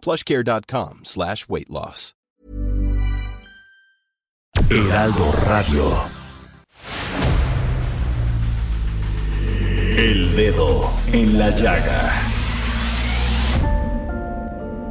plushcare.com 0.00 1.00
slash 1.04 1.46
weight 1.48 1.70
loss. 1.70 2.14
Heraldo 4.68 5.32
Radio. 5.46 5.82
El 9.96 10.36
dedo 10.36 10.90
en 11.12 11.38
la 11.38 11.50
llaga. 11.50 12.22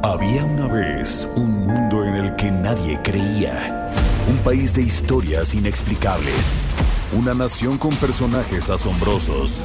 Había 0.02 0.44
una 0.44 0.66
vez 0.66 1.26
un 1.36 1.66
mundo 1.66 2.04
en 2.04 2.16
el 2.16 2.36
que 2.36 2.50
nadie 2.50 3.00
creía. 3.02 3.90
Un 4.28 4.38
país 4.38 4.74
de 4.74 4.82
historias 4.82 5.54
inexplicables. 5.54 6.58
Una 7.12 7.32
nación 7.32 7.78
con 7.78 7.90
personajes 7.96 8.68
asombrosos. 8.70 9.64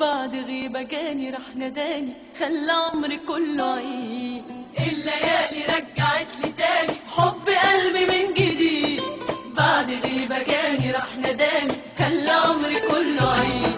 بعد 0.00 0.34
غيبة 0.34 0.82
جاني 0.82 1.30
راح 1.30 1.56
نداني 1.56 2.12
خلى 2.38 2.72
عمري 2.72 3.16
كله 3.16 3.74
عيد 3.74 4.42
الليالي 4.78 5.64
رجعت 5.64 6.30
لي 6.44 6.52
تاني 6.58 6.98
حب 7.16 7.48
قلبي 7.48 8.06
من 8.06 8.34
جديد. 8.34 9.00
بعد 9.56 9.90
غيبة 9.90 10.42
جاني 10.42 10.90
راح 10.90 11.16
نداني 11.18 11.74
خلى 11.98 12.30
عمري 12.30 12.80
كله 12.80 13.32
عيد 13.40 13.75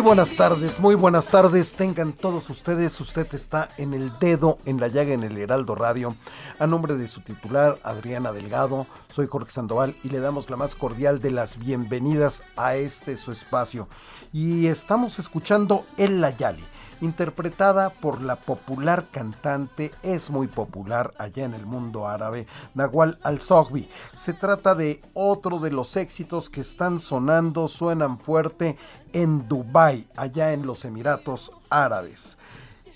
Muy 0.00 0.06
buenas 0.06 0.34
tardes, 0.34 0.80
muy 0.80 0.94
buenas 0.94 1.28
tardes. 1.28 1.76
Tengan 1.76 2.14
todos 2.14 2.48
ustedes, 2.48 2.98
usted 3.02 3.26
está 3.34 3.68
en 3.76 3.92
el 3.92 4.18
dedo 4.18 4.56
en 4.64 4.80
la 4.80 4.88
llaga 4.88 5.12
en 5.12 5.24
el 5.24 5.36
Heraldo 5.36 5.74
Radio. 5.74 6.16
A 6.58 6.66
nombre 6.66 6.94
de 6.94 7.06
su 7.06 7.20
titular, 7.20 7.78
Adriana 7.82 8.32
Delgado, 8.32 8.86
soy 9.10 9.26
Jorge 9.26 9.52
Sandoval 9.52 9.94
y 10.02 10.08
le 10.08 10.20
damos 10.20 10.48
la 10.48 10.56
más 10.56 10.74
cordial 10.74 11.20
de 11.20 11.32
las 11.32 11.58
bienvenidas 11.58 12.42
a 12.56 12.76
este 12.76 13.18
su 13.18 13.30
espacio. 13.30 13.88
Y 14.32 14.68
estamos 14.68 15.18
escuchando 15.18 15.84
El 15.98 16.22
Layali 16.22 16.64
interpretada 17.00 17.90
por 17.90 18.20
la 18.22 18.36
popular 18.36 19.08
cantante, 19.10 19.90
es 20.02 20.30
muy 20.30 20.46
popular 20.46 21.14
allá 21.18 21.44
en 21.44 21.54
el 21.54 21.66
mundo 21.66 22.06
árabe, 22.06 22.46
Nahual 22.74 23.18
Al-Sogbi. 23.22 23.88
Se 24.14 24.32
trata 24.32 24.74
de 24.74 25.00
otro 25.14 25.58
de 25.58 25.70
los 25.70 25.96
éxitos 25.96 26.50
que 26.50 26.60
están 26.60 27.00
sonando, 27.00 27.68
suenan 27.68 28.18
fuerte 28.18 28.76
en 29.12 29.48
Dubái, 29.48 30.08
allá 30.16 30.52
en 30.52 30.66
los 30.66 30.84
Emiratos 30.84 31.52
Árabes. 31.70 32.38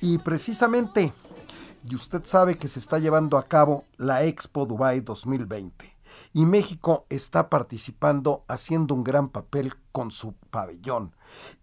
Y 0.01 0.19
precisamente, 0.19 1.13
y 1.89 1.95
usted 1.95 2.25
sabe 2.25 2.57
que 2.59 2.69
se 2.69 2.79
está 2.79 2.99
llevando 2.99 3.39
a 3.39 3.47
cabo 3.47 3.85
la 3.97 4.25
Expo 4.25 4.67
Dubai 4.67 5.01
2020 5.01 5.95
y 6.33 6.45
México 6.45 7.07
está 7.09 7.49
participando 7.49 8.45
haciendo 8.49 8.95
un 8.95 9.05
gran 9.05 9.29
papel 9.29 9.75
con 9.93 10.11
su 10.11 10.35
pabellón. 10.51 11.15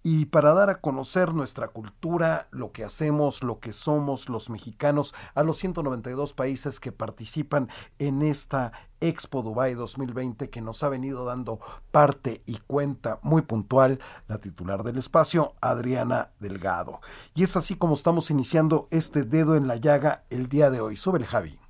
Y 0.04 0.26
para 0.26 0.54
dar 0.54 0.70
a 0.70 0.82
conocer 0.82 1.34
nuestra 1.34 1.68
cultura, 1.68 2.48
lo 2.52 2.72
que 2.72 2.84
hacemos, 2.84 3.44
lo 3.44 3.59
que 3.59 3.74
somos 3.74 4.30
los 4.30 4.50
mexicanos, 4.50 5.14
a 5.36 5.44
los 5.44 5.58
192 5.58 6.34
países 6.34 6.80
que 6.80 6.92
participan 6.92 7.70
en 8.00 8.22
esta 8.22 8.72
Expo 9.02 9.42
Dubai 9.42 9.74
2020 9.74 10.50
que 10.50 10.62
nos 10.62 10.84
ha 10.84 10.90
venido 10.90 11.26
dando 11.26 11.60
parte 11.92 12.44
y 12.46 12.58
cuenta 12.60 13.20
muy 13.24 13.42
puntual 13.42 14.00
la 14.28 14.38
titular 14.38 14.84
del 14.84 14.98
espacio, 14.98 15.56
Adriana 15.60 16.31
Delgado. 16.40 17.02
Y 17.34 17.44
es 17.44 17.58
así 17.58 17.76
como 17.76 17.96
estamos 17.96 18.30
iniciando 18.30 18.88
este 18.92 19.24
dedo 19.24 19.56
en 19.56 19.68
la 19.68 19.76
llaga 19.76 20.24
el 20.30 20.48
día 20.48 20.70
de 20.70 20.81
hoy. 20.81 20.98
Sube 20.98 21.18
el 21.18 21.26
Javi. 21.26 21.61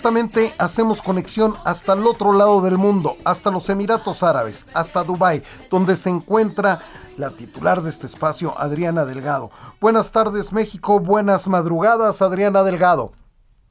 Justamente 0.00 0.54
hacemos 0.56 1.02
conexión 1.02 1.56
hasta 1.62 1.92
el 1.92 2.06
otro 2.06 2.32
lado 2.32 2.62
del 2.62 2.78
mundo, 2.78 3.18
hasta 3.22 3.50
los 3.50 3.68
Emiratos 3.68 4.22
Árabes, 4.22 4.64
hasta 4.72 5.04
Dubái, 5.04 5.42
donde 5.68 5.94
se 5.94 6.08
encuentra 6.08 6.80
la 7.18 7.28
titular 7.28 7.82
de 7.82 7.90
este 7.90 8.06
espacio, 8.06 8.58
Adriana 8.58 9.04
Delgado. 9.04 9.50
Buenas 9.78 10.10
tardes 10.10 10.54
México, 10.54 11.00
buenas 11.00 11.48
madrugadas, 11.48 12.22
Adriana 12.22 12.62
Delgado. 12.62 13.12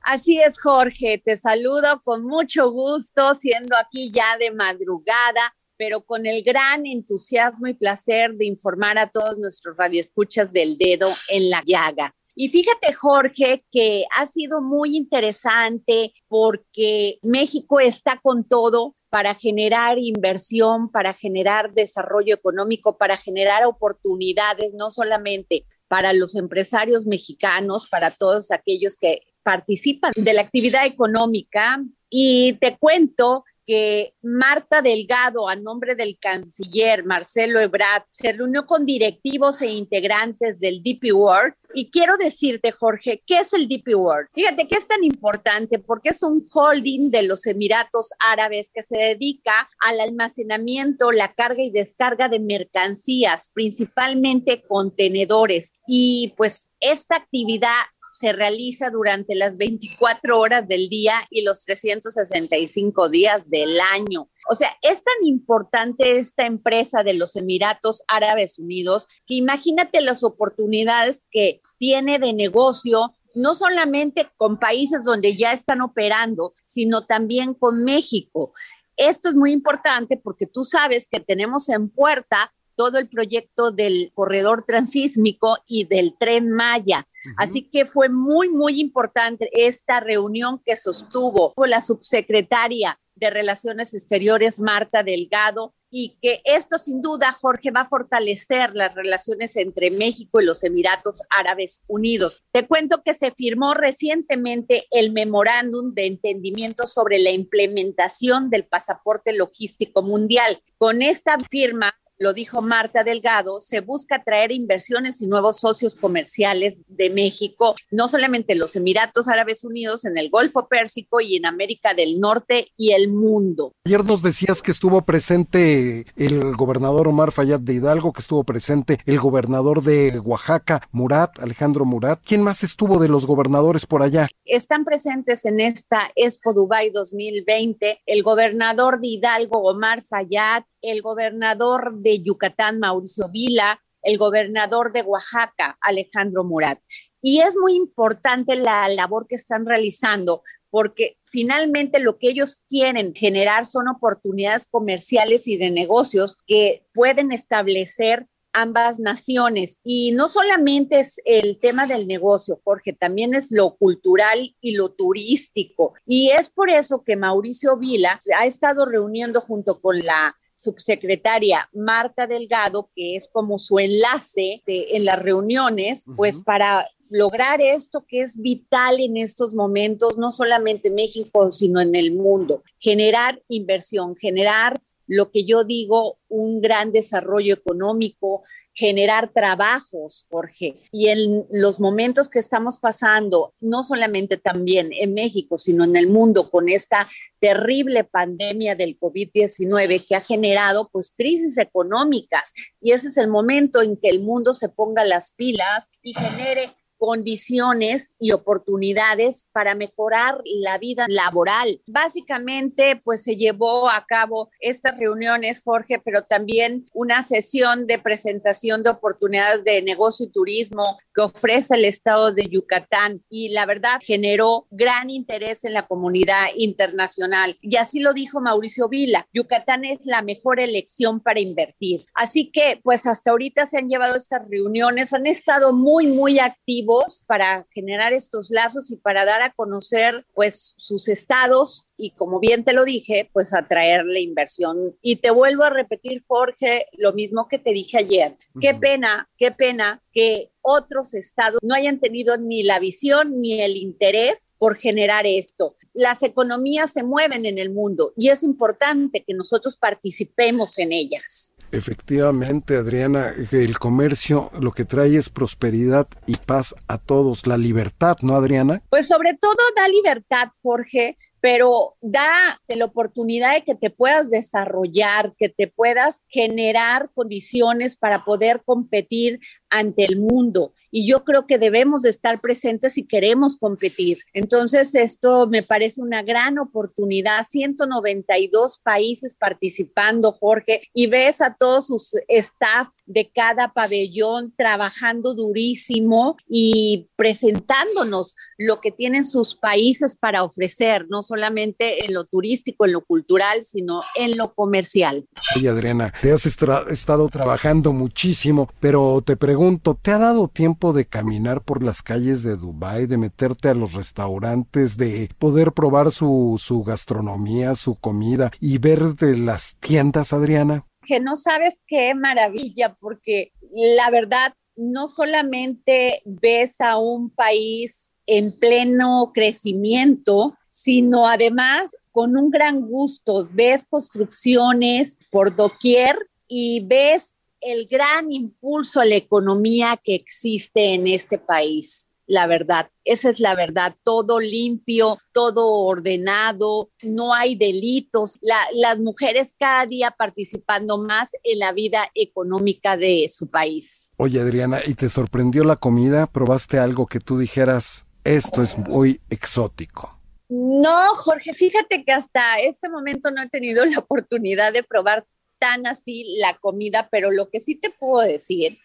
Así 0.02 0.40
es, 0.40 0.62
Jorge, 0.62 1.20
te 1.26 1.36
saludo 1.36 2.00
con 2.04 2.24
mucho 2.24 2.70
gusto, 2.70 3.34
siendo 3.34 3.76
aquí 3.76 4.12
ya 4.12 4.38
de 4.40 4.52
madrugada, 4.52 5.56
pero 5.78 6.02
con 6.02 6.28
el 6.28 6.44
gran 6.44 6.86
entusiasmo 6.86 7.66
y 7.66 7.74
placer 7.74 8.36
de 8.36 8.46
informar 8.46 9.00
a 9.00 9.08
todos 9.08 9.40
nuestros 9.40 9.76
radioescuchas 9.78 10.54
del 10.54 10.78
dedo 10.78 11.10
en 11.30 11.50
la 11.50 11.64
llaga. 11.66 12.14
Y 12.42 12.48
fíjate, 12.48 12.94
Jorge, 12.94 13.66
que 13.70 14.06
ha 14.18 14.26
sido 14.26 14.62
muy 14.62 14.96
interesante 14.96 16.14
porque 16.30 17.20
México 17.22 17.82
está 17.82 18.18
con 18.24 18.46
todo 18.46 18.96
para 19.10 19.36
generar 19.36 20.00
inversión, 20.00 20.90
para 20.90 21.14
generar 21.14 21.74
desarrollo 21.74 22.34
económico, 22.34 22.98
para 22.98 23.18
generar 23.18 23.66
oportunidades, 23.66 24.74
no 24.74 24.90
solamente 24.90 25.66
para 25.90 26.14
los 26.14 26.34
empresarios 26.38 27.06
mexicanos, 27.08 27.90
para 27.90 28.10
todos 28.10 28.52
aquellos 28.52 28.96
que 28.96 29.24
participan 29.44 30.14
de 30.16 30.32
la 30.32 30.40
actividad 30.40 30.86
económica. 30.86 31.84
Y 32.10 32.54
te 32.62 32.78
cuento 32.78 33.44
que 33.70 34.16
Marta 34.24 34.82
Delgado, 34.82 35.48
a 35.48 35.56
nombre 35.56 35.94
del 35.94 36.18
canciller 36.18 37.06
Marcelo 37.06 37.60
Ebrard, 37.60 38.02
se 38.10 38.34
reunió 38.34 38.66
con 38.66 38.84
directivos 38.84 39.62
e 39.62 39.68
integrantes 39.68 40.60
del 40.60 40.82
DP 40.82 41.14
World. 41.14 41.54
Y 41.76 41.92
quiero 41.92 42.18
decirte, 42.18 42.72
Jorge, 42.72 43.22
¿qué 43.28 43.42
es 43.42 43.54
el 43.54 43.68
DP 43.68 43.90
World? 43.94 44.30
Fíjate 44.34 44.68
que 44.68 44.74
es 44.74 44.88
tan 44.88 45.04
importante 45.04 45.78
porque 45.78 46.10
es 46.10 46.24
un 46.24 46.44
holding 46.52 47.12
de 47.12 47.22
los 47.22 47.46
Emiratos 47.46 48.10
Árabes 48.20 48.72
que 48.74 48.82
se 48.82 48.98
dedica 48.98 49.70
al 49.82 50.00
almacenamiento, 50.00 51.12
la 51.12 51.32
carga 51.36 51.62
y 51.62 51.70
descarga 51.70 52.28
de 52.28 52.40
mercancías, 52.40 53.52
principalmente 53.54 54.64
contenedores. 54.68 55.76
Y 55.88 56.34
pues 56.38 56.72
esta 56.80 57.18
actividad 57.18 57.76
se 58.20 58.34
realiza 58.34 58.90
durante 58.90 59.34
las 59.34 59.56
24 59.56 60.38
horas 60.38 60.68
del 60.68 60.90
día 60.90 61.14
y 61.30 61.42
los 61.42 61.64
365 61.64 63.08
días 63.08 63.50
del 63.50 63.80
año. 63.94 64.30
O 64.50 64.56
sea, 64.56 64.70
es 64.82 65.04
tan 65.04 65.26
importante 65.26 66.18
esta 66.18 66.46
empresa 66.46 67.04
de 67.04 67.14
los 67.14 67.38
Emiratos 67.38 68.04
Árabes 68.10 68.60
Unidos 68.60 69.08
que 69.26 69.36
imagínate 69.36 70.02
las 70.02 70.24
oportunidades 70.24 71.24
que 71.32 71.62
tiene 71.78 72.20
de 72.20 72.34
negocio 72.34 73.16
no 73.36 73.56
solamente 73.56 74.30
con 74.36 74.60
países 74.60 75.04
donde 75.04 75.38
ya 75.38 75.54
están 75.54 75.80
operando, 75.80 76.56
sino 76.66 77.06
también 77.06 77.54
con 77.54 77.86
México. 77.86 78.52
Esto 78.98 79.30
es 79.30 79.36
muy 79.36 79.54
importante 79.54 80.18
porque 80.18 80.46
tú 80.46 80.66
sabes 80.66 81.08
que 81.08 81.22
tenemos 81.22 81.70
en 81.70 81.90
puerta 81.90 82.54
todo 82.80 82.98
el 82.98 83.10
proyecto 83.10 83.72
del 83.72 84.10
corredor 84.14 84.64
transísmico 84.66 85.58
y 85.68 85.84
del 85.84 86.16
tren 86.18 86.50
Maya. 86.50 87.06
Así 87.36 87.64
que 87.70 87.86
fue 87.86 88.08
muy, 88.08 88.48
muy 88.48 88.80
importante 88.80 89.50
esta 89.52 90.00
reunión 90.00 90.62
que 90.66 90.78
sostuvo 90.78 91.54
la 91.58 91.82
subsecretaria 91.82 92.98
de 93.16 93.32
Relaciones 93.32 93.94
Exteriores, 93.94 94.62
Marta 94.62 95.04
Delgado, 95.04 95.74
y 95.92 96.18
que 96.22 96.42
esto 96.46 96.78
sin 96.78 97.02
duda, 97.02 97.34
Jorge, 97.34 97.72
va 97.72 97.82
a 97.82 97.90
fortalecer 97.90 98.74
las 98.76 98.96
relaciones 98.96 99.58
entre 99.58 99.92
México 99.92 100.40
y 100.40 100.46
los 100.46 100.64
Emiratos 100.64 101.24
Árabes 101.30 101.82
Unidos. 101.88 102.44
Te 102.54 102.66
cuento 102.66 103.04
que 103.04 103.14
se 103.14 103.32
firmó 103.32 103.74
recientemente 103.74 104.86
el 104.92 105.12
memorándum 105.12 105.94
de 105.94 106.06
entendimiento 106.06 106.88
sobre 106.88 107.20
la 107.20 107.32
implementación 107.32 108.50
del 108.50 108.66
pasaporte 108.66 109.34
logístico 109.34 110.02
mundial. 110.02 110.62
Con 110.78 111.02
esta 111.02 111.38
firma, 111.50 111.94
lo 112.20 112.34
dijo 112.34 112.62
Marta 112.62 113.04
Delgado, 113.06 113.62
se 113.62 113.80
busca 113.80 114.18
atraer 114.18 114.52
inversiones 114.52 115.22
y 115.22 115.28
nuevos 115.28 115.58
socios 115.58 115.96
comerciales 115.96 116.84
de 116.90 117.10
México, 117.10 117.76
no 117.92 118.10
solamente 118.10 118.56
los 118.56 118.76
Emiratos 118.76 119.30
Árabes 119.30 119.64
Unidos, 119.64 120.04
en 120.04 120.18
el 120.18 120.30
Golfo 120.30 120.68
Pérsico 120.68 121.22
y 121.22 121.38
en 121.38 121.46
América 121.46 121.94
del 121.94 122.20
Norte 122.20 122.68
y 122.76 122.92
el 122.92 123.08
mundo. 123.08 123.72
Ayer 123.86 124.04
nos 124.04 124.22
decías 124.22 124.62
que 124.62 124.72
estuvo 124.72 125.02
presente 125.06 126.06
el 126.18 126.56
gobernador 126.58 127.08
Omar 127.08 127.32
Fayad 127.32 127.62
de 127.62 127.76
Hidalgo, 127.76 128.12
que 128.12 128.22
estuvo 128.22 128.44
presente 128.44 129.00
el 129.06 129.18
gobernador 129.18 129.82
de 129.82 130.20
Oaxaca, 130.20 130.82
Murat, 130.92 131.40
Alejandro 131.40 131.86
Murat. 131.86 132.20
¿Quién 132.26 132.44
más 132.44 132.64
estuvo 132.64 133.00
de 133.00 133.08
los 133.08 133.26
gobernadores 133.26 133.86
por 133.86 134.04
allá? 134.04 134.28
Están 134.44 134.84
presentes 134.84 135.46
en 135.46 135.62
esta 135.62 136.12
Expo 136.16 136.54
Dubai 136.54 136.90
2020 136.90 138.02
el 138.06 138.24
gobernador 138.24 139.00
de 139.00 139.08
Hidalgo, 139.08 139.60
Omar 139.64 140.02
Fayad, 140.02 140.64
el 140.82 141.02
gobernador 141.02 141.94
de 141.98 142.22
Yucatán, 142.22 142.80
Mauricio 142.80 143.30
Vila, 143.30 143.82
el 144.02 144.18
gobernador 144.18 144.94
de 144.94 145.02
Oaxaca, 145.02 145.78
Alejandro 145.82 146.44
Murat. 146.44 146.80
Y 147.22 147.42
es 147.42 147.56
muy 147.58 147.76
importante 147.76 148.56
la 148.56 148.88
labor 148.88 149.28
que 149.28 149.36
están 149.36 149.66
realizando 149.66 150.44
porque 150.70 151.18
finalmente 151.24 152.00
lo 152.00 152.18
que 152.18 152.30
ellos 152.30 152.64
quieren 152.68 153.14
generar 153.16 153.66
son 153.66 153.88
oportunidades 153.88 154.68
comerciales 154.68 155.48
y 155.48 155.58
de 155.58 155.72
negocios 155.72 156.38
que 156.46 156.86
pueden 156.94 157.32
establecer 157.32 158.28
ambas 158.54 159.00
naciones. 159.00 159.80
Y 159.84 160.12
no 160.12 160.30
solamente 160.30 161.00
es 161.00 161.22
el 161.26 161.60
tema 161.60 161.88
del 161.88 162.08
negocio, 162.08 162.60
Jorge, 162.64 162.94
también 162.94 163.34
es 163.34 163.52
lo 163.52 163.76
cultural 163.78 164.56
y 164.60 164.72
lo 164.76 164.90
turístico. 164.92 165.94
Y 166.06 166.30
es 166.30 166.50
por 166.50 166.70
eso 166.70 167.04
que 167.04 167.16
Mauricio 167.16 167.78
Vila 167.78 168.18
ha 168.38 168.46
estado 168.46 168.86
reuniendo 168.86 169.42
junto 169.42 169.80
con 169.82 170.00
la 170.00 170.36
subsecretaria 170.60 171.70
Marta 171.74 172.28
Delgado, 172.28 172.90
que 172.96 173.16
es 173.16 173.30
como 173.32 173.60
su 173.60 173.80
enlace 173.80 174.62
en 174.66 175.06
las 175.06 175.20
reuniones, 175.20 176.06
pues 176.16 176.40
para 176.40 176.88
lograr 177.10 177.62
esto 177.62 178.06
que 178.08 178.22
es 178.22 178.38
vital 178.38 179.00
en 179.00 179.18
estos 179.18 179.54
momentos, 179.54 180.18
no 180.18 180.32
solamente 180.32 180.90
en 180.90 180.96
México, 180.96 181.50
sino 181.52 181.82
en 181.82 181.96
el 181.96 182.14
mundo, 182.14 182.64
generar 182.80 183.42
inversión, 183.48 184.16
generar 184.16 184.80
lo 185.08 185.32
que 185.32 185.44
yo 185.44 185.64
digo, 185.64 186.20
un 186.28 186.62
gran 186.62 186.92
desarrollo 186.92 187.54
económico, 187.54 188.44
generar 188.80 189.34
trabajos, 189.34 190.26
Jorge. 190.32 190.80
Y 190.90 191.10
en 191.10 191.46
los 191.52 191.82
momentos 191.82 192.30
que 192.30 192.40
estamos 192.40 192.78
pasando, 192.80 193.54
no 193.60 193.84
solamente 193.84 194.38
también 194.38 194.92
en 194.94 195.14
México, 195.14 195.58
sino 195.58 195.84
en 195.84 195.98
el 195.98 196.08
mundo 196.08 196.50
con 196.50 196.70
esta 196.70 197.10
terrible 197.40 198.06
pandemia 198.06 198.76
del 198.76 198.98
COVID-19 198.98 200.06
que 200.08 200.16
ha 200.16 200.22
generado 200.22 200.90
pues 200.92 201.14
crisis 201.16 201.58
económicas 201.58 202.54
y 202.82 202.92
ese 202.92 203.10
es 203.10 203.18
el 203.18 203.28
momento 203.28 203.82
en 203.82 203.98
que 203.98 204.10
el 204.10 204.22
mundo 204.22 204.54
se 204.54 204.70
ponga 204.70 205.06
las 205.06 205.32
pilas 205.32 205.90
y 206.02 206.14
genere 206.14 206.74
condiciones 207.00 208.14
y 208.20 208.32
oportunidades 208.32 209.50
para 209.52 209.74
mejorar 209.74 210.42
la 210.44 210.78
vida 210.78 211.06
laboral. 211.08 211.82
Básicamente, 211.88 213.02
pues 213.04 213.24
se 213.24 213.38
llevó 213.38 213.90
a 213.90 214.06
cabo 214.08 214.50
estas 214.60 214.98
reuniones, 214.98 215.62
Jorge, 215.64 216.00
pero 216.04 216.24
también 216.24 216.86
una 216.94 217.24
sesión 217.24 217.88
de 217.88 217.98
presentación 217.98 218.84
de 218.84 218.90
oportunidades 218.90 219.64
de 219.64 219.82
negocio 219.82 220.26
y 220.26 220.32
turismo 220.32 220.98
que 221.16 221.22
ofrece 221.22 221.76
el 221.76 221.86
estado 221.86 222.34
de 222.34 222.48
Yucatán 222.50 223.24
y 223.30 223.50
la 223.50 223.66
verdad 223.66 224.00
generó 224.04 224.68
gran 224.70 225.10
interés 225.10 225.64
en 225.64 225.74
la 225.74 225.88
comunidad 225.88 226.48
internacional. 226.58 227.58
Y 227.62 227.78
así 227.78 228.00
lo 228.00 228.14
dijo 228.14 228.42
Mauricio 228.42 228.90
Vila, 228.90 229.26
Yucatán 229.34 229.86
es 229.86 230.06
la 230.06 230.22
mejor 230.22 230.60
elección 230.60 231.22
para 231.22 231.40
invertir. 231.40 232.06
Así 232.14 232.52
que, 232.52 232.82
pues 232.84 233.06
hasta 233.06 233.32
ahorita 233.32 233.66
se 233.68 233.78
han 233.78 233.88
llevado 233.88 234.18
estas 234.18 234.42
reuniones, 234.50 235.14
han 235.14 235.28
estado 235.28 235.72
muy, 235.72 236.08
muy 236.08 236.40
activos 236.40 236.89
para 237.28 237.68
generar 237.72 238.14
estos 238.14 238.50
lazos 238.50 238.90
y 238.92 238.96
para 238.96 239.26
dar 239.26 239.42
a 239.42 239.52
conocer 239.52 240.26
pues 240.34 240.74
sus 240.78 241.08
estados 241.08 241.88
y 241.98 242.12
como 242.12 242.40
bien 242.40 242.64
te 242.64 242.74
lo 242.74 242.86
dije, 242.86 243.30
pues 243.34 243.54
atraer 243.54 244.06
la 244.06 244.20
inversión. 244.20 244.98
Y 245.02 245.18
te 245.18 245.32
vuelvo 245.32 245.64
a 245.64 245.70
repetir, 245.70 246.24
Jorge, 246.28 246.88
lo 246.94 247.14
mismo 247.14 247.48
que 247.48 247.60
te 247.60 247.72
dije 247.72 247.98
ayer. 247.98 248.38
Qué 248.60 248.74
pena, 248.74 249.30
qué 249.38 249.52
pena 249.52 250.02
que 250.12 250.52
otros 250.62 251.14
estados 251.14 251.60
no 251.62 251.76
hayan 251.76 252.00
tenido 252.00 252.38
ni 252.38 252.64
la 252.64 252.80
visión 252.80 253.40
ni 253.40 253.62
el 253.62 253.78
interés 253.78 254.54
por 254.58 254.78
generar 254.78 255.28
esto. 255.28 255.76
Las 255.94 256.24
economías 256.24 256.94
se 256.94 257.04
mueven 257.04 257.46
en 257.46 257.58
el 257.58 257.70
mundo 257.70 258.14
y 258.18 258.30
es 258.30 258.44
importante 258.44 259.24
que 259.26 259.34
nosotros 259.34 259.76
participemos 259.76 260.78
en 260.78 260.94
ellas. 260.94 261.54
Efectivamente, 261.72 262.78
Adriana, 262.78 263.34
el 263.52 263.78
comercio 263.78 264.50
lo 264.60 264.72
que 264.72 264.86
trae 264.86 265.16
es 265.16 265.30
prosperidad 265.30 266.08
y 266.26 266.36
paz 266.38 266.76
a 266.88 266.98
todos, 266.98 267.46
la 267.46 267.58
libertad, 267.58 268.18
¿no, 268.22 268.36
Adriana? 268.36 268.82
Pues 268.90 269.08
sobre 269.08 269.36
todo 269.40 269.58
da 269.76 269.88
libertad, 269.88 270.50
Jorge, 270.64 271.16
pero 271.42 271.96
da 272.02 272.60
la 272.68 272.86
oportunidad 272.86 273.54
de 273.54 273.64
que 273.64 273.76
te 273.76 273.90
puedas 273.90 274.30
desarrollar, 274.30 275.34
que 275.38 275.50
te 275.50 275.68
puedas 275.68 276.24
generar 276.30 277.10
condiciones 277.14 277.96
para 277.96 278.26
poder 278.26 278.62
competir 278.64 279.40
ante 279.70 280.06
el 280.06 280.20
mundo. 280.20 280.74
Y 280.92 281.08
yo 281.08 281.24
creo 281.24 281.46
que 281.46 281.58
debemos 281.58 282.02
de 282.02 282.10
estar 282.10 282.40
presentes 282.40 282.94
si 282.94 283.06
queremos 283.06 283.58
competir. 283.58 284.20
Entonces, 284.34 284.96
esto 284.96 285.48
me 285.48 285.62
parece 285.62 286.02
una 286.02 286.24
gran 286.24 286.58
oportunidad. 286.58 287.46
192 287.46 288.80
países 288.80 289.36
participando, 289.36 290.32
Jorge, 290.32 290.82
y 290.94 291.08
ves 291.08 291.42
a 291.42 291.56
todos 291.56 291.88
sus 291.88 292.16
staff 292.28 292.90
de 293.06 293.30
cada 293.30 293.74
pabellón 293.74 294.54
trabajando 294.58 295.36
durísimo 295.36 296.38
y 296.48 297.08
presentándonos 297.16 298.36
lo 298.58 298.82
que 298.82 298.92
tienen 298.92 299.26
sus 299.26 299.56
países 299.56 300.16
para 300.16 300.44
ofrecer, 300.44 301.08
no 301.10 301.24
solamente 301.30 302.06
en 302.06 302.14
lo 302.14 302.26
turístico, 302.26 302.86
en 302.86 302.94
lo 302.94 303.06
cultural, 303.06 303.62
sino 303.64 304.02
en 304.16 304.36
lo 304.36 304.54
comercial. 304.56 305.28
Oye, 305.56 305.70
Adriana, 305.70 306.12
te 306.22 306.32
has 306.32 306.46
estado 306.46 307.30
trabajando 307.30 307.94
muchísimo, 307.94 308.68
pero 308.80 309.22
te 309.24 309.38
pregunto, 309.38 309.94
¿te 309.94 310.12
ha 310.12 310.18
dado 310.18 310.48
tiempo 310.48 310.92
de 310.92 311.06
caminar 311.06 311.62
por 311.64 311.84
las 311.84 312.02
calles 312.02 312.42
de 312.42 312.56
Dubái, 312.56 313.06
de 313.06 313.18
meterte 313.18 313.70
a 313.70 313.76
los 313.76 313.94
restaurantes, 313.94 314.98
de 314.98 315.30
poder 315.38 315.72
probar 315.72 316.12
su, 316.12 316.60
su 316.60 316.84
gastronomía, 316.84 317.76
su 317.76 317.96
comida 317.96 318.52
y 318.60 318.80
ver 318.80 319.16
de 319.16 319.38
las 319.38 319.78
tiendas, 319.80 320.34
Adriana? 320.34 320.86
Que 321.06 321.20
no 321.20 321.36
sabes 321.36 321.80
qué 321.88 322.16
maravilla, 322.16 322.98
porque 323.00 323.52
la 323.72 324.10
verdad, 324.10 324.54
no 324.76 325.08
solamente 325.08 326.22
ves 326.26 326.82
a 326.82 326.98
un 326.98 327.30
país 327.30 328.14
en 328.30 328.58
pleno 328.58 329.32
crecimiento, 329.34 330.56
sino 330.84 331.28
además 331.28 331.96
con 332.12 332.38
un 332.38 332.50
gran 332.50 332.82
gusto. 332.82 333.48
Ves 333.52 333.86
construcciones 333.90 335.18
por 335.30 335.56
doquier 335.56 336.18
y 336.48 336.86
ves 336.86 337.36
el 337.60 337.88
gran 337.88 338.32
impulso 338.32 339.02
a 339.02 339.06
la 339.06 339.16
economía 339.16 340.00
que 340.02 340.16
existe 340.16 340.94
en 340.94 341.08
este 341.08 341.38
país. 341.38 342.10
La 342.28 342.46
verdad, 342.46 342.92
esa 343.06 343.32
es 343.32 343.40
la 343.40 343.56
verdad, 343.56 343.96
todo 344.04 344.40
limpio, 344.40 345.18
todo 345.34 345.68
ordenado, 345.80 346.92
no 347.02 347.34
hay 347.34 347.56
delitos, 347.56 348.40
las 348.42 349.00
mujeres 349.00 349.56
cada 349.60 349.88
día 349.88 350.12
participando 350.12 351.00
más 351.00 351.32
en 351.44 351.58
la 351.58 351.74
vida 351.74 352.10
económica 352.14 352.98
de 352.98 353.28
su 353.30 353.48
país. 353.48 354.12
Oye 354.18 354.40
Adriana, 354.40 354.80
¿y 354.86 354.94
te 354.94 355.10
sorprendió 355.10 355.64
la 355.64 355.76
comida? 355.76 356.28
¿Probaste 356.28 356.78
algo 356.78 357.08
que 357.08 357.20
tú 357.20 357.38
dijeras, 357.38 358.08
esto 358.24 358.62
es 358.62 358.78
muy 358.78 359.22
exótico? 359.32 360.19
No, 360.50 361.14
Jorge, 361.16 361.54
fíjate 361.54 362.04
que 362.04 362.12
hasta 362.12 362.60
este 362.60 362.90
momento 362.90 363.30
no 363.32 363.42
he 363.42 363.50
tenido 363.50 363.86
la 363.86 364.00
oportunidad 364.00 364.74
de 364.74 364.84
probar 364.84 365.26
tan 365.60 365.86
así 365.88 366.36
la 366.40 366.58
comida, 366.58 367.08
pero 367.12 367.32
lo 367.32 367.50
que 367.50 367.60
sí 367.60 367.76
te 367.76 367.90
puedo 367.92 368.26
decir 368.26 368.78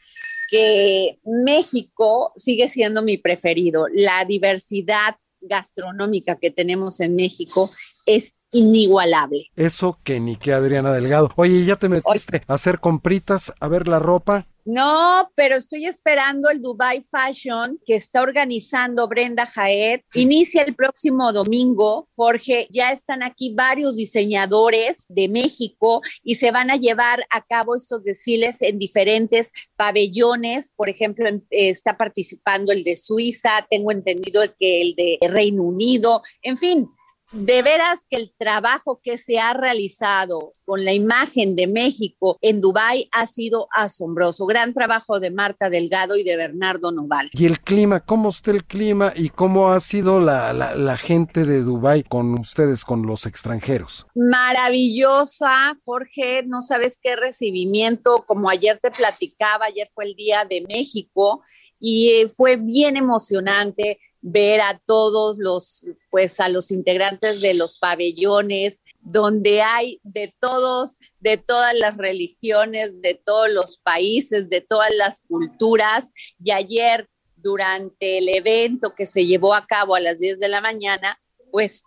que 0.50 1.18
México 1.24 2.32
sigue 2.36 2.68
siendo 2.68 3.02
mi 3.02 3.16
preferido. 3.16 3.86
La 3.92 4.24
diversidad 4.24 5.16
gastronómica 5.40 6.36
que 6.36 6.50
tenemos 6.50 7.00
en 7.00 7.16
México 7.16 7.70
es 8.06 8.44
inigualable. 8.50 9.50
Eso 9.56 9.98
que 10.04 10.20
ni 10.20 10.36
que 10.36 10.52
Adriana 10.52 10.92
Delgado. 10.92 11.30
Oye, 11.36 11.64
¿ya 11.64 11.76
te 11.76 11.88
metiste 11.88 12.42
a 12.46 12.54
hacer 12.54 12.80
compritas, 12.80 13.52
a 13.60 13.68
ver 13.68 13.88
la 13.88 13.98
ropa? 13.98 14.46
No, 14.64 15.30
pero 15.34 15.56
estoy 15.56 15.84
esperando 15.84 16.48
el 16.48 16.62
Dubai 16.62 17.02
Fashion 17.02 17.78
que 17.84 17.96
está 17.96 18.22
organizando 18.22 19.06
Brenda 19.06 19.44
Jaed. 19.44 20.00
Inicia 20.14 20.62
el 20.62 20.74
próximo 20.74 21.32
domingo. 21.34 22.08
Jorge, 22.16 22.66
ya 22.70 22.90
están 22.90 23.22
aquí 23.22 23.52
varios 23.54 23.94
diseñadores 23.96 25.04
de 25.08 25.28
México 25.28 26.00
y 26.22 26.36
se 26.36 26.50
van 26.50 26.70
a 26.70 26.76
llevar 26.76 27.26
a 27.30 27.42
cabo 27.42 27.76
estos 27.76 28.04
desfiles 28.04 28.62
en 28.62 28.78
diferentes 28.78 29.52
pabellones. 29.76 30.70
Por 30.74 30.88
ejemplo, 30.88 31.28
está 31.50 31.98
participando 31.98 32.72
el 32.72 32.84
de 32.84 32.96
Suiza, 32.96 33.66
tengo 33.68 33.92
entendido 33.92 34.42
que 34.58 34.80
el 34.80 34.94
de 34.94 35.18
Reino 35.28 35.62
Unido. 35.62 36.22
En 36.40 36.56
fin, 36.56 36.88
de 37.34 37.62
veras 37.62 38.06
que 38.08 38.16
el 38.16 38.32
trabajo 38.38 39.00
que 39.02 39.18
se 39.18 39.38
ha 39.40 39.52
realizado 39.52 40.52
con 40.64 40.84
la 40.84 40.92
imagen 40.92 41.56
de 41.56 41.66
México 41.66 42.38
en 42.40 42.60
Dubái 42.60 43.08
ha 43.12 43.26
sido 43.26 43.66
asombroso. 43.72 44.46
Gran 44.46 44.72
trabajo 44.72 45.18
de 45.18 45.30
Marta 45.30 45.68
Delgado 45.68 46.16
y 46.16 46.22
de 46.22 46.36
Bernardo 46.36 46.92
Noval. 46.92 47.30
¿Y 47.32 47.46
el 47.46 47.60
clima? 47.60 48.00
¿Cómo 48.00 48.28
está 48.28 48.52
el 48.52 48.64
clima 48.64 49.12
y 49.16 49.30
cómo 49.30 49.72
ha 49.72 49.80
sido 49.80 50.20
la, 50.20 50.52
la, 50.52 50.96
gente 50.96 51.44
de 51.44 51.62
Dubái 51.62 52.04
con 52.04 52.38
ustedes, 52.38 52.84
con 52.84 53.02
los 53.02 53.26
extranjeros? 53.26 54.06
Maravillosa, 54.14 55.76
Jorge. 55.84 56.44
No 56.46 56.62
sabes 56.62 56.96
qué 57.02 57.16
recibimiento. 57.16 58.24
Como 58.26 58.48
ayer 58.48 58.78
te 58.80 58.92
platicaba, 58.92 59.66
ayer 59.66 59.88
fue 59.92 60.04
el 60.04 60.14
Día 60.14 60.44
de 60.44 60.64
México 60.68 61.42
y 61.80 62.10
eh, 62.10 62.28
fue 62.28 62.56
bien 62.56 62.96
emocionante 62.96 63.98
ver 64.26 64.62
a 64.62 64.80
todos 64.86 65.36
los, 65.38 65.86
pues 66.10 66.40
a 66.40 66.48
los 66.48 66.70
integrantes 66.70 67.42
de 67.42 67.52
los 67.52 67.76
pabellones, 67.76 68.82
donde 69.02 69.60
hay 69.60 70.00
de 70.02 70.34
todos, 70.40 70.96
de 71.20 71.36
todas 71.36 71.74
las 71.78 71.98
religiones, 71.98 73.02
de 73.02 73.20
todos 73.22 73.50
los 73.50 73.76
países, 73.76 74.48
de 74.48 74.62
todas 74.62 74.88
las 74.96 75.20
culturas. 75.28 76.10
Y 76.42 76.52
ayer, 76.52 77.06
durante 77.36 78.16
el 78.16 78.30
evento 78.30 78.94
que 78.94 79.04
se 79.04 79.26
llevó 79.26 79.54
a 79.54 79.66
cabo 79.66 79.94
a 79.94 80.00
las 80.00 80.18
10 80.18 80.38
de 80.38 80.48
la 80.48 80.62
mañana, 80.62 81.20
pues 81.52 81.84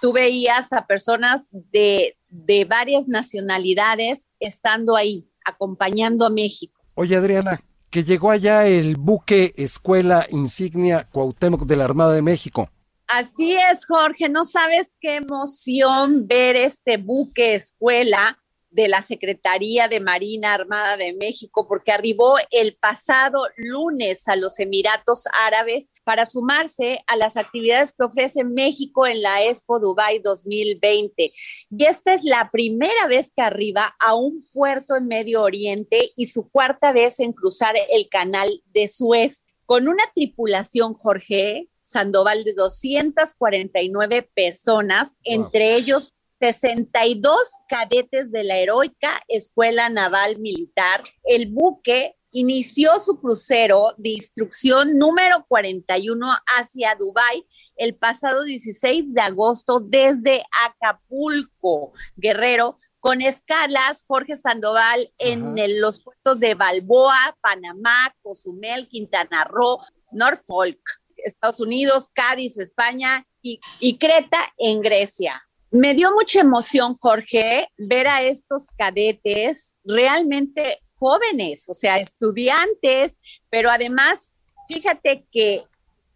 tú 0.00 0.12
veías 0.12 0.72
a 0.72 0.88
personas 0.88 1.50
de, 1.52 2.18
de 2.30 2.64
varias 2.64 3.06
nacionalidades 3.06 4.28
estando 4.40 4.96
ahí, 4.96 5.30
acompañando 5.44 6.26
a 6.26 6.30
México. 6.30 6.80
Oye, 6.94 7.14
Adriana, 7.14 7.60
que 7.96 8.04
llegó 8.04 8.30
allá 8.30 8.66
el 8.66 8.98
buque 8.98 9.54
escuela 9.56 10.26
insignia 10.28 11.08
Cuauhtémoc 11.10 11.62
de 11.62 11.76
la 11.76 11.86
Armada 11.86 12.12
de 12.12 12.20
México. 12.20 12.68
Así 13.08 13.56
es, 13.56 13.86
Jorge, 13.86 14.28
no 14.28 14.44
sabes 14.44 14.94
qué 15.00 15.16
emoción 15.16 16.26
ver 16.26 16.56
este 16.56 16.98
buque 16.98 17.54
escuela 17.54 18.38
de 18.70 18.88
la 18.88 19.02
Secretaría 19.02 19.88
de 19.88 20.00
Marina 20.00 20.54
Armada 20.54 20.96
de 20.96 21.14
México, 21.14 21.66
porque 21.68 21.92
arribó 21.92 22.36
el 22.50 22.76
pasado 22.76 23.46
lunes 23.56 24.28
a 24.28 24.36
los 24.36 24.58
Emiratos 24.58 25.24
Árabes 25.46 25.90
para 26.04 26.26
sumarse 26.26 27.00
a 27.06 27.16
las 27.16 27.36
actividades 27.36 27.92
que 27.92 28.04
ofrece 28.04 28.44
México 28.44 29.06
en 29.06 29.22
la 29.22 29.44
Expo 29.44 29.78
Dubai 29.78 30.18
2020. 30.20 31.32
Y 31.70 31.84
esta 31.84 32.14
es 32.14 32.24
la 32.24 32.50
primera 32.50 33.06
vez 33.08 33.30
que 33.30 33.42
arriba 33.42 33.94
a 33.98 34.14
un 34.14 34.46
puerto 34.52 34.96
en 34.96 35.06
Medio 35.06 35.42
Oriente 35.42 36.12
y 36.16 36.26
su 36.26 36.48
cuarta 36.50 36.92
vez 36.92 37.20
en 37.20 37.32
cruzar 37.32 37.74
el 37.90 38.08
canal 38.08 38.62
de 38.72 38.88
Suez 38.88 39.44
con 39.64 39.88
una 39.88 40.04
tripulación, 40.14 40.94
Jorge, 40.94 41.68
Sandoval 41.86 42.42
de 42.44 42.52
249 42.54 44.28
personas, 44.34 45.18
entre 45.22 45.76
ellos 45.76 46.15
62 46.40 47.38
cadetes 47.68 48.30
de 48.30 48.44
la 48.44 48.56
heroica 48.56 49.22
Escuela 49.28 49.88
Naval 49.88 50.38
Militar. 50.38 51.02
El 51.24 51.48
buque 51.48 52.16
inició 52.32 53.00
su 53.00 53.18
crucero 53.18 53.94
de 53.96 54.10
instrucción 54.10 54.98
número 54.98 55.46
41 55.48 56.28
hacia 56.58 56.94
Dubái 56.94 57.46
el 57.76 57.96
pasado 57.96 58.44
16 58.44 59.14
de 59.14 59.20
agosto 59.22 59.80
desde 59.80 60.42
Acapulco, 60.66 61.92
Guerrero, 62.16 62.78
con 63.00 63.22
escalas 63.22 64.04
Jorge 64.06 64.36
Sandoval 64.36 65.12
en 65.18 65.54
los 65.80 66.02
puertos 66.02 66.40
de 66.40 66.54
Balboa, 66.54 67.38
Panamá, 67.40 68.14
Cozumel, 68.20 68.88
Quintana 68.88 69.44
Roo, 69.44 69.78
Norfolk, 70.10 70.80
Estados 71.16 71.60
Unidos, 71.60 72.10
Cádiz, 72.12 72.58
España 72.58 73.26
y, 73.40 73.60
y 73.80 73.96
Creta 73.96 74.52
en 74.58 74.80
Grecia. 74.80 75.45
Me 75.70 75.94
dio 75.94 76.12
mucha 76.12 76.40
emoción, 76.40 76.94
Jorge, 76.94 77.66
ver 77.76 78.08
a 78.08 78.22
estos 78.22 78.66
cadetes 78.78 79.76
realmente 79.84 80.80
jóvenes, 80.94 81.68
o 81.68 81.74
sea, 81.74 81.98
estudiantes, 81.98 83.18
pero 83.50 83.70
además, 83.70 84.34
fíjate 84.68 85.26
que 85.30 85.64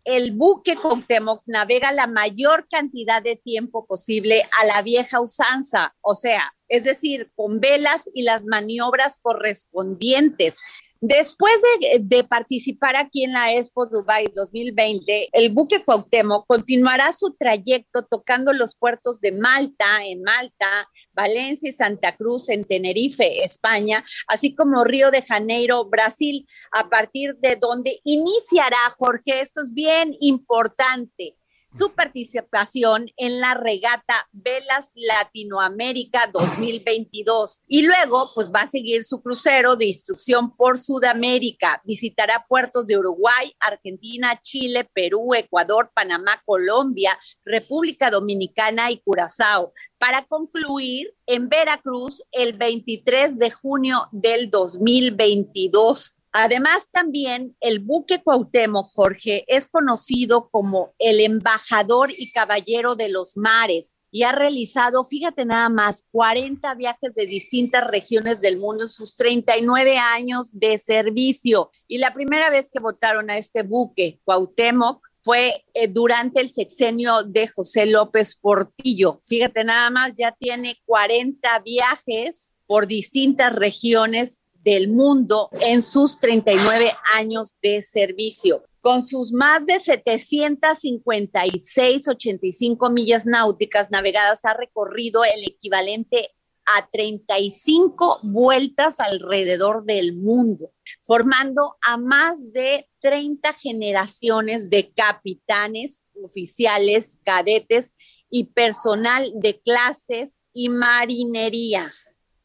el 0.05 0.33
buque 0.33 0.77
Cuauhtémoc 0.77 1.43
navega 1.47 1.93
la 1.93 2.07
mayor 2.07 2.67
cantidad 2.71 3.23
de 3.23 3.37
tiempo 3.37 3.87
posible 3.87 4.45
a 4.61 4.65
la 4.65 4.83
vieja 4.83 5.21
usanza, 5.21 5.95
o 6.01 6.15
sea, 6.15 6.55
es 6.69 6.85
decir, 6.85 7.31
con 7.35 7.61
velas 7.61 8.09
y 8.15 8.23
las 8.23 8.45
maniobras 8.45 9.19
correspondientes. 9.21 10.59
Después 11.03 11.55
de, 12.01 12.25
participar 12.25 12.95
aquí 12.95 13.25
en 13.25 13.33
la 13.33 13.55
Expo 13.55 13.87
Dubai 13.87 14.31
2020, 14.35 15.31
el 15.33 15.51
buque 15.51 15.83
Cuauhtémoc 15.83 16.47
continuará 16.47 17.15
su 17.15 17.35
trayecto 17.39 18.03
tocando 18.03 18.53
los 18.53 18.77
puertos 18.77 19.19
de 19.21 19.33
Malta, 19.33 19.87
en 20.05 20.23
Malta, 20.23 20.91
Valencia 21.15 21.71
y 21.71 21.73
Santa 21.73 22.15
Cruz 22.17 22.51
en 22.51 22.65
Tenerife, 22.65 23.43
España, 23.45 24.05
así 24.29 24.55
como 24.55 24.85
Río 24.85 25.11
de 25.11 25.23
Janeiro, 25.23 25.87
Brasil, 25.87 26.47
a 26.71 26.91
partir 26.91 27.35
de 27.37 27.57
donde 27.57 27.99
iniciará, 28.05 28.77
Jorge, 28.99 29.41
esto 29.41 29.63
es 29.63 29.73
bien 29.73 30.15
importante, 30.21 31.35
su 31.71 31.95
participación 31.95 33.07
en 33.17 33.41
la 33.41 33.55
regata 33.55 34.15
Velas 34.33 34.91
Latinoamérica 34.95 36.29
2022. 36.33 37.63
Y 37.69 37.83
luego, 37.83 38.31
pues 38.35 38.51
va 38.51 38.63
a 38.63 38.71
seguir 38.71 39.05
su 39.05 39.23
crucero 39.23 39.77
de 39.77 39.87
instrucción 39.87 40.57
por 40.57 40.79
Sudamérica. 40.79 41.81
Visitará 41.85 42.45
puertos 42.49 42.87
de 42.87 42.99
Uruguay, 42.99 43.55
Argentina, 43.61 44.39
Chile, 44.41 44.89
Perú, 44.93 45.35
Ecuador, 45.35 45.93
Panamá, 45.95 46.43
Colombia, 46.45 47.19
República 47.45 48.11
Dominicana 48.11 48.91
y 48.91 48.99
Curazao 48.99 49.73
para 49.99 50.25
concluir 50.25 51.15
en 51.27 51.49
Veracruz 51.49 52.25
el 52.33 52.55
23 52.55 53.39
de 53.39 53.51
junio 53.51 54.09
del 54.13 54.51
2022. 54.51 56.17
Además, 56.33 56.87
también 56.93 57.57
el 57.61 57.81
buque 57.81 58.23
Cuauhtémoc, 58.23 58.91
Jorge, 58.93 59.45
es 59.49 59.67
conocido 59.67 60.49
como 60.51 60.95
el 60.99 61.21
embajador 61.21 62.11
y 62.17 62.31
caballero 62.31 62.95
de 62.95 63.09
los 63.09 63.37
mares 63.37 64.01
y 64.13 64.23
ha 64.25 64.33
realizado, 64.33 65.05
fíjate 65.05 65.45
nada 65.45 65.69
más, 65.69 66.05
40 66.11 66.75
viajes 66.75 67.15
de 67.15 67.27
distintas 67.27 67.87
regiones 67.87 68.41
del 68.41 68.59
mundo 68.59 68.85
en 68.85 68.89
sus 68.89 69.15
39 69.15 69.99
años 69.99 70.51
de 70.53 70.79
servicio. 70.79 71.71
Y 71.87 71.99
la 71.99 72.13
primera 72.13 72.51
vez 72.51 72.69
que 72.69 72.81
votaron 72.81 73.31
a 73.31 73.39
este 73.39 73.63
buque, 73.63 74.21
Cuauhtémoc, 74.25 75.07
fue 75.23 75.65
eh, 75.75 75.87
durante 75.87 76.41
el 76.41 76.51
sexenio 76.51 77.23
de 77.25 77.47
José 77.47 77.87
López 77.87 78.39
Portillo. 78.39 79.21
Fíjate 79.23 79.65
nada 79.65 79.91
más, 79.91 80.15
ya 80.17 80.33
tiene 80.33 80.81
40 80.87 81.59
viajes 81.61 82.55
por 82.67 82.87
distintas 82.87 83.55
regiones 83.55 84.40
del 84.63 84.89
mundo 84.89 85.51
en 85.61 85.83
sus 85.83 86.19
39 86.19 86.91
años 87.15 87.57
de 87.63 87.83
servicio. 87.83 88.65
Con 88.81 89.03
sus 89.03 89.31
más 89.33 89.67
de 89.67 89.79
756, 89.79 92.09
85 92.09 92.91
millas 92.91 93.27
náuticas 93.27 93.91
navegadas, 93.91 94.43
ha 94.45 94.55
recorrido 94.55 95.23
el 95.25 95.45
equivalente 95.45 96.31
a 96.65 96.89
35 96.91 98.21
vueltas 98.23 99.01
alrededor 99.01 99.85
del 99.85 100.15
mundo, 100.15 100.73
formando 101.03 101.77
a 101.83 101.97
más 101.97 102.53
de 102.53 102.89
30 103.01 103.53
generaciones 103.55 104.71
de 104.71 104.93
capitanes, 104.93 106.05
oficiales, 106.23 107.19
cadetes 107.25 107.95
y 108.31 108.45
personal 108.45 109.33
de 109.35 109.61
clases 109.61 110.41
y 110.53 110.69
marinería. 110.69 111.91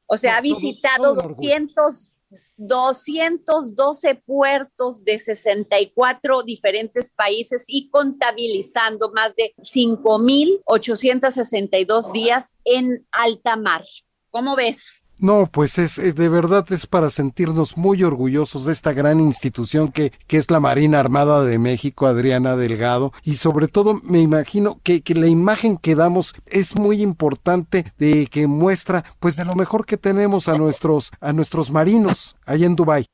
O 0.08 0.18
sea, 0.18 0.38
ha 0.38 0.42
visitado 0.42 1.16
200, 1.16 2.12
212 2.58 4.16
puertos 4.16 5.04
de 5.04 5.20
64 5.20 6.44
diferentes 6.44 7.10
países 7.10 7.66
y 7.68 7.90
contabilizando 7.90 9.12
más 9.12 9.36
de 9.36 9.54
5.862 9.58 12.12
días 12.12 12.54
en 12.66 13.08
alta 13.12 13.58
mar. 13.58 13.84
¿Cómo 14.30 14.56
ves? 14.56 15.05
No, 15.18 15.50
pues 15.52 15.78
es, 15.78 16.16
de 16.16 16.30
verdad 16.30 16.66
es 16.72 16.88
para 16.88 17.10
sentirnos 17.10 17.78
muy 17.78 18.04
orgullosos 18.04 18.66
de 18.66 18.74
esta 18.74 18.92
gran 18.92 19.20
institución 19.20 19.92
que, 19.92 20.12
que 20.28 20.38
es 20.38 20.52
la 20.52 20.60
Marina 20.60 21.00
Armada 21.00 21.44
de 21.44 21.58
México, 21.58 22.06
Adriana 22.06 22.56
Delgado, 22.56 23.14
y 23.24 23.36
sobre 23.36 23.68
todo 23.68 24.02
me 24.04 24.20
imagino 24.20 24.80
que, 24.84 25.02
que 25.02 25.16
la 25.16 25.28
imagen 25.28 25.78
que 25.78 25.96
damos 25.96 26.36
es 26.48 26.76
muy 26.76 27.02
importante 27.02 27.86
de 27.98 28.28
que 28.28 28.48
muestra 28.48 29.06
pues 29.20 29.38
de 29.38 29.46
lo 29.46 29.56
mejor 29.56 29.86
que 29.86 29.98
tenemos 29.98 30.50
a 30.50 30.58
nuestros 30.58 31.12
a 31.22 31.34
nuestros 31.34 31.72
marinos 31.72 32.36
allá 32.46 32.66
en 32.66 32.76
Dubái. 32.76 33.06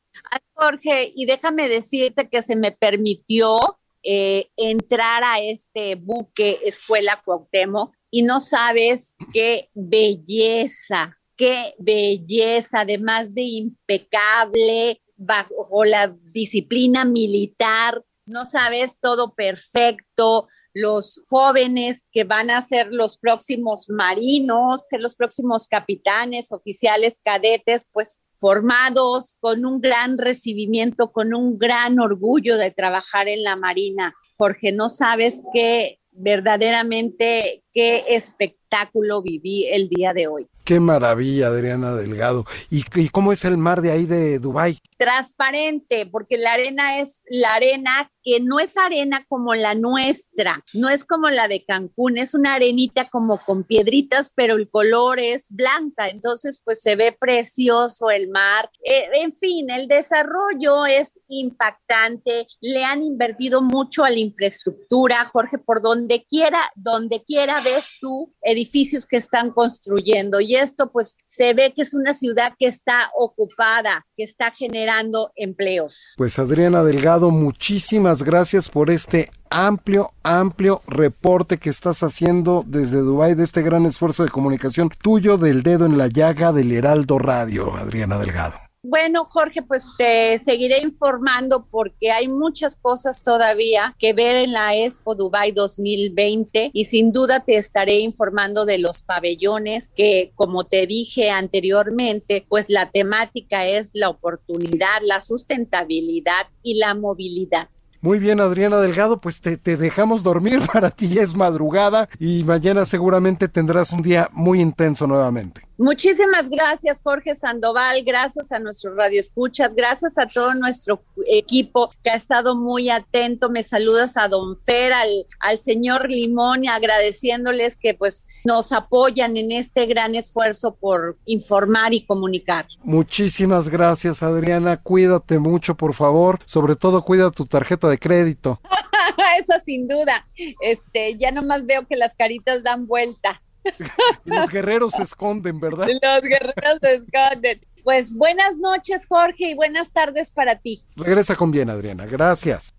Jorge, 0.53 1.11
y 1.15 1.25
déjame 1.25 1.67
decirte 1.67 2.29
que 2.29 2.41
se 2.41 2.55
me 2.55 2.71
permitió 2.71 3.79
eh, 4.03 4.49
entrar 4.57 5.23
a 5.23 5.39
este 5.39 5.95
buque 5.95 6.59
Escuela 6.65 7.21
Cuauhtémoc 7.23 7.93
y 8.09 8.23
no 8.23 8.39
sabes 8.39 9.15
qué 9.31 9.69
belleza, 9.73 11.17
qué 11.41 11.73
belleza, 11.79 12.81
además 12.81 13.33
de 13.33 13.41
impecable, 13.41 15.01
bajo 15.17 15.83
la 15.85 16.15
disciplina 16.31 17.03
militar, 17.03 18.03
no 18.27 18.45
sabes 18.45 18.99
todo 18.99 19.33
perfecto, 19.33 20.47
los 20.71 21.19
jóvenes 21.27 22.07
que 22.11 22.25
van 22.25 22.51
a 22.51 22.61
ser 22.61 22.89
los 22.91 23.17
próximos 23.17 23.89
marinos, 23.89 24.85
que 24.87 24.99
los 24.99 25.15
próximos 25.15 25.67
capitanes, 25.67 26.51
oficiales, 26.51 27.19
cadetes, 27.23 27.89
pues 27.91 28.27
formados 28.35 29.35
con 29.39 29.65
un 29.65 29.81
gran 29.81 30.19
recibimiento, 30.19 31.11
con 31.11 31.33
un 31.33 31.57
gran 31.57 31.99
orgullo 31.99 32.57
de 32.57 32.69
trabajar 32.69 33.27
en 33.27 33.41
la 33.41 33.55
Marina. 33.55 34.13
Jorge, 34.37 34.71
no 34.71 34.89
sabes 34.89 35.41
qué 35.55 35.99
verdaderamente 36.11 37.63
qué 37.73 38.05
espectáculo 38.09 39.21
viví 39.21 39.67
el 39.67 39.89
día 39.89 40.13
de 40.13 40.27
hoy. 40.27 40.47
Qué 40.63 40.79
maravilla, 40.79 41.47
Adriana 41.47 41.95
Delgado. 41.95 42.45
¿Y, 42.69 42.83
cómo 43.09 43.33
es 43.33 43.43
el 43.45 43.57
mar 43.57 43.81
de 43.81 43.91
ahí 43.91 44.05
de 44.05 44.37
Dubái? 44.37 44.77
Transparente, 44.97 46.05
porque 46.05 46.37
la 46.37 46.53
arena 46.53 46.99
es 46.99 47.23
la 47.27 47.55
arena 47.55 48.11
que 48.23 48.39
no 48.39 48.59
es 48.59 48.77
arena 48.77 49.25
como 49.27 49.55
la 49.55 49.73
nuestra, 49.73 50.63
no 50.75 50.89
es 50.89 51.03
como 51.03 51.29
la 51.29 51.47
de 51.47 51.65
Cancún, 51.65 52.19
es 52.19 52.35
una 52.35 52.53
arenita 52.53 53.09
como 53.09 53.43
con 53.43 53.63
piedritas, 53.63 54.31
pero 54.35 54.55
el 54.55 54.69
color 54.69 55.19
es 55.19 55.47
blanca, 55.49 56.07
entonces 56.07 56.61
pues 56.63 56.81
se 56.81 56.95
ve 56.95 57.17
precioso 57.19 58.11
el 58.11 58.29
mar. 58.29 58.69
Eh, 58.85 59.09
en 59.15 59.33
fin, 59.33 59.71
el 59.71 59.87
desarrollo 59.87 60.85
es 60.85 61.19
impactante, 61.27 62.45
le 62.61 62.85
han 62.85 63.03
invertido 63.03 63.63
mucho 63.63 64.03
a 64.03 64.11
la 64.11 64.19
infraestructura, 64.19 65.25
Jorge, 65.25 65.57
por 65.57 65.81
donde 65.81 66.23
quiera, 66.29 66.61
donde 66.75 67.23
quiera 67.23 67.59
ves 67.63 67.97
tú 67.99 68.33
edificios 68.41 69.05
que 69.05 69.17
están 69.17 69.51
construyendo 69.51 70.39
y 70.39 70.55
esto 70.55 70.91
pues 70.91 71.17
se 71.25 71.53
ve 71.53 71.73
que 71.75 71.83
es 71.83 71.93
una 71.93 72.13
ciudad 72.13 72.53
que 72.57 72.67
está 72.67 73.11
ocupada, 73.17 74.05
que 74.15 74.23
está 74.23 74.51
generando 74.51 75.31
empleos. 75.35 76.13
Pues 76.17 76.39
Adriana 76.39 76.83
Delgado, 76.83 77.31
muchísimas 77.31 78.23
gracias 78.23 78.69
por 78.69 78.89
este 78.89 79.29
amplio, 79.49 80.13
amplio 80.23 80.81
reporte 80.87 81.57
que 81.57 81.69
estás 81.69 82.03
haciendo 82.03 82.63
desde 82.65 82.99
Dubái 82.99 83.35
de 83.35 83.43
este 83.43 83.61
gran 83.61 83.85
esfuerzo 83.85 84.23
de 84.23 84.29
comunicación 84.29 84.89
tuyo 85.01 85.37
del 85.37 85.63
dedo 85.63 85.85
en 85.85 85.97
la 85.97 86.07
llaga 86.07 86.51
del 86.51 86.71
Heraldo 86.71 87.19
Radio, 87.19 87.75
Adriana 87.75 88.17
Delgado. 88.17 88.70
Bueno, 88.83 89.25
Jorge, 89.25 89.61
pues 89.61 89.85
te 89.95 90.39
seguiré 90.39 90.79
informando 90.81 91.67
porque 91.69 92.11
hay 92.11 92.27
muchas 92.27 92.75
cosas 92.75 93.21
todavía 93.21 93.95
que 93.99 94.13
ver 94.13 94.37
en 94.37 94.53
la 94.53 94.75
Expo 94.75 95.13
Dubai 95.13 95.51
2020 95.51 96.71
y 96.73 96.85
sin 96.85 97.11
duda 97.11 97.41
te 97.41 97.57
estaré 97.57 97.99
informando 97.99 98.65
de 98.65 98.79
los 98.79 99.03
pabellones 99.03 99.91
que, 99.95 100.31
como 100.33 100.63
te 100.63 100.87
dije 100.87 101.29
anteriormente, 101.29 102.43
pues 102.49 102.69
la 102.69 102.89
temática 102.89 103.67
es 103.67 103.91
la 103.93 104.09
oportunidad, 104.09 105.01
la 105.03 105.21
sustentabilidad 105.21 106.47
y 106.63 106.79
la 106.79 106.95
movilidad. 106.95 107.69
Muy 108.03 108.17
bien, 108.17 108.39
Adriana 108.39 108.79
Delgado, 108.79 109.21
pues 109.21 109.41
te, 109.41 109.57
te, 109.57 109.77
dejamos 109.77 110.23
dormir, 110.23 110.59
para 110.73 110.89
ti 110.89 111.19
es 111.19 111.35
madrugada 111.35 112.09
y 112.17 112.43
mañana 112.43 112.83
seguramente 112.83 113.47
tendrás 113.47 113.91
un 113.91 114.01
día 114.01 114.27
muy 114.33 114.59
intenso 114.59 115.05
nuevamente. 115.05 115.61
Muchísimas 115.77 116.49
gracias, 116.49 116.99
Jorge 117.03 117.35
Sandoval, 117.35 118.03
gracias 118.03 118.51
a 118.51 118.59
nuestros 118.59 118.95
radioescuchas, 118.95 119.75
gracias 119.75 120.17
a 120.17 120.25
todo 120.25 120.55
nuestro 120.55 121.03
equipo 121.27 121.91
que 122.03 122.09
ha 122.09 122.15
estado 122.15 122.55
muy 122.55 122.89
atento. 122.89 123.49
Me 123.49 123.63
saludas 123.63 124.17
a 124.17 124.27
Don 124.27 124.57
Fer, 124.57 124.93
al, 124.93 125.25
al 125.39 125.59
señor 125.59 126.09
Limón, 126.09 126.67
agradeciéndoles 126.67 127.75
que 127.75 127.93
pues 127.93 128.25
nos 128.43 128.71
apoyan 128.71 129.37
en 129.37 129.51
este 129.51 129.85
gran 129.85 130.15
esfuerzo 130.15 130.75
por 130.75 131.17
informar 131.25 131.93
y 131.93 132.05
comunicar. 132.05 132.67
Muchísimas 132.83 133.69
gracias, 133.69 134.23
Adriana. 134.23 134.77
Cuídate 134.77 135.39
mucho, 135.39 135.75
por 135.75 135.93
favor. 135.93 136.39
Sobre 136.45 136.75
todo, 136.75 137.03
cuida 137.03 137.31
tu 137.31 137.45
tarjeta 137.45 137.87
de 137.87 137.99
crédito. 137.99 138.59
Eso 139.39 139.53
sin 139.65 139.87
duda. 139.87 140.27
Este, 140.61 141.17
ya 141.17 141.31
nomás 141.31 141.65
veo 141.65 141.87
que 141.87 141.95
las 141.95 142.15
caritas 142.15 142.63
dan 142.63 142.87
vuelta. 142.87 143.41
los 144.25 144.49
guerreros 144.49 144.93
se 144.93 145.03
esconden, 145.03 145.59
¿verdad? 145.59 145.87
Los 145.87 146.21
guerreros 146.21 146.79
se 146.81 146.95
esconden. 146.95 147.61
Pues 147.83 148.13
buenas 148.13 148.57
noches, 148.57 149.07
Jorge, 149.07 149.51
y 149.51 149.53
buenas 149.55 149.91
tardes 149.91 150.29
para 150.29 150.55
ti. 150.55 150.83
Regresa 150.95 151.35
con 151.35 151.51
bien, 151.51 151.69
Adriana. 151.69 152.05
Gracias. 152.05 152.73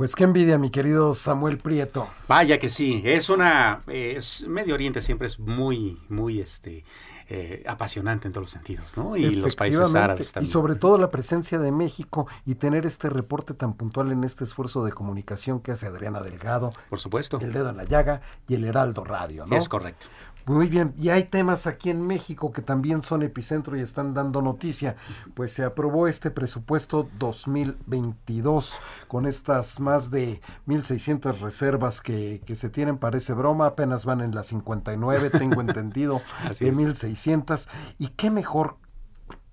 Pues 0.00 0.16
qué 0.16 0.24
envidia, 0.24 0.56
mi 0.56 0.70
querido 0.70 1.12
Samuel 1.12 1.58
Prieto. 1.58 2.08
Vaya 2.26 2.58
que 2.58 2.70
sí, 2.70 3.02
es 3.04 3.28
una, 3.28 3.82
es, 3.86 4.48
Medio 4.48 4.72
Oriente 4.72 5.02
siempre 5.02 5.26
es 5.26 5.38
muy, 5.38 6.00
muy, 6.08 6.40
este, 6.40 6.84
eh, 7.28 7.62
apasionante 7.64 8.26
en 8.26 8.32
todos 8.32 8.46
los 8.46 8.50
sentidos, 8.50 8.96
¿no? 8.96 9.16
Y 9.16 9.30
los 9.30 9.54
países 9.54 9.94
árabes 9.94 10.32
también. 10.32 10.48
Y 10.48 10.52
sobre 10.52 10.74
todo 10.74 10.98
la 10.98 11.12
presencia 11.12 11.60
de 11.60 11.70
México 11.70 12.26
y 12.44 12.56
tener 12.56 12.86
este 12.86 13.08
reporte 13.08 13.54
tan 13.54 13.74
puntual 13.74 14.10
en 14.10 14.24
este 14.24 14.42
esfuerzo 14.42 14.84
de 14.84 14.90
comunicación 14.90 15.60
que 15.60 15.70
hace 15.70 15.86
Adriana 15.86 16.20
Delgado. 16.22 16.70
Por 16.88 16.98
supuesto. 16.98 17.38
El 17.38 17.52
dedo 17.52 17.68
en 17.70 17.76
la 17.76 17.84
llaga 17.84 18.20
y 18.48 18.56
el 18.56 18.64
Heraldo 18.64 19.04
Radio, 19.04 19.46
¿no? 19.46 19.54
Es 19.54 19.68
correcto. 19.68 20.06
Muy 20.46 20.68
bien, 20.68 20.94
y 20.98 21.10
hay 21.10 21.24
temas 21.24 21.66
aquí 21.66 21.90
en 21.90 22.06
México 22.06 22.52
que 22.52 22.62
también 22.62 23.02
son 23.02 23.22
epicentro 23.22 23.76
y 23.76 23.80
están 23.80 24.14
dando 24.14 24.42
noticia. 24.42 24.96
Pues 25.34 25.52
se 25.52 25.64
aprobó 25.64 26.06
este 26.08 26.30
presupuesto 26.30 27.08
2022 27.18 28.80
con 29.06 29.26
estas 29.26 29.80
más 29.80 30.10
de 30.10 30.40
1.600 30.66 31.40
reservas 31.40 32.00
que, 32.00 32.40
que, 32.44 32.56
se 32.56 32.70
tienen, 32.70 32.98
parece 32.98 33.32
broma, 33.34 33.66
apenas 33.66 34.04
van 34.04 34.20
en 34.20 34.34
las 34.34 34.46
59, 34.46 35.30
tengo 35.30 35.60
entendido, 35.60 36.22
de 36.58 36.72
1.600. 36.72 37.68
Y 37.98 38.08
qué 38.08 38.30
mejor, 38.30 38.76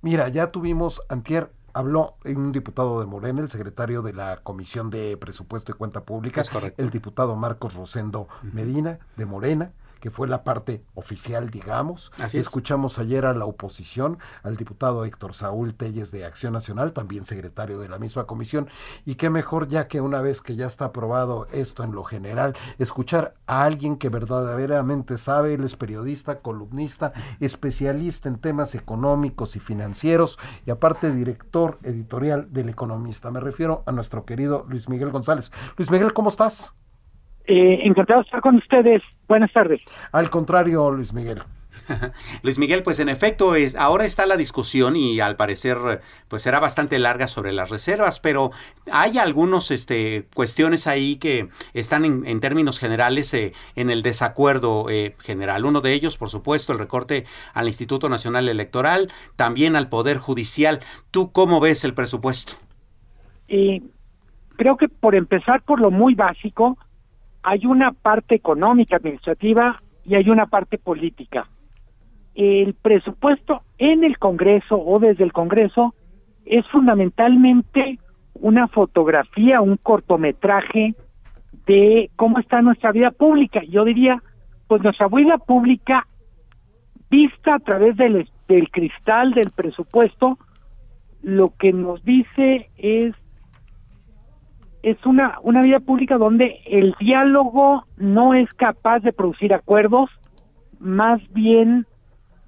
mira, 0.02 0.30
ya 0.30 0.48
tuvimos 0.48 1.02
antier 1.10 1.52
habló 1.78 2.18
un 2.26 2.52
diputado 2.52 3.00
de 3.00 3.06
Morena, 3.06 3.42
el 3.42 3.52
secretario 3.52 4.02
de 4.02 4.12
la 4.12 4.38
Comisión 4.38 4.90
de 4.90 5.16
Presupuesto 5.16 5.72
y 5.72 5.76
Cuenta 5.76 6.06
Pública, 6.06 6.42
el 6.78 6.90
diputado 6.90 7.36
Marcos 7.36 7.76
Rosendo 7.76 8.28
Medina 8.42 8.98
de 9.16 9.28
Morena, 9.28 9.74
que 10.00 10.12
fue 10.12 10.28
la 10.28 10.44
parte 10.44 10.84
oficial, 10.96 11.50
digamos. 11.50 12.12
Escuchamos 12.34 13.00
ayer 13.00 13.26
a 13.26 13.34
la 13.34 13.46
oposición, 13.46 14.20
al 14.44 14.58
diputado 14.58 15.06
Héctor 15.06 15.34
Saúl 15.34 15.76
Telles 15.76 16.12
de 16.12 16.26
Acción 16.26 16.54
Nacional, 16.54 16.94
también 16.94 17.26
secretario 17.26 17.80
de 17.80 17.90
la 17.90 18.00
misma 18.00 18.26
comisión, 18.26 18.68
y 19.06 19.16
qué 19.16 19.30
mejor 19.30 19.68
ya 19.68 19.88
que 19.88 20.02
una 20.02 20.22
vez 20.22 20.42
que 20.42 20.56
ya 20.56 20.66
está 20.66 20.86
aprobado 20.86 21.48
esto 21.52 21.84
en 21.84 21.92
lo 21.92 22.04
general, 22.04 22.56
escuchar 22.78 23.36
a 23.46 23.64
alguien 23.64 23.98
que 23.98 24.10
verdaderamente 24.10 25.18
sabe, 25.18 25.54
él 25.54 25.64
es 25.64 25.76
periodista, 25.76 26.40
columnista, 26.40 27.14
especialista 27.40 28.30
en 28.30 28.40
temas 28.40 28.76
económicos 28.76 29.56
y 29.56 29.60
financieros, 29.60 30.40
y 30.66 30.72
aparte 30.72 31.12
director 31.12 31.80
editorial 31.84 32.52
del 32.52 32.70
Economista. 32.70 33.32
Me 33.32 33.40
refiero 33.40 33.84
a 33.86 33.92
nuestro 33.92 34.26
querido 34.26 34.66
Luis 34.70 34.90
Miguel 34.90 35.12
González. 35.12 35.52
Luis 35.78 35.92
Miguel, 35.92 36.14
¿cómo 36.14 36.30
estás? 36.30 36.76
Eh, 37.46 37.80
encantado 37.84 38.20
de 38.22 38.26
estar 38.26 38.42
con 38.42 38.56
ustedes. 38.56 39.02
Buenas 39.28 39.52
tardes. 39.52 39.82
Al 40.12 40.30
contrario, 40.30 40.90
Luis 40.92 41.14
Miguel. 41.14 41.42
Luis 42.44 42.58
Miguel, 42.58 42.84
pues 42.84 43.00
en 43.00 43.10
efecto, 43.10 43.56
es, 43.56 43.76
ahora 43.76 44.06
está 44.06 44.26
la 44.26 44.38
discusión 44.38 44.96
y 44.96 45.20
al 45.20 45.36
parecer 45.36 46.02
pues 46.28 46.42
será 46.42 46.60
bastante 46.60 47.00
larga 47.00 47.28
sobre 47.28 47.54
las 47.54 47.70
reservas, 47.70 48.20
pero 48.20 48.52
hay 48.92 49.18
algunas 49.18 49.72
este, 49.72 50.28
cuestiones 50.34 50.88
ahí 50.88 51.18
que 51.18 51.50
están 51.74 52.06
en, 52.06 52.40
términos 52.40 52.80
generales 52.80 53.34
eh, 53.34 53.54
en 53.76 53.90
el 53.90 54.04
desacuerdo 54.04 54.90
eh, 54.90 55.16
general. 55.20 55.66
Uno 55.66 55.82
de 55.82 55.94
ellos, 55.94 56.18
por 56.18 56.30
supuesto, 56.30 56.74
el 56.74 56.80
recorte 56.80 57.26
al 57.54 57.68
Instituto 57.68 58.10
Nacional 58.10 58.50
Electoral, 58.50 59.12
también 59.36 59.76
al 59.76 59.90
Poder 59.90 60.18
Judicial. 60.18 60.80
¿Tú 61.12 61.32
cómo 61.32 61.60
ves 61.60 61.84
el 61.84 61.94
presupuesto? 61.94 62.54
Y 63.48 63.84
creo 64.58 64.78
que 64.78 64.90
por 64.90 65.16
empezar 65.16 65.62
por 65.64 65.80
lo 65.80 65.90
muy 65.90 66.16
básico, 66.16 66.78
hay 67.48 67.66
una 67.66 67.94
parte 67.94 68.36
económica 68.36 68.98
administrativa 68.98 69.82
y 70.04 70.16
hay 70.16 70.30
una 70.30 70.48
parte 70.48 70.78
política. 70.78 71.48
El 72.36 72.74
presupuesto 72.74 73.62
en 73.78 74.04
el 74.04 74.20
Congreso 74.20 74.78
o 74.78 75.00
desde 75.00 75.24
el 75.24 75.32
Congreso 75.32 75.96
es 76.46 76.68
fundamentalmente 76.68 78.00
una 78.34 78.68
fotografía, 78.68 79.62
un 79.62 79.78
cortometraje 79.78 80.94
de 81.66 82.12
cómo 82.18 82.38
está 82.40 82.62
nuestra 82.62 82.92
vida 82.92 83.12
pública. 83.12 83.62
Yo 83.64 83.86
diría, 83.86 84.22
pues 84.68 84.84
nuestra 84.84 85.08
vida 85.08 85.38
pública 85.38 86.06
vista 87.10 87.56
a 87.56 87.60
través 87.60 87.96
del, 87.96 88.30
del 88.50 88.70
cristal 88.72 89.34
del 89.34 89.52
presupuesto, 89.52 90.38
lo 91.22 91.54
que 91.58 91.72
nos 91.72 92.04
dice 92.04 92.70
es 92.76 93.16
es 94.92 95.06
una, 95.06 95.38
una 95.44 95.62
vida 95.64 95.82
pública 95.82 96.18
donde 96.18 96.62
el 96.66 96.96
diálogo 96.98 97.84
no 97.98 98.34
es 98.34 98.50
capaz 98.54 99.00
de 99.00 99.12
producir 99.12 99.54
acuerdos, 99.54 100.10
más 100.80 101.22
bien 101.34 101.86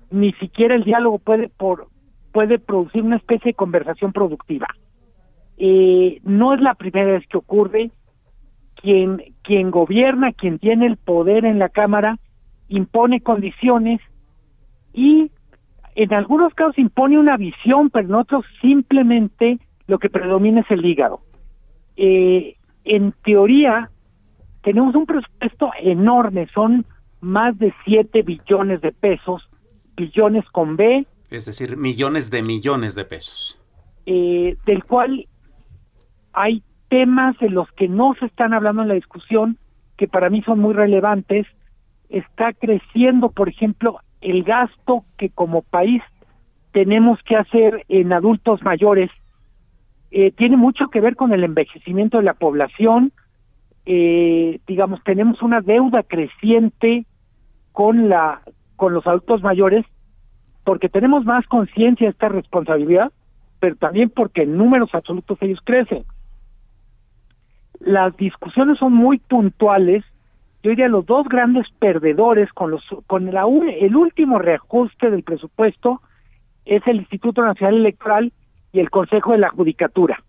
ni 0.09 0.31
siquiera 0.33 0.75
el 0.75 0.85
diálogo 0.85 1.19
puede 1.19 1.49
por, 1.49 1.87
puede 2.31 2.57
producir 2.57 3.03
una 3.03 3.17
especie 3.17 3.49
de 3.49 3.55
conversación 3.55 4.13
productiva. 4.13 4.67
Eh, 5.57 6.21
no 6.23 6.53
es 6.53 6.61
la 6.61 6.75
primera 6.75 7.11
vez 7.11 7.27
que 7.27 7.37
ocurre. 7.37 7.91
Quien, 8.75 9.21
quien 9.41 9.71
gobierna, 9.71 10.31
quien 10.31 10.57
tiene 10.57 10.85
el 10.85 10.95
poder 10.95 11.43
en 11.43 11.59
la 11.59 11.67
Cámara, 11.67 12.17
impone 12.69 13.19
condiciones 13.19 13.99
y 14.93 15.29
en 15.95 16.13
algunos 16.13 16.53
casos 16.53 16.79
impone 16.79 17.19
una 17.19 17.35
visión, 17.35 17.89
pero 17.89 18.07
en 18.07 18.15
otros 18.15 18.45
simplemente 18.61 19.59
lo 19.87 19.99
que 19.99 20.09
predomina 20.09 20.61
es 20.61 20.71
el 20.71 20.85
hígado. 20.85 21.19
Eh, 22.01 22.55
en 22.85 23.11
teoría, 23.25 23.91
tenemos 24.63 24.95
un 24.95 25.05
presupuesto 25.05 25.69
enorme, 25.81 26.47
son 26.53 26.85
más 27.19 27.59
de 27.59 27.73
7 27.83 28.21
billones 28.21 28.79
de 28.79 28.93
pesos, 28.93 29.49
billones 29.97 30.45
con 30.51 30.77
B. 30.77 31.05
Es 31.29 31.43
decir, 31.43 31.75
millones 31.75 32.31
de 32.31 32.41
millones 32.41 32.95
de 32.95 33.03
pesos. 33.03 33.59
Eh, 34.05 34.55
del 34.65 34.85
cual 34.85 35.27
hay 36.31 36.63
temas 36.87 37.35
en 37.41 37.53
los 37.53 37.69
que 37.73 37.89
no 37.89 38.15
se 38.17 38.27
están 38.27 38.53
hablando 38.53 38.83
en 38.83 38.87
la 38.87 38.93
discusión, 38.93 39.57
que 39.97 40.07
para 40.07 40.29
mí 40.29 40.41
son 40.43 40.59
muy 40.59 40.73
relevantes. 40.73 41.47
Está 42.07 42.53
creciendo, 42.53 43.29
por 43.29 43.49
ejemplo, 43.49 43.99
el 44.21 44.43
gasto 44.43 45.03
que 45.17 45.31
como 45.31 45.63
país 45.63 46.01
tenemos 46.71 47.19
que 47.23 47.35
hacer 47.35 47.85
en 47.89 48.13
adultos 48.13 48.63
mayores. 48.63 49.11
Eh, 50.11 50.31
tiene 50.31 50.57
mucho 50.57 50.87
que 50.89 51.01
ver 51.01 51.15
con 51.15 51.33
el 51.33 51.43
envejecimiento 51.43 52.17
de 52.17 52.23
la 52.23 52.33
población. 52.33 53.11
Eh, 53.85 54.59
digamos, 54.67 55.03
tenemos 55.03 55.41
una 55.41 55.61
deuda 55.61 56.03
creciente 56.03 57.05
con 57.71 58.09
la 58.09 58.41
con 58.75 58.93
los 58.93 59.05
adultos 59.07 59.43
mayores 59.43 59.85
porque 60.63 60.89
tenemos 60.89 61.25
más 61.25 61.45
conciencia 61.47 62.07
de 62.07 62.11
esta 62.11 62.29
responsabilidad, 62.29 63.11
pero 63.59 63.75
también 63.75 64.09
porque 64.09 64.43
en 64.43 64.57
números 64.57 64.89
absolutos 64.93 65.37
ellos 65.41 65.59
crecen 65.63 66.05
las 67.79 68.15
discusiones 68.17 68.77
son 68.77 68.93
muy 68.93 69.19
puntuales. 69.19 70.03
Yo 70.61 70.71
diría 70.71 70.89
los 70.89 71.05
dos 71.05 71.27
grandes 71.27 71.65
perdedores 71.79 72.51
con 72.53 72.71
los 72.71 72.83
con 73.07 73.33
la, 73.33 73.45
el 73.79 73.95
último 73.95 74.39
reajuste 74.39 75.09
del 75.09 75.23
presupuesto 75.23 76.01
es 76.65 76.85
el 76.85 76.97
Instituto 76.97 77.41
Nacional 77.41 77.77
Electoral 77.77 78.33
y 78.71 78.79
el 78.79 78.89
Consejo 78.89 79.31
de 79.31 79.39
la 79.39 79.49
Judicatura. 79.49 80.23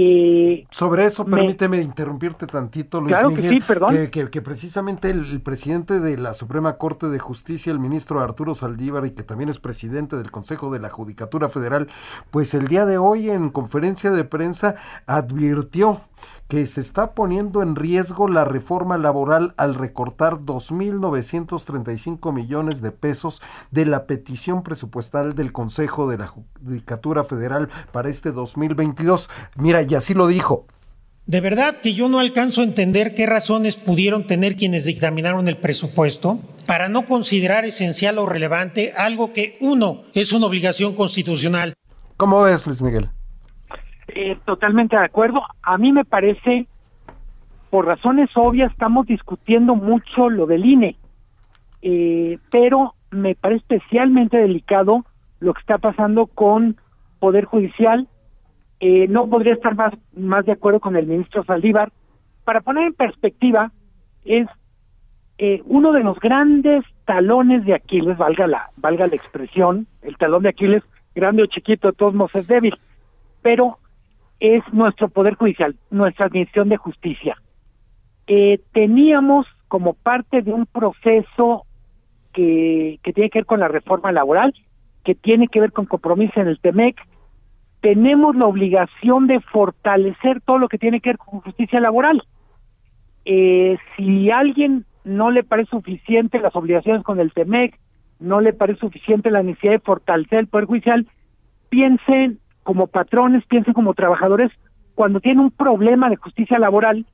Eh, 0.00 0.66
Sobre 0.70 1.06
eso, 1.06 1.24
permíteme 1.24 1.80
interrumpirte 1.80 2.46
tantito, 2.46 3.00
Luis 3.00 3.14
claro 3.14 3.30
Miguel, 3.30 3.50
que, 3.50 3.60
sí, 3.60 3.66
perdón. 3.66 4.10
Que, 4.10 4.42
precisamente 4.42 5.10
el, 5.10 5.40
presidente 5.42 5.98
de 5.98 6.16
la 6.16 6.34
Suprema 6.34 6.76
Corte 6.76 7.08
de 7.08 7.18
Justicia, 7.18 7.72
el 7.72 7.80
ministro 7.80 8.20
Arturo 8.20 8.54
Saldívar, 8.54 9.06
y 9.06 9.10
que 9.10 9.24
también 9.24 9.48
es 9.48 9.58
presidente 9.58 10.16
del 10.16 10.30
Consejo 10.30 10.70
de 10.70 10.78
la 10.78 10.90
Judicatura 10.90 11.48
Federal, 11.48 11.88
pues 12.30 12.54
el 12.54 12.68
día 12.68 12.86
de 12.86 12.98
hoy 12.98 13.30
en 13.30 13.50
conferencia 13.50 14.12
de 14.12 14.24
prensa 14.24 14.76
advirtió 15.06 16.00
que 16.48 16.66
se 16.66 16.80
está 16.80 17.14
poniendo 17.14 17.62
en 17.62 17.76
riesgo 17.76 18.28
la 18.28 18.44
reforma 18.44 18.96
laboral 18.98 19.54
al 19.56 19.74
recortar 19.74 20.38
2.935 20.38 22.32
millones 22.32 22.80
de 22.80 22.92
pesos 22.92 23.42
de 23.70 23.86
la 23.86 24.06
petición 24.06 24.62
presupuestal 24.62 25.34
del 25.34 25.52
Consejo 25.52 26.08
de 26.08 26.18
la 26.18 26.26
Judicatura 26.26 27.24
Federal 27.24 27.68
para 27.92 28.08
este 28.08 28.32
2022. 28.32 29.28
Mira, 29.56 29.82
y 29.82 29.94
así 29.94 30.14
lo 30.14 30.26
dijo. 30.26 30.66
De 31.26 31.42
verdad 31.42 31.82
que 31.82 31.92
yo 31.92 32.08
no 32.08 32.20
alcanzo 32.20 32.62
a 32.62 32.64
entender 32.64 33.14
qué 33.14 33.26
razones 33.26 33.76
pudieron 33.76 34.26
tener 34.26 34.56
quienes 34.56 34.86
dictaminaron 34.86 35.46
el 35.46 35.58
presupuesto 35.58 36.40
para 36.64 36.88
no 36.88 37.04
considerar 37.04 37.66
esencial 37.66 38.16
o 38.16 38.24
relevante 38.24 38.94
algo 38.96 39.34
que, 39.34 39.58
uno, 39.60 40.04
es 40.14 40.32
una 40.32 40.46
obligación 40.46 40.94
constitucional. 40.94 41.74
¿Cómo 42.16 42.42
ves, 42.42 42.66
Luis 42.66 42.80
Miguel? 42.80 43.10
Eh, 44.20 44.36
totalmente 44.44 44.96
de 44.96 45.04
acuerdo. 45.04 45.42
A 45.62 45.78
mí 45.78 45.92
me 45.92 46.04
parece, 46.04 46.66
por 47.70 47.86
razones 47.86 48.28
obvias, 48.34 48.72
estamos 48.72 49.06
discutiendo 49.06 49.76
mucho 49.76 50.28
lo 50.28 50.46
del 50.46 50.64
INE, 50.64 50.96
eh, 51.82 52.36
pero 52.50 52.94
me 53.12 53.36
parece 53.36 53.60
especialmente 53.60 54.36
delicado 54.36 55.04
lo 55.38 55.54
que 55.54 55.60
está 55.60 55.78
pasando 55.78 56.26
con 56.26 56.78
Poder 57.20 57.44
Judicial. 57.44 58.08
Eh, 58.80 59.06
no 59.06 59.28
podría 59.28 59.52
estar 59.52 59.76
más, 59.76 59.94
más 60.16 60.44
de 60.46 60.50
acuerdo 60.50 60.80
con 60.80 60.96
el 60.96 61.06
ministro 61.06 61.44
Saldívar. 61.44 61.92
Para 62.42 62.60
poner 62.60 62.88
en 62.88 62.94
perspectiva, 62.94 63.70
es 64.24 64.48
uno 65.64 65.92
de 65.92 66.02
los 66.02 66.18
grandes 66.18 66.84
talones 67.04 67.64
de 67.64 67.74
Aquiles, 67.74 68.18
valga 68.18 68.48
la, 68.48 68.70
valga 68.78 69.06
la 69.06 69.14
expresión, 69.14 69.86
el 70.02 70.16
talón 70.16 70.42
de 70.42 70.48
Aquiles, 70.48 70.82
grande 71.14 71.44
o 71.44 71.46
chiquito, 71.46 71.86
de 71.86 71.96
todos 71.96 72.14
modos 72.14 72.34
es 72.34 72.48
débil, 72.48 72.74
pero 73.42 73.78
es 74.40 74.62
nuestro 74.72 75.08
Poder 75.08 75.34
Judicial, 75.34 75.76
nuestra 75.90 76.26
Administración 76.26 76.68
de 76.68 76.76
Justicia. 76.76 77.36
Eh, 78.26 78.60
teníamos 78.72 79.46
como 79.68 79.94
parte 79.94 80.42
de 80.42 80.52
un 80.52 80.66
proceso 80.66 81.64
que, 82.32 83.00
que 83.02 83.12
tiene 83.12 83.30
que 83.30 83.40
ver 83.40 83.46
con 83.46 83.60
la 83.60 83.68
reforma 83.68 84.12
laboral, 84.12 84.54
que 85.04 85.14
tiene 85.14 85.48
que 85.48 85.60
ver 85.60 85.72
con 85.72 85.86
compromiso 85.86 86.40
en 86.40 86.48
el 86.48 86.60
TEMEC, 86.60 86.96
tenemos 87.80 88.34
la 88.36 88.46
obligación 88.46 89.26
de 89.26 89.40
fortalecer 89.40 90.40
todo 90.40 90.58
lo 90.58 90.68
que 90.68 90.78
tiene 90.78 91.00
que 91.00 91.10
ver 91.10 91.18
con 91.18 91.40
justicia 91.40 91.80
laboral. 91.80 92.22
Eh, 93.24 93.78
si 93.96 94.30
a 94.30 94.38
alguien 94.38 94.84
no 95.04 95.30
le 95.30 95.44
parece 95.44 95.70
suficiente 95.70 96.40
las 96.40 96.54
obligaciones 96.56 97.02
con 97.04 97.20
el 97.20 97.32
TEMEC, 97.32 97.78
no 98.18 98.40
le 98.40 98.52
parece 98.52 98.80
suficiente 98.80 99.30
la 99.30 99.42
necesidad 99.42 99.72
de 99.72 99.78
fortalecer 99.78 100.40
el 100.40 100.46
Poder 100.48 100.66
Judicial, 100.66 101.06
piensen 101.68 102.40
como 102.68 102.86
patrones, 102.86 103.46
piensen 103.46 103.72
como 103.72 103.94
trabajadores, 103.94 104.52
cuando 104.94 105.20
tienen 105.20 105.40
un 105.40 105.50
problema 105.50 106.10
de 106.10 106.16
justicia 106.16 106.58
laboral, 106.58 107.06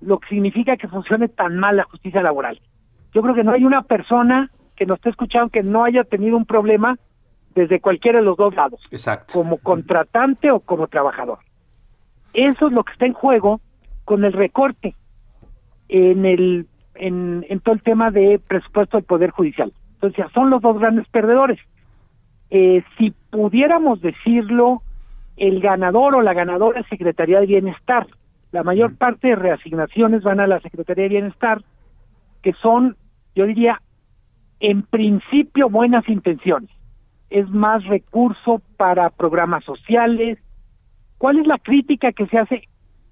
lo 0.00 0.20
que 0.20 0.28
significa 0.28 0.76
que 0.76 0.86
funcione 0.86 1.26
tan 1.26 1.58
mal 1.58 1.76
la 1.76 1.82
justicia 1.82 2.22
laboral. 2.22 2.60
Yo 3.12 3.20
creo 3.20 3.34
que 3.34 3.42
no 3.42 3.50
hay 3.50 3.64
una 3.64 3.82
persona 3.82 4.52
que 4.76 4.86
nos 4.86 4.98
esté 4.98 5.10
escuchando 5.10 5.48
que 5.48 5.64
no 5.64 5.82
haya 5.82 6.04
tenido 6.04 6.36
un 6.36 6.46
problema 6.46 6.96
desde 7.56 7.80
cualquiera 7.80 8.20
de 8.20 8.24
los 8.24 8.36
dos 8.36 8.54
lados, 8.54 8.80
Exacto. 8.92 9.34
como 9.34 9.56
contratante 9.56 10.52
o 10.52 10.60
como 10.60 10.86
trabajador. 10.86 11.40
Eso 12.32 12.68
es 12.68 12.72
lo 12.72 12.84
que 12.84 12.92
está 12.92 13.06
en 13.06 13.14
juego 13.14 13.60
con 14.04 14.24
el 14.24 14.32
recorte 14.32 14.94
en 15.88 16.24
el 16.24 16.68
en, 16.94 17.44
en 17.48 17.58
todo 17.58 17.74
el 17.74 17.82
tema 17.82 18.12
de 18.12 18.38
presupuesto 18.38 18.96
del 18.96 19.06
Poder 19.06 19.30
Judicial. 19.30 19.72
Entonces, 19.94 20.24
son 20.32 20.50
los 20.50 20.62
dos 20.62 20.78
grandes 20.78 21.08
perdedores. 21.08 21.58
Eh, 22.50 22.84
si 22.96 23.12
pudiéramos 23.30 24.00
decirlo 24.00 24.84
el 25.36 25.60
ganador 25.60 26.14
o 26.14 26.22
la 26.22 26.34
ganadora 26.34 26.80
es 26.80 26.86
Secretaría 26.88 27.40
de 27.40 27.46
Bienestar. 27.46 28.06
La 28.52 28.62
mayor 28.62 28.96
parte 28.96 29.28
de 29.28 29.36
reasignaciones 29.36 30.22
van 30.22 30.40
a 30.40 30.46
la 30.46 30.60
Secretaría 30.60 31.04
de 31.04 31.10
Bienestar, 31.10 31.62
que 32.42 32.52
son, 32.54 32.96
yo 33.34 33.46
diría, 33.46 33.80
en 34.60 34.82
principio 34.82 35.68
buenas 35.68 36.08
intenciones. 36.08 36.70
Es 37.30 37.48
más 37.48 37.84
recurso 37.84 38.60
para 38.76 39.10
programas 39.10 39.64
sociales. 39.64 40.38
¿Cuál 41.18 41.38
es 41.38 41.46
la 41.46 41.58
crítica 41.58 42.12
que 42.12 42.26
se 42.26 42.38
hace? 42.38 42.68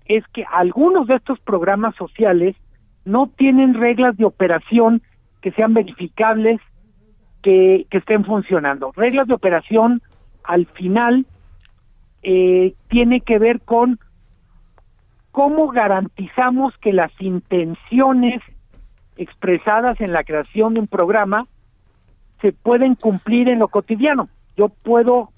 Es 0.07 0.24
que 0.33 0.44
algunos 0.50 1.07
de 1.07 1.16
estos 1.16 1.38
programas 1.40 1.94
sociales 1.96 2.57
no 3.04 3.28
tienen 3.28 3.74
reglas 3.74 4.16
de 4.16 4.24
operación 4.24 5.02
que 5.40 5.52
sean 5.52 5.72
verificables, 5.72 6.61
que, 7.42 7.87
que 7.90 7.98
estén 7.98 8.24
funcionando. 8.24 8.92
Reglas 8.96 9.28
de 9.28 9.35
operación 9.35 10.02
al 10.44 10.66
final 10.66 11.24
eh, 12.22 12.74
tiene 12.88 13.20
que 13.20 13.38
ver 13.38 13.61
con 13.61 13.98
cómo 15.31 15.68
garantizamos 15.68 16.76
que 16.78 16.92
las 16.92 17.12
intenciones 17.20 18.42
expresadas 19.16 20.00
en 20.00 20.12
la 20.12 20.24
creación 20.24 20.74
de 20.74 20.81
un 20.81 20.87
programa 20.87 21.46
se 22.40 22.52
pueden 22.52 22.94
cumplir 22.94 23.48
en 23.48 23.59
lo 23.59 23.68
cotidiano. 23.68 24.28
Yo 24.57 24.68
puedo 24.68 25.31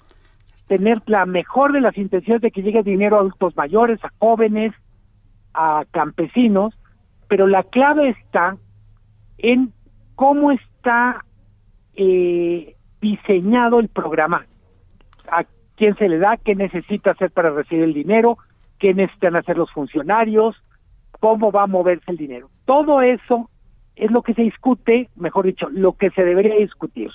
tener 0.67 1.01
la 1.05 1.25
mejor 1.25 1.73
de 1.73 1.81
las 1.81 1.97
intenciones 1.97 2.41
de 2.41 2.51
que 2.51 2.61
llegue 2.61 2.83
dinero 2.83 3.17
a 3.17 3.19
adultos 3.19 3.55
mayores, 3.57 4.03
a 4.03 4.11
jóvenes, 4.19 4.73
a 5.53 5.83
campesinos, 5.91 6.73
pero 7.27 7.47
la 7.47 7.63
clave 7.63 8.09
está 8.09 8.57
en 9.37 9.73
cómo 10.15 10.51
está 10.51 11.25
eh, 11.95 12.75
diseñado 13.01 13.79
el 13.79 13.89
programa, 13.89 14.45
quién 15.81 15.97
se 15.97 16.07
le 16.07 16.19
da, 16.19 16.37
qué 16.37 16.53
necesita 16.53 17.09
hacer 17.09 17.31
para 17.31 17.49
recibir 17.49 17.85
el 17.85 17.95
dinero, 17.95 18.37
qué 18.77 18.93
necesitan 18.93 19.35
hacer 19.35 19.57
los 19.57 19.71
funcionarios, 19.71 20.55
cómo 21.19 21.51
va 21.51 21.63
a 21.63 21.67
moverse 21.67 22.11
el 22.11 22.17
dinero. 22.17 22.49
Todo 22.65 23.01
eso 23.01 23.49
es 23.95 24.11
lo 24.11 24.21
que 24.21 24.35
se 24.35 24.43
discute, 24.43 25.09
mejor 25.15 25.47
dicho, 25.47 25.71
lo 25.71 25.93
que 25.93 26.11
se 26.11 26.23
debería 26.23 26.53
discutir. 26.53 27.09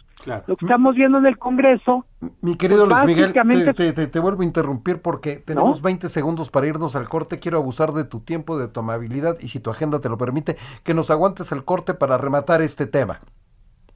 Lo 0.48 0.56
que 0.56 0.64
estamos 0.64 0.96
viendo 0.96 1.18
en 1.18 1.26
el 1.26 1.38
Congreso. 1.38 2.06
Mi 2.40 2.56
querido 2.56 2.86
Luis 2.86 3.04
Miguel, 3.04 3.32
te, 3.32 4.18
vuelvo 4.18 4.42
a 4.42 4.44
interrumpir 4.44 5.00
porque 5.00 5.36
tenemos 5.36 5.80
20 5.80 6.08
segundos 6.08 6.50
para 6.50 6.66
irnos 6.66 6.96
al 6.96 7.06
corte. 7.06 7.38
Quiero 7.38 7.58
abusar 7.58 7.92
de 7.92 8.02
tu 8.02 8.18
tiempo, 8.18 8.58
de 8.58 8.66
tu 8.66 8.80
amabilidad 8.80 9.36
y 9.38 9.46
si 9.46 9.60
tu 9.60 9.70
agenda 9.70 10.00
te 10.00 10.08
lo 10.08 10.18
permite, 10.18 10.56
que 10.82 10.92
nos 10.92 11.12
aguantes 11.12 11.52
el 11.52 11.64
corte 11.64 11.94
para 11.94 12.18
rematar 12.18 12.62
este 12.62 12.88
tema. 12.88 13.20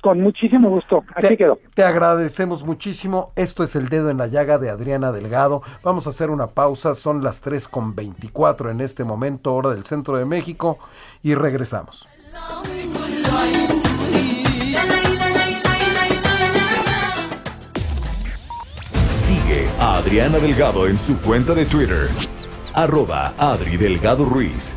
Con 0.03 0.21
muchísimo 0.21 0.71
gusto. 0.71 1.05
Así 1.15 1.29
te, 1.29 1.37
quedó. 1.37 1.59
Te 1.75 1.85
agradecemos 1.85 2.65
muchísimo. 2.65 3.33
Esto 3.37 3.65
es 3.65 3.77
El 3.77 3.89
Dedo 3.89 4.11
en 4.11 4.19
la 4.19 4.27
Llaga 4.27 4.59
de 4.59 4.71
Adriana 4.71 5.13
Delgado. 5.13 5.63
Vamos 5.83 6.07
a 6.07 6.11
hacer 6.11 6.31
una 6.31 6.47
pausa. 6.49 6.95
Son 6.95 7.23
las 7.23 7.41
3 7.43 7.69
con 7.69 7.95
24 7.95 8.71
en 8.71 8.81
este 8.81 9.05
momento, 9.05 9.55
hora 9.55 9.71
del 9.71 9.85
centro 9.85 10.17
de 10.17 10.25
México. 10.25 10.79
Y 11.23 11.35
regresamos. 11.35 12.09
Sigue 19.09 19.69
a 19.79 19.97
Adriana 19.99 20.39
Delgado 20.39 20.87
en 20.87 20.99
su 20.99 21.19
cuenta 21.21 21.55
de 21.55 21.67
Twitter. 21.67 22.09
Arroba 22.75 23.35
Adri 23.37 23.77
Delgado 23.77 24.25
Ruiz. 24.25 24.77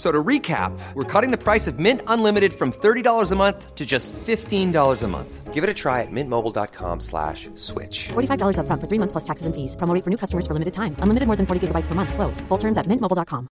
So 0.00 0.10
to 0.10 0.24
recap, 0.24 0.72
we're 0.94 1.04
cutting 1.04 1.30
the 1.30 1.36
price 1.36 1.66
of 1.66 1.78
Mint 1.78 2.00
Unlimited 2.06 2.54
from 2.54 2.72
$30 2.72 3.32
a 3.32 3.36
month 3.36 3.74
to 3.74 3.84
just 3.84 4.14
$15 4.14 5.02
a 5.02 5.08
month. 5.08 5.52
Give 5.52 5.62
it 5.62 5.68
a 5.68 5.74
try 5.74 6.00
at 6.00 6.10
mintmobile.com 6.10 7.00
slash 7.00 7.50
switch. 7.54 8.08
$45 8.08 8.60
up 8.60 8.66
front 8.66 8.80
for 8.80 8.88
three 8.88 8.96
months 8.98 9.12
plus 9.12 9.24
taxes 9.24 9.44
and 9.44 9.54
fees. 9.54 9.76
Promo 9.76 9.92
for 10.02 10.08
new 10.08 10.16
customers 10.16 10.46
for 10.46 10.54
limited 10.54 10.72
time. 10.72 10.96
Unlimited 11.00 11.26
more 11.26 11.36
than 11.36 11.44
40 11.44 11.68
gigabytes 11.68 11.86
per 11.86 11.94
month. 11.94 12.14
Slows. 12.14 12.40
Full 12.48 12.56
terms 12.56 12.78
at 12.78 12.86
mintmobile.com. 12.86 13.46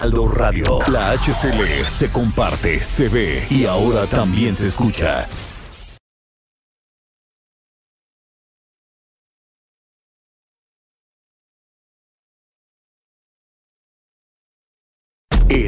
Aldo 0.00 0.28
Radio. 0.28 0.78
La 0.88 1.12
HCL 1.12 1.84
se 1.84 2.10
comparte, 2.10 2.80
se 2.80 3.08
ve 3.10 3.46
y 3.50 3.66
ahora 3.66 4.06
también 4.06 4.54
se 4.54 4.66
escucha. 4.66 5.26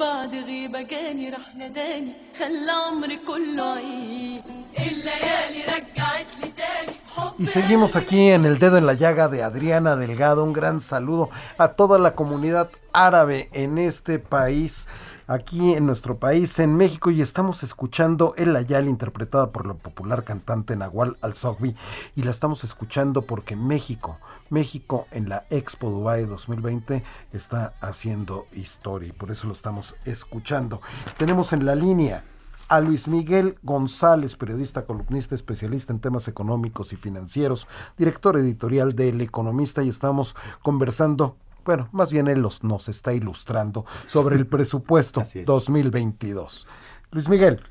بعد 0.00 0.34
غيبة 0.34 0.82
جاني 0.82 1.30
رح 1.30 1.54
نداني 1.56 2.12
خلى 2.38 2.72
عمري 2.86 3.16
كله 3.16 3.62
عيد 3.62 4.42
الليالي 4.78 5.62
رجعت 5.62 6.30
لي 6.42 6.52
تاني 6.56 6.96
Y 7.38 7.46
seguimos 7.46 7.96
aquí 7.96 8.30
en 8.30 8.44
el 8.44 8.58
dedo 8.58 8.76
en 8.76 8.86
la 8.86 8.92
llaga 8.92 9.28
de 9.28 9.42
Adriana 9.42 9.96
Delgado. 9.96 10.44
Un 10.44 10.52
gran 10.52 10.80
saludo 10.80 11.30
a 11.56 11.68
toda 11.68 11.98
la 11.98 12.14
comunidad 12.14 12.68
árabe 12.92 13.48
en 13.52 13.78
este 13.78 14.18
país 14.18 14.86
aquí 15.27 15.73
en 15.73 15.85
nuestro 15.85 16.17
país, 16.17 16.57
en 16.59 16.75
México, 16.75 17.11
y 17.11 17.21
estamos 17.21 17.63
escuchando 17.63 18.33
El 18.37 18.55
Ayal, 18.55 18.87
interpretada 18.87 19.51
por 19.51 19.65
la 19.65 19.73
popular 19.73 20.23
cantante 20.23 20.75
Nahual 20.75 21.17
Al-Sogbi, 21.21 21.75
y 22.15 22.23
la 22.23 22.31
estamos 22.31 22.63
escuchando 22.63 23.23
porque 23.23 23.55
México, 23.55 24.19
México 24.49 25.07
en 25.11 25.29
la 25.29 25.45
Expo 25.49 25.89
Dubai 25.89 26.25
2020 26.25 27.03
está 27.33 27.73
haciendo 27.81 28.47
historia, 28.53 29.09
y 29.09 29.13
por 29.13 29.31
eso 29.31 29.47
lo 29.47 29.53
estamos 29.53 29.95
escuchando. 30.05 30.81
Tenemos 31.17 31.53
en 31.53 31.65
la 31.65 31.75
línea 31.75 32.23
a 32.69 32.79
Luis 32.79 33.09
Miguel 33.09 33.57
González, 33.63 34.37
periodista, 34.37 34.85
columnista, 34.85 35.35
especialista 35.35 35.91
en 35.91 35.99
temas 35.99 36.29
económicos 36.29 36.93
y 36.93 36.95
financieros, 36.95 37.67
director 37.97 38.37
editorial 38.37 38.95
de 38.95 39.09
El 39.09 39.19
Economista, 39.19 39.83
y 39.83 39.89
estamos 39.89 40.37
conversando 40.61 41.35
bueno, 41.65 41.89
más 41.91 42.11
bien 42.11 42.27
él 42.27 42.41
los, 42.41 42.63
nos 42.63 42.89
está 42.89 43.13
ilustrando 43.13 43.85
sobre 44.07 44.35
el 44.35 44.47
presupuesto 44.47 45.23
2022. 45.45 46.67
Luis 47.11 47.29
Miguel. 47.29 47.61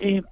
Eh, 0.00 0.22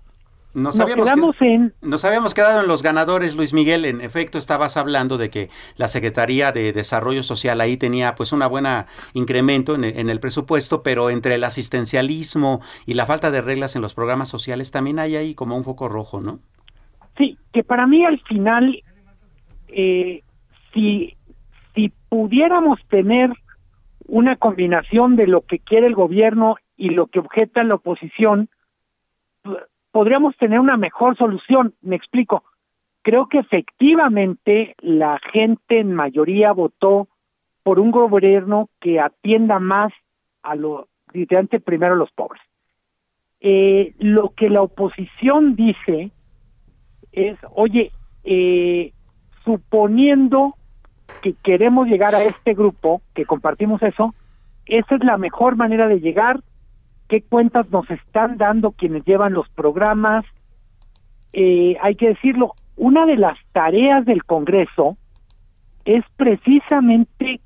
nos, 0.54 0.78
habíamos 0.78 1.08
quedamos 1.08 1.36
en... 1.40 1.74
nos 1.82 2.04
habíamos 2.04 2.32
quedado 2.32 2.60
en 2.60 2.68
los 2.68 2.82
ganadores, 2.82 3.34
Luis 3.34 3.52
Miguel. 3.52 3.84
En 3.84 4.00
efecto, 4.00 4.38
estabas 4.38 4.76
hablando 4.76 5.18
de 5.18 5.28
que 5.28 5.50
la 5.76 5.88
Secretaría 5.88 6.52
de 6.52 6.72
Desarrollo 6.72 7.24
Social 7.24 7.60
ahí 7.60 7.76
tenía 7.76 8.14
pues 8.14 8.32
una 8.32 8.46
buena 8.46 8.86
incremento 9.14 9.74
en, 9.74 9.84
en 9.84 10.08
el 10.08 10.20
presupuesto, 10.20 10.82
pero 10.82 11.10
entre 11.10 11.34
el 11.34 11.44
asistencialismo 11.44 12.60
y 12.86 12.94
la 12.94 13.06
falta 13.06 13.32
de 13.32 13.40
reglas 13.40 13.74
en 13.74 13.82
los 13.82 13.94
programas 13.94 14.28
sociales 14.28 14.70
también 14.70 15.00
hay 15.00 15.16
ahí 15.16 15.34
como 15.34 15.56
un 15.56 15.64
foco 15.64 15.88
rojo, 15.88 16.20
¿no? 16.20 16.38
Sí, 17.16 17.38
que 17.52 17.62
para 17.62 17.86
mí 17.86 18.04
al 18.04 18.20
final, 18.20 18.82
eh, 19.68 20.22
si 20.72 21.16
si 21.74 21.92
pudiéramos 22.08 22.80
tener 22.88 23.30
una 24.06 24.36
combinación 24.36 25.16
de 25.16 25.26
lo 25.26 25.42
que 25.42 25.58
quiere 25.58 25.86
el 25.86 25.94
gobierno 25.94 26.56
y 26.76 26.90
lo 26.90 27.06
que 27.06 27.20
objeta 27.20 27.64
la 27.64 27.76
oposición, 27.76 28.48
podríamos 29.90 30.36
tener 30.36 30.60
una 30.60 30.76
mejor 30.76 31.16
solución. 31.16 31.74
Me 31.82 31.96
explico. 31.96 32.44
Creo 33.02 33.28
que 33.28 33.38
efectivamente 33.38 34.74
la 34.80 35.18
gente 35.32 35.80
en 35.80 35.94
mayoría 35.94 36.52
votó 36.52 37.08
por 37.62 37.80
un 37.80 37.90
gobierno 37.90 38.68
que 38.80 39.00
atienda 39.00 39.58
más 39.58 39.92
a 40.42 40.54
lo, 40.54 40.88
literalmente 41.12 41.60
primero 41.60 41.94
a 41.94 41.96
los 41.96 42.10
pobres. 42.12 42.42
Eh, 43.40 43.94
lo 43.98 44.30
que 44.30 44.48
la 44.48 44.62
oposición 44.62 45.54
dice 45.54 46.10
es, 47.12 47.38
oye, 47.52 47.92
eh, 48.24 48.92
suponiendo 49.44 50.54
que 51.22 51.34
queremos 51.42 51.86
llegar 51.88 52.14
a 52.14 52.22
este 52.22 52.54
grupo, 52.54 53.02
que 53.14 53.24
compartimos 53.24 53.82
eso, 53.82 54.14
esa 54.66 54.94
es 54.94 55.04
la 55.04 55.18
mejor 55.18 55.56
manera 55.56 55.86
de 55.88 56.00
llegar, 56.00 56.40
qué 57.08 57.22
cuentas 57.22 57.70
nos 57.70 57.90
están 57.90 58.38
dando 58.38 58.72
quienes 58.72 59.04
llevan 59.04 59.34
los 59.34 59.48
programas. 59.50 60.24
Eh, 61.32 61.76
hay 61.82 61.96
que 61.96 62.08
decirlo, 62.08 62.54
una 62.76 63.06
de 63.06 63.16
las 63.16 63.38
tareas 63.52 64.04
del 64.04 64.24
Congreso 64.24 64.96
es 65.84 66.04
precisamente 66.16 67.40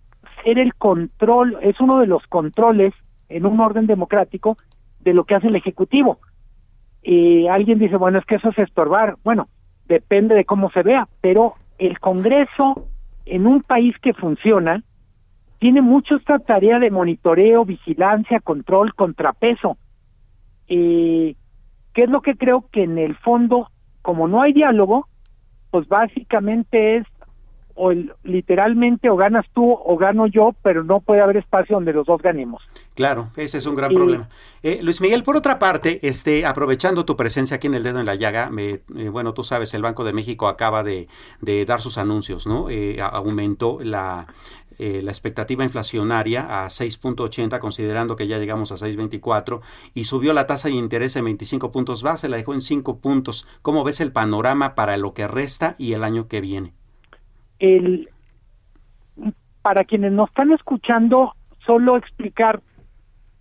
ser 0.44 0.58
el 0.58 0.74
control, 0.74 1.58
es 1.62 1.80
uno 1.80 1.98
de 1.98 2.06
los 2.06 2.24
controles 2.28 2.94
en 3.28 3.46
un 3.46 3.60
orden 3.60 3.86
democrático 3.86 4.56
de 5.00 5.14
lo 5.14 5.24
que 5.24 5.34
hace 5.34 5.48
el 5.48 5.56
Ejecutivo. 5.56 6.18
Eh, 7.02 7.48
alguien 7.48 7.78
dice, 7.78 7.96
bueno, 7.96 8.18
es 8.18 8.24
que 8.24 8.36
eso 8.36 8.50
es 8.50 8.58
estorbar. 8.58 9.16
Bueno, 9.24 9.48
depende 9.86 10.34
de 10.34 10.44
cómo 10.44 10.70
se 10.70 10.82
vea, 10.82 11.08
pero 11.20 11.54
el 11.78 11.98
Congreso 11.98 12.88
en 13.30 13.46
un 13.46 13.62
país 13.62 13.94
que 14.00 14.14
funciona, 14.14 14.82
tiene 15.58 15.82
mucho 15.82 16.16
esta 16.16 16.38
tarea 16.38 16.78
de 16.78 16.90
monitoreo, 16.90 17.64
vigilancia, 17.64 18.40
control, 18.40 18.94
contrapeso. 18.94 19.76
Eh, 20.68 21.34
¿Qué 21.94 22.04
es 22.04 22.10
lo 22.10 22.22
que 22.22 22.36
creo 22.36 22.66
que 22.70 22.84
en 22.84 22.98
el 22.98 23.16
fondo, 23.16 23.70
como 24.02 24.28
no 24.28 24.42
hay 24.42 24.52
diálogo, 24.52 25.08
pues 25.70 25.88
básicamente 25.88 26.96
es 26.96 27.06
o 27.78 27.92
el, 27.92 28.12
literalmente 28.24 29.08
o 29.08 29.16
ganas 29.16 29.46
tú 29.54 29.72
o 29.72 29.96
gano 29.96 30.26
yo, 30.26 30.54
pero 30.62 30.84
no 30.84 31.00
puede 31.00 31.20
haber 31.20 31.38
espacio 31.38 31.76
donde 31.76 31.92
los 31.92 32.06
dos 32.06 32.20
ganemos. 32.20 32.62
Claro, 32.94 33.28
ese 33.36 33.58
es 33.58 33.66
un 33.66 33.76
gran 33.76 33.92
problema. 33.94 34.28
Eh, 34.62 34.80
Luis 34.82 35.00
Miguel, 35.00 35.22
por 35.22 35.36
otra 35.36 35.58
parte, 35.58 36.00
este, 36.02 36.44
aprovechando 36.44 37.04
tu 37.04 37.16
presencia 37.16 37.56
aquí 37.56 37.68
en 37.68 37.74
el 37.74 37.82
dedo 37.82 38.00
en 38.00 38.06
la 38.06 38.16
llaga, 38.16 38.50
me, 38.50 38.80
eh, 38.96 39.08
bueno, 39.10 39.32
tú 39.32 39.44
sabes, 39.44 39.72
el 39.74 39.82
Banco 39.82 40.04
de 40.04 40.12
México 40.12 40.48
acaba 40.48 40.82
de, 40.82 41.08
de 41.40 41.64
dar 41.64 41.80
sus 41.80 41.96
anuncios, 41.96 42.46
¿no? 42.46 42.68
Eh, 42.68 43.00
aumentó 43.00 43.78
la, 43.80 44.26
eh, 44.78 45.02
la 45.02 45.10
expectativa 45.10 45.64
inflacionaria 45.64 46.64
a 46.64 46.68
6.80, 46.68 47.58
considerando 47.58 48.14
que 48.14 48.28
ya 48.28 48.38
llegamos 48.38 48.70
a 48.70 48.76
6.24, 48.76 49.60
y 49.92 50.04
subió 50.04 50.32
la 50.32 50.46
tasa 50.46 50.68
de 50.68 50.74
interés 50.74 51.16
en 51.16 51.24
25 51.24 51.72
puntos 51.72 52.04
base, 52.04 52.28
la 52.28 52.36
dejó 52.36 52.54
en 52.54 52.60
5 52.60 53.00
puntos. 53.00 53.48
¿Cómo 53.62 53.82
ves 53.82 54.00
el 54.00 54.12
panorama 54.12 54.76
para 54.76 54.96
lo 54.96 55.14
que 55.14 55.26
resta 55.26 55.74
y 55.78 55.94
el 55.94 56.04
año 56.04 56.28
que 56.28 56.40
viene? 56.40 56.74
El, 57.58 58.08
para 59.62 59.84
quienes 59.84 60.12
nos 60.12 60.28
están 60.28 60.52
escuchando, 60.52 61.34
solo 61.66 61.96
explicar 61.96 62.60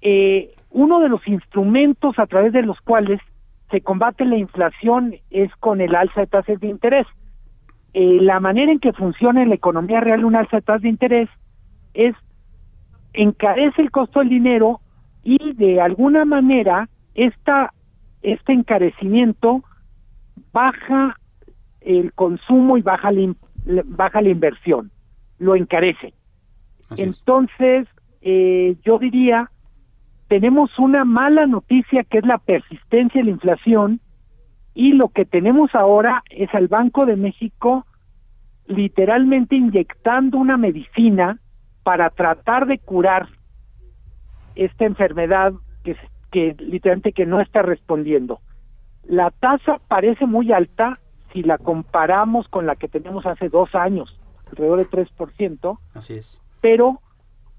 eh, 0.02 0.54
uno 0.70 1.00
de 1.00 1.10
los 1.10 1.26
instrumentos 1.28 2.18
a 2.20 2.28
través 2.28 2.54
de 2.54 2.64
los 2.64 2.80
cuales 2.82 3.20
se 3.72 3.82
combate 3.82 4.26
la 4.26 4.38
inflación 4.38 5.16
es 5.30 5.54
con 5.58 5.82
el 5.82 5.96
alza 5.96 6.22
de 6.22 6.28
tasas 6.28 6.60
de 6.60 6.68
interés. 6.68 7.08
Eh, 7.94 8.20
la 8.22 8.40
manera 8.40 8.72
en 8.72 8.80
que 8.80 8.94
funciona 8.94 9.42
en 9.42 9.50
la 9.50 9.56
economía 9.56 10.00
real 10.00 10.26
un 10.26 10.36
alza 10.36 10.58
de 10.58 10.62
tasas 10.62 10.82
de 10.84 10.90
interés 10.90 11.30
es 11.94 12.16
encarece 13.14 13.82
el 13.82 13.92
costo 13.92 14.20
del 14.20 14.30
dinero 14.30 14.82
y 15.24 15.54
de 15.54 15.82
alguna 15.82 16.24
manera 16.24 16.88
esta, 17.16 17.74
este 18.22 18.54
encarecimiento 18.54 19.64
baja 20.54 21.16
el 21.82 22.14
consumo 22.14 22.78
y 22.78 22.82
baja 22.82 23.12
la, 23.12 23.34
baja 23.86 24.22
la 24.22 24.30
inversión, 24.30 24.92
lo 25.40 25.56
encarece. 25.56 26.14
Entonces, 26.96 27.88
eh, 28.22 28.76
yo 28.84 28.98
diría, 28.98 29.52
tenemos 30.28 30.78
una 30.80 31.06
mala 31.06 31.46
noticia 31.46 32.04
que 32.04 32.20
es 32.20 32.26
la 32.26 32.38
persistencia 32.38 33.22
de 33.22 33.26
la 33.26 33.32
inflación 33.32 34.00
y 34.74 34.94
lo 34.94 35.10
que 35.10 35.26
tenemos 35.26 35.74
ahora 35.76 36.24
es 36.30 36.54
al 36.54 36.68
Banco 36.68 37.06
de 37.06 37.16
México 37.16 37.86
literalmente 38.68 39.56
inyectando 39.56 40.38
una 40.38 40.58
medicina 40.58 41.40
para 41.84 42.10
tratar 42.10 42.68
de 42.68 42.80
curar 42.80 43.30
esta 44.56 44.86
enfermedad 44.86 45.54
que, 45.84 45.96
que 46.32 46.56
literalmente 46.60 47.14
que 47.14 47.26
no 47.26 47.40
está 47.40 47.62
respondiendo. 47.62 48.40
La 49.06 49.32
tasa 49.32 49.80
parece 49.88 50.26
muy 50.26 50.52
alta, 50.52 51.00
si 51.38 51.44
la 51.44 51.60
comparamos 51.60 52.48
con 52.48 52.66
la 52.66 52.76
que 52.76 52.88
tenemos 52.88 53.28
hace 53.28 53.48
dos 53.50 53.76
años, 53.76 54.20
alrededor 54.50 54.80
de 54.80 54.88
3%. 54.88 55.78
Así 55.94 56.16
es. 56.16 56.42
Pero 56.62 57.00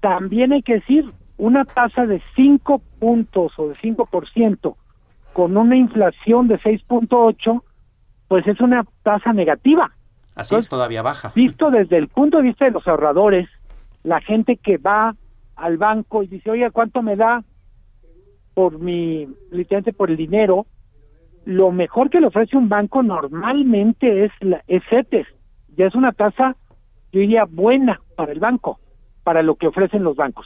también 0.01 0.51
hay 0.51 0.61
que 0.61 0.75
decir, 0.75 1.05
una 1.37 1.63
tasa 1.63 2.05
de 2.05 2.21
5 2.35 2.81
puntos 2.99 3.57
o 3.57 3.69
de 3.69 3.75
5% 3.75 4.75
con 5.31 5.55
una 5.55 5.77
inflación 5.77 6.49
de 6.49 6.59
6.8, 6.59 7.61
pues 8.27 8.47
es 8.47 8.59
una 8.59 8.83
tasa 9.01 9.31
negativa. 9.31 9.91
Así 10.35 10.55
es, 10.55 10.67
todavía 10.67 11.01
baja. 11.01 11.31
Visto 11.33 11.71
desde 11.71 11.97
el 11.97 12.09
punto 12.09 12.37
de 12.37 12.43
vista 12.43 12.65
de 12.65 12.71
los 12.71 12.85
ahorradores, 12.85 13.47
la 14.03 14.19
gente 14.19 14.57
que 14.57 14.77
va 14.77 15.15
al 15.55 15.77
banco 15.77 16.21
y 16.23 16.27
dice, 16.27 16.51
oye, 16.51 16.69
¿cuánto 16.71 17.01
me 17.01 17.15
da 17.15 17.43
por 18.53 18.77
mi, 18.79 19.25
literalmente 19.51 19.93
por 19.93 20.09
el 20.09 20.17
dinero? 20.17 20.65
Lo 21.49 21.71
mejor 21.71 22.11
que 22.11 22.21
le 22.21 22.27
ofrece 22.27 22.55
un 22.55 22.69
banco 22.69 23.01
normalmente 23.01 24.25
es, 24.25 24.31
la, 24.39 24.63
es 24.67 24.83
CETES. 24.87 25.25
Ya 25.75 25.87
es 25.87 25.95
una 25.95 26.11
tasa, 26.11 26.55
yo 27.11 27.21
diría, 27.21 27.45
buena 27.45 28.01
para 28.15 28.31
el 28.31 28.39
banco, 28.39 28.79
para 29.23 29.41
lo 29.41 29.55
que 29.55 29.65
ofrecen 29.65 30.03
los 30.03 30.15
bancos. 30.15 30.45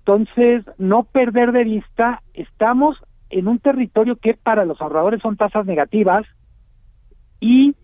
Entonces, 0.00 0.66
no 0.76 1.04
perder 1.04 1.52
de 1.52 1.64
vista, 1.64 2.22
estamos 2.34 2.98
en 3.30 3.48
un 3.48 3.58
territorio 3.58 4.16
que 4.16 4.34
para 4.34 4.66
los 4.66 4.82
ahorradores 4.82 5.22
son 5.22 5.38
tasas 5.38 5.64
negativas 5.64 6.26
y 7.40 7.74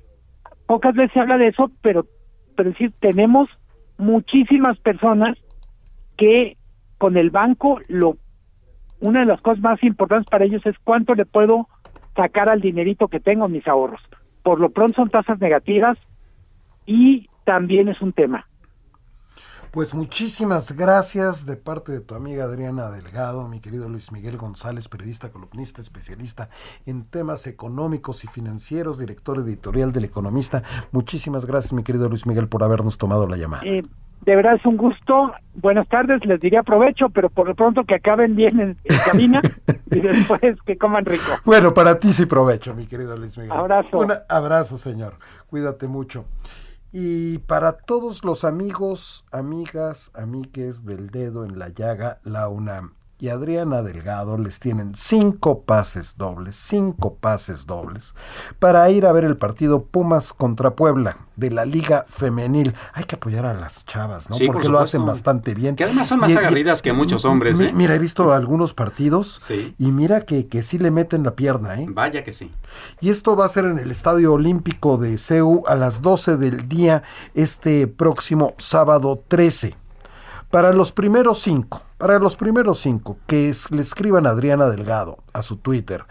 pocas 0.67 0.95
veces 0.95 1.13
se 1.15 1.21
habla 1.21 1.39
de 1.39 1.49
eso, 1.49 1.71
pero, 1.81 2.05
pero 2.55 2.69
decir, 2.69 2.93
tenemos 3.01 3.49
muchísimas 3.97 4.79
personas 4.81 5.39
que 6.19 6.59
con 6.99 7.17
el 7.17 7.31
banco 7.31 7.81
lo 7.89 8.19
una 9.01 9.21
de 9.21 9.27
las 9.27 9.41
cosas 9.41 9.63
más 9.63 9.83
importantes 9.83 10.29
para 10.29 10.45
ellos 10.45 10.67
es 10.67 10.77
cuánto 10.85 11.15
le 11.15 11.25
puedo 11.25 11.69
sacar 12.15 12.49
al 12.49 12.61
dinerito 12.61 13.09
que 13.09 13.21
tengo 13.21 13.47
en 13.47 13.53
mis 13.53 13.67
ahorros. 13.67 14.01
Por 14.43 14.61
lo 14.61 14.71
pronto 14.71 14.97
son 14.97 15.11
tasas 15.11 15.41
negativas 15.41 15.99
y 16.87 17.29
también 17.45 17.89
es 17.89 18.01
un 18.01 18.13
tema. 18.13 18.47
Pues 19.71 19.95
muchísimas 19.95 20.75
gracias 20.77 21.45
de 21.45 21.57
parte 21.57 21.93
de 21.93 22.01
tu 22.01 22.15
amiga 22.15 22.45
Adriana 22.45 22.91
Delgado, 22.91 23.47
mi 23.49 23.61
querido 23.61 23.87
Luis 23.89 24.13
Miguel 24.13 24.39
González, 24.39 24.89
periodista, 24.89 25.31
columnista, 25.31 25.83
especialista 25.83 26.49
en 26.87 27.05
temas 27.05 27.47
económicos 27.47 28.25
y 28.25 28.29
financieros, 28.29 28.99
director 28.99 29.39
editorial 29.39 29.93
del 29.93 30.07
Economista. 30.07 30.63
Muchísimas 30.91 31.45
gracias, 31.45 31.75
mi 31.75 31.83
querido 31.83 32.09
Luis 32.09 32.27
Miguel, 32.27 32.49
por 32.49 32.63
habernos 32.63 32.97
tomado 32.97 33.27
la 33.27 33.37
llamada. 33.37 33.63
Eh, 33.67 33.83
de 34.29 34.37
verdad 34.37 34.57
es 34.57 34.67
un 34.67 34.77
gusto. 34.77 35.33
Buenas 35.55 35.89
tardes, 35.89 36.23
les 36.27 36.39
diría 36.39 36.63
provecho, 36.63 37.09
pero 37.09 37.31
por 37.31 37.49
lo 37.49 37.55
pronto 37.55 37.85
que 37.85 37.95
acaben 37.95 38.37
bien 38.37 38.61
en, 38.61 38.77
cabina 39.03 39.41
y 39.91 40.01
después 40.01 40.41
que 40.67 40.77
coman 40.77 41.07
rico. 41.07 41.25
Bueno, 41.47 41.73
para 41.73 41.99
ti 41.99 42.13
sí 42.13 42.27
provecho, 42.27 42.75
mi 42.75 42.87
querido 42.87 43.17
Luis 43.17 43.39
Miguel. 43.39 43.53
Abrazo. 43.53 44.01
Un 44.01 44.13
abrazo, 44.29 44.77
señor. 44.77 45.15
Cuídate 45.47 45.89
mucho. 45.89 46.27
Y 46.93 47.39
para 47.39 47.73
todos 47.73 48.23
los 48.23 48.45
amigos, 48.45 49.25
amigas, 49.33 50.11
amigues 50.15 50.85
del 50.85 51.09
dedo 51.09 51.47
en 51.47 51.59
la 51.59 51.69
llaga, 51.71 52.19
la 52.23 52.51
UNAM 52.51 52.98
y 53.21 53.29
Adriana 53.31 53.83
Delgado 53.83 54.39
les 54.39 54.61
tienen 54.61 54.95
cinco 54.95 55.63
pases 55.63 56.17
dobles, 56.17 56.57
cinco 56.57 57.15
pases 57.15 57.67
dobles 57.67 58.15
para 58.59 58.89
ir 58.91 59.07
a 59.07 59.13
ver 59.13 59.25
el 59.25 59.37
partido 59.37 59.85
Pumas 59.85 60.33
contra 60.33 60.77
Puebla 60.77 61.17
de 61.37 61.51
la 61.51 61.65
Liga 61.65 62.05
Femenil. 62.09 62.75
Hay 62.93 63.05
que 63.05 63.17
apoyar 63.17 63.47
a 63.47 63.55
las 63.55 63.85
chavas, 63.87 64.31
¿no? 64.31 64.37
Porque 64.47 64.69
lo 64.69 64.79
hacen 64.79 65.05
bastante 65.05 65.55
bien. 65.55 65.77
Que 65.77 65.85
además 65.85 66.09
son 66.09 66.21
más 66.21 66.35
agarridas 66.35 66.83
que 66.83 66.93
muchos 66.93 67.25
hombres. 67.25 67.59
¿eh? 67.61 67.73
Mira, 67.75 67.95
he 67.95 67.99
visto 67.99 68.33
algunos 68.33 68.75
partidos 68.75 69.43
y 69.79 69.93
mira 69.93 70.23
que, 70.23 70.47
que 70.49 70.63
sí 70.63 70.79
le 70.79 70.91
meten 70.91 71.23
la 71.25 71.35
pierna, 71.35 71.81
¿eh? 71.81 71.87
Vaya 71.89 72.23
que 72.23 72.33
sí. 72.33 72.53
Y 73.01 73.11
esto 73.11 73.37
va 73.37 73.47
a 73.47 73.49
ser 73.49 73.65
en 73.65 73.79
el 73.79 73.91
Estadio 73.91 74.33
Olímpico 74.33 74.97
de 74.97 75.17
CEU 75.17 75.65
a 75.67 75.75
las 75.75 76.03
12 76.03 76.37
del 76.37 76.69
día 76.69 77.03
este 77.35 77.87
próximo 77.87 78.55
sábado 78.59 79.23
13. 79.29 79.88
Para 80.51 80.73
los 80.73 80.93
primeros 80.93 81.41
cinco, 81.41 81.83
para 81.99 82.19
los 82.19 82.37
primeros 82.37 82.81
cinco, 82.81 83.19
que 83.27 83.55
le 83.71 83.83
escriban 83.83 84.27
a 84.27 84.31
Adriana 84.31 84.71
Delgado 84.71 85.19
a 85.35 85.43
su 85.43 85.59
Twitter, 85.59 86.07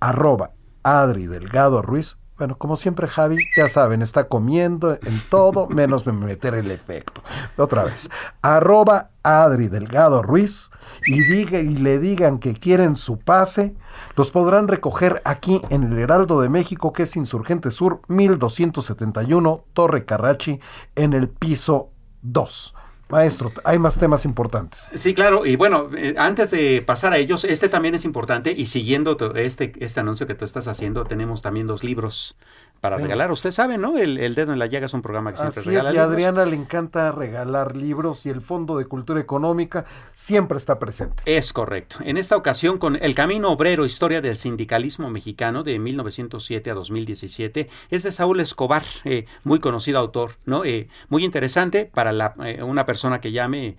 arroba 0.00 0.50
Adri 0.82 1.26
Delgado 1.26 1.80
Ruiz. 1.80 2.18
Bueno, 2.36 2.58
como 2.58 2.76
siempre, 2.76 3.08
Javi, 3.08 3.38
ya 3.56 3.70
saben, 3.70 4.02
está 4.02 4.28
comiendo 4.28 4.98
en 5.02 5.22
todo 5.30 5.66
menos 5.66 6.06
meter 6.06 6.54
el 6.54 6.70
efecto. 6.70 7.22
Otra 7.56 7.84
vez, 7.84 8.10
arroba 8.42 9.12
Adri 9.22 9.68
Delgado 9.68 10.22
Ruiz 10.22 10.70
y, 11.06 11.22
diga, 11.22 11.58
y 11.60 11.76
le 11.76 11.98
digan 11.98 12.38
que 12.38 12.52
quieren 12.52 12.96
su 12.96 13.18
pase, 13.18 13.74
los 14.14 14.30
podrán 14.30 14.68
recoger 14.68 15.22
aquí 15.24 15.62
en 15.70 15.84
el 15.84 15.98
Heraldo 15.98 16.42
de 16.42 16.50
México, 16.50 16.92
que 16.92 17.04
es 17.04 17.16
Insurgente 17.16 17.70
Sur 17.70 18.02
1271, 18.08 19.64
Torre 19.72 20.04
Carrachi, 20.04 20.60
en 20.96 21.14
el 21.14 21.30
piso 21.30 21.92
2. 22.20 22.74
Maestro, 23.10 23.52
hay 23.64 23.78
más 23.78 23.98
temas 23.98 24.24
importantes. 24.24 24.88
Sí, 24.94 25.14
claro, 25.14 25.44
y 25.46 25.56
bueno, 25.56 25.90
eh, 25.96 26.14
antes 26.16 26.50
de 26.50 26.82
pasar 26.84 27.12
a 27.12 27.18
ellos, 27.18 27.44
este 27.44 27.68
también 27.68 27.94
es 27.94 28.04
importante 28.04 28.52
y 28.52 28.66
siguiendo 28.66 29.16
este, 29.34 29.72
este 29.80 30.00
anuncio 30.00 30.26
que 30.26 30.34
tú 30.34 30.44
estás 30.44 30.68
haciendo, 30.68 31.04
tenemos 31.04 31.42
también 31.42 31.66
dos 31.66 31.84
libros 31.84 32.36
para 32.80 32.96
regalar. 32.96 33.30
Usted 33.30 33.52
sabe, 33.52 33.78
¿no? 33.78 33.98
El, 33.98 34.34
Dedo 34.34 34.52
en 34.52 34.58
la 34.58 34.66
Llaga 34.66 34.86
es 34.86 34.94
un 34.94 35.02
programa 35.02 35.32
que 35.32 35.38
siempre 35.38 35.62
regala. 35.62 35.90
Es, 35.90 35.94
y 35.94 35.98
a 35.98 36.04
Adriana 36.04 36.44
le 36.46 36.56
encanta 36.56 37.12
regalar 37.12 37.76
libros 37.76 38.24
y 38.26 38.30
el 38.30 38.40
Fondo 38.40 38.78
de 38.78 38.86
Cultura 38.86 39.20
Económica 39.20 39.84
siempre 40.14 40.56
está 40.56 40.78
presente. 40.78 41.22
Es 41.26 41.52
correcto. 41.52 41.96
En 42.00 42.16
esta 42.16 42.36
ocasión, 42.36 42.78
con 42.78 42.96
El 42.96 43.14
Camino 43.14 43.50
Obrero, 43.50 43.84
Historia 43.84 44.20
del 44.20 44.36
Sindicalismo 44.36 45.10
Mexicano 45.10 45.62
de 45.62 45.78
1907 45.78 46.70
a 46.70 46.74
2017, 46.74 47.68
es 47.90 48.02
de 48.02 48.12
Saúl 48.12 48.40
Escobar, 48.40 48.84
eh, 49.04 49.26
muy 49.44 49.60
conocido 49.60 49.98
autor, 49.98 50.32
¿no? 50.46 50.64
Eh, 50.64 50.88
muy 51.08 51.24
interesante 51.24 51.90
para 51.92 52.12
la, 52.12 52.34
eh, 52.44 52.62
una 52.62 52.86
persona 52.86 53.20
que 53.20 53.32
llame 53.32 53.76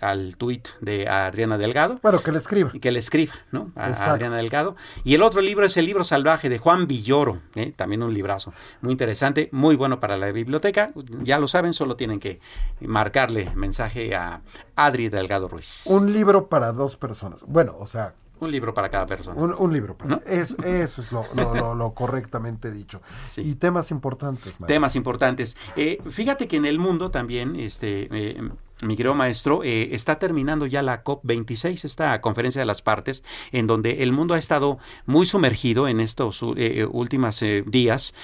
al 0.00 0.36
tuit 0.36 0.68
de 0.80 1.08
Adriana 1.08 1.56
Delgado. 1.56 1.98
Bueno, 2.02 2.18
que 2.18 2.32
le 2.32 2.38
escriba. 2.38 2.72
Que 2.72 2.90
le 2.90 2.98
escriba, 2.98 3.34
¿no? 3.50 3.70
A, 3.76 3.86
Adriana 3.86 4.36
Delgado. 4.36 4.76
Y 5.04 5.14
el 5.14 5.22
otro 5.22 5.40
libro 5.40 5.64
es 5.64 5.76
el 5.76 5.86
libro 5.86 6.04
salvaje 6.04 6.48
de 6.48 6.58
Juan 6.58 6.86
Villoro, 6.86 7.40
también 7.76 7.91
un 8.00 8.14
librazo 8.14 8.52
muy 8.80 8.92
interesante, 8.92 9.48
muy 9.52 9.76
bueno 9.76 10.00
para 10.00 10.16
la 10.16 10.30
biblioteca. 10.30 10.92
Ya 11.22 11.38
lo 11.38 11.48
saben, 11.48 11.74
solo 11.74 11.96
tienen 11.96 12.20
que 12.20 12.40
marcarle 12.80 13.50
mensaje 13.54 14.14
a 14.14 14.40
Adri 14.76 15.08
Delgado 15.08 15.48
Ruiz. 15.48 15.84
Un 15.86 16.12
libro 16.12 16.46
para 16.46 16.72
dos 16.72 16.96
personas. 16.96 17.44
Bueno, 17.46 17.76
o 17.78 17.86
sea, 17.86 18.14
Un 18.40 18.50
libro 18.50 18.74
para 18.74 18.88
cada 18.90 19.06
persona. 19.06 19.40
Un, 19.40 19.72
libro. 19.72 19.96
Para, 19.96 20.16
es, 20.26 20.56
eso 20.64 21.00
es 21.00 21.12
lo, 21.12 21.92
correctamente 21.94 22.72
dicho. 22.72 23.00
Y 23.36 23.54
temas 23.54 23.92
importantes. 23.92 24.58
Temas 24.66 24.96
importantes. 24.96 25.56
Eh, 25.76 26.00
fíjate 26.10 26.48
que 26.48 26.56
en 26.56 26.64
el 26.64 26.80
mundo 26.80 27.12
también, 27.12 27.54
este, 27.54 28.08
eh, 28.10 28.50
mi 28.82 28.96
querido 28.96 29.14
maestro, 29.14 29.64
eh, 29.64 29.94
está 29.94 30.18
terminando 30.18 30.66
ya 30.66 30.82
la 30.82 31.04
COP26, 31.04 31.84
esta 31.84 32.20
conferencia 32.20 32.60
de 32.60 32.66
las 32.66 32.82
partes, 32.82 33.24
en 33.52 33.66
donde 33.66 34.02
el 34.02 34.12
mundo 34.12 34.34
ha 34.34 34.38
estado 34.38 34.78
muy 35.06 35.26
sumergido 35.26 35.88
en 35.88 36.00
estos 36.00 36.42
últimos 36.42 37.42
días, 37.66 38.14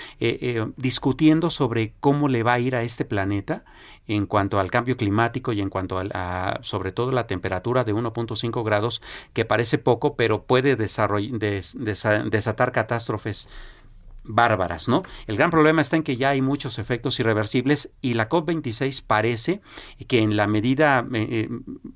discutiendo 0.77 1.51
sobre 1.51 1.95
cómo 2.01 2.29
le 2.29 2.43
va 2.43 2.55
a 2.55 2.59
ir 2.59 2.75
a 2.75 2.83
este 2.83 3.05
planeta 3.05 3.65
en 4.09 4.27
cuanto 4.27 4.59
al 4.59 4.71
cambio 4.71 4.97
climático 4.97 5.53
y 5.53 5.61
en 5.61 5.69
cuanto 5.69 6.03
a, 6.13 6.59
sobre 6.63 6.93
todo 6.93 7.13
la 7.13 7.27
temperatura 7.27 7.85
de 7.85 7.95
1.5 7.95 8.65
grados, 8.65 9.03
que 9.35 9.45
parece 9.45 9.79
poco, 9.79 10.17
pero 10.17 10.43
puede 10.43 10.77
desatar 10.77 12.73
catástrofes 12.73 13.49
bárbaras, 14.29 14.89
¿no? 14.89 15.03
El 15.27 15.37
gran 15.37 15.51
problema 15.51 15.83
está 15.83 15.97
en 15.97 16.05
que 16.05 16.17
ya 16.17 16.31
hay 16.31 16.43
muchos 16.43 16.79
efectos 16.79 17.19
irreversibles 17.19 17.91
y 18.01 18.15
la 18.15 18.29
COP26 18.29 19.03
parece 19.05 19.61
que 20.07 20.21
en 20.21 20.37
la 20.37 20.47
medida, 20.47 21.05
eh, 21.13 21.49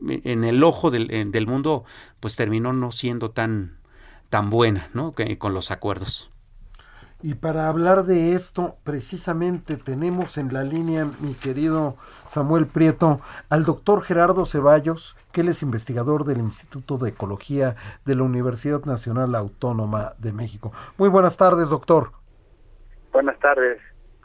eh, 0.09 0.21
en 0.25 0.45
el 0.45 0.65
ojo 0.65 0.91
del, 0.91 1.11
eh, 1.11 1.25
del, 1.27 1.47
mundo, 1.47 1.85
pues 2.19 2.35
terminó 2.35 2.73
no 2.73 2.91
siendo 2.91 3.31
tan, 3.31 3.77
tan 4.31 4.51
buena, 4.51 4.89
¿no? 4.95 5.15
Con 5.39 5.55
los 5.55 5.71
acuerdos. 5.71 6.33
Y 7.25 7.35
para 7.35 7.69
hablar 7.69 8.05
de 8.05 8.35
esto, 8.35 8.75
precisamente 8.83 9.77
tenemos 9.77 10.39
en 10.39 10.53
la 10.53 10.65
línea, 10.65 11.07
mi 11.21 11.35
querido 11.35 11.97
Samuel 12.27 12.67
Prieto, 12.67 13.21
al 13.49 13.65
doctor 13.65 14.03
Gerardo 14.03 14.45
Ceballos, 14.45 15.15
que 15.31 15.43
él 15.43 15.49
es 15.49 15.63
investigador 15.63 16.25
del 16.25 16.39
Instituto 16.39 16.99
de 16.99 17.11
Ecología 17.11 17.77
de 18.05 18.17
la 18.17 18.25
Universidad 18.25 18.85
Nacional 18.87 19.37
Autónoma 19.37 20.15
de 20.19 20.33
México. 20.33 20.73
Muy 20.99 21.09
buenas 21.09 21.37
tardes, 21.37 21.69
doctor. 21.69 22.11
Buenas 23.13 23.39
tardes, 23.39 23.79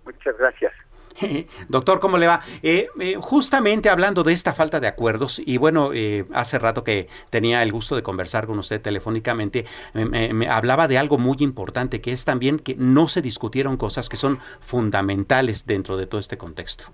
muchas 0.06 0.38
gracias. 0.38 0.74
Doctor, 1.70 2.00
¿cómo 2.00 2.18
le 2.18 2.28
va? 2.28 2.42
Eh, 2.62 2.90
eh, 3.00 3.16
justamente 3.20 3.90
hablando 3.90 4.24
de 4.24 4.34
esta 4.34 4.54
falta 4.54 4.80
de 4.80 4.88
acuerdos, 4.88 5.40
y 5.40 5.58
bueno, 5.58 5.92
eh, 5.94 6.26
hace 6.34 6.60
rato 6.60 6.84
que 6.84 7.08
tenía 7.30 7.64
el 7.64 7.72
gusto 7.72 7.96
de 7.96 8.04
conversar 8.04 8.46
con 8.46 8.60
usted 8.60 8.82
telefónicamente, 8.82 9.66
me, 9.94 10.48
hablaba 10.50 10.88
de 10.88 10.98
algo 10.98 11.18
muy 11.18 11.38
importante, 11.40 12.02
que 12.02 12.12
es 12.12 12.26
también 12.26 12.60
que 12.60 12.76
no 12.78 13.08
se 13.08 13.22
discutieron 13.22 13.78
cosas 13.78 14.10
que 14.10 14.18
son 14.18 14.38
fundamentales 14.60 15.66
dentro 15.66 15.98
de 15.98 16.08
todo 16.08 16.20
este 16.20 16.38
contexto. 16.38 16.86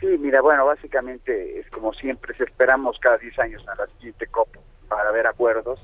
Sí, 0.00 0.06
mira, 0.18 0.40
bueno, 0.40 0.64
básicamente 0.64 1.58
es 1.58 1.68
como 1.70 1.92
siempre, 1.92 2.34
esperamos 2.38 2.98
cada 3.00 3.18
10 3.18 3.38
años 3.40 3.68
a 3.68 3.74
la 3.74 3.86
siguiente 3.88 4.26
COP 4.28 4.56
para 4.88 5.10
ver 5.10 5.26
acuerdos, 5.26 5.80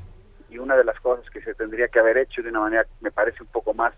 y 0.48 0.58
una 0.58 0.76
de 0.76 0.84
las 0.84 0.98
cosas 1.00 1.28
que 1.30 1.40
se 1.42 1.54
tendría 1.54 1.88
que 1.88 1.98
haber 1.98 2.16
hecho 2.16 2.42
de 2.42 2.50
una 2.50 2.60
manera, 2.60 2.86
me 3.00 3.10
parece 3.10 3.42
un 3.42 3.48
poco 3.48 3.74
más 3.74 3.92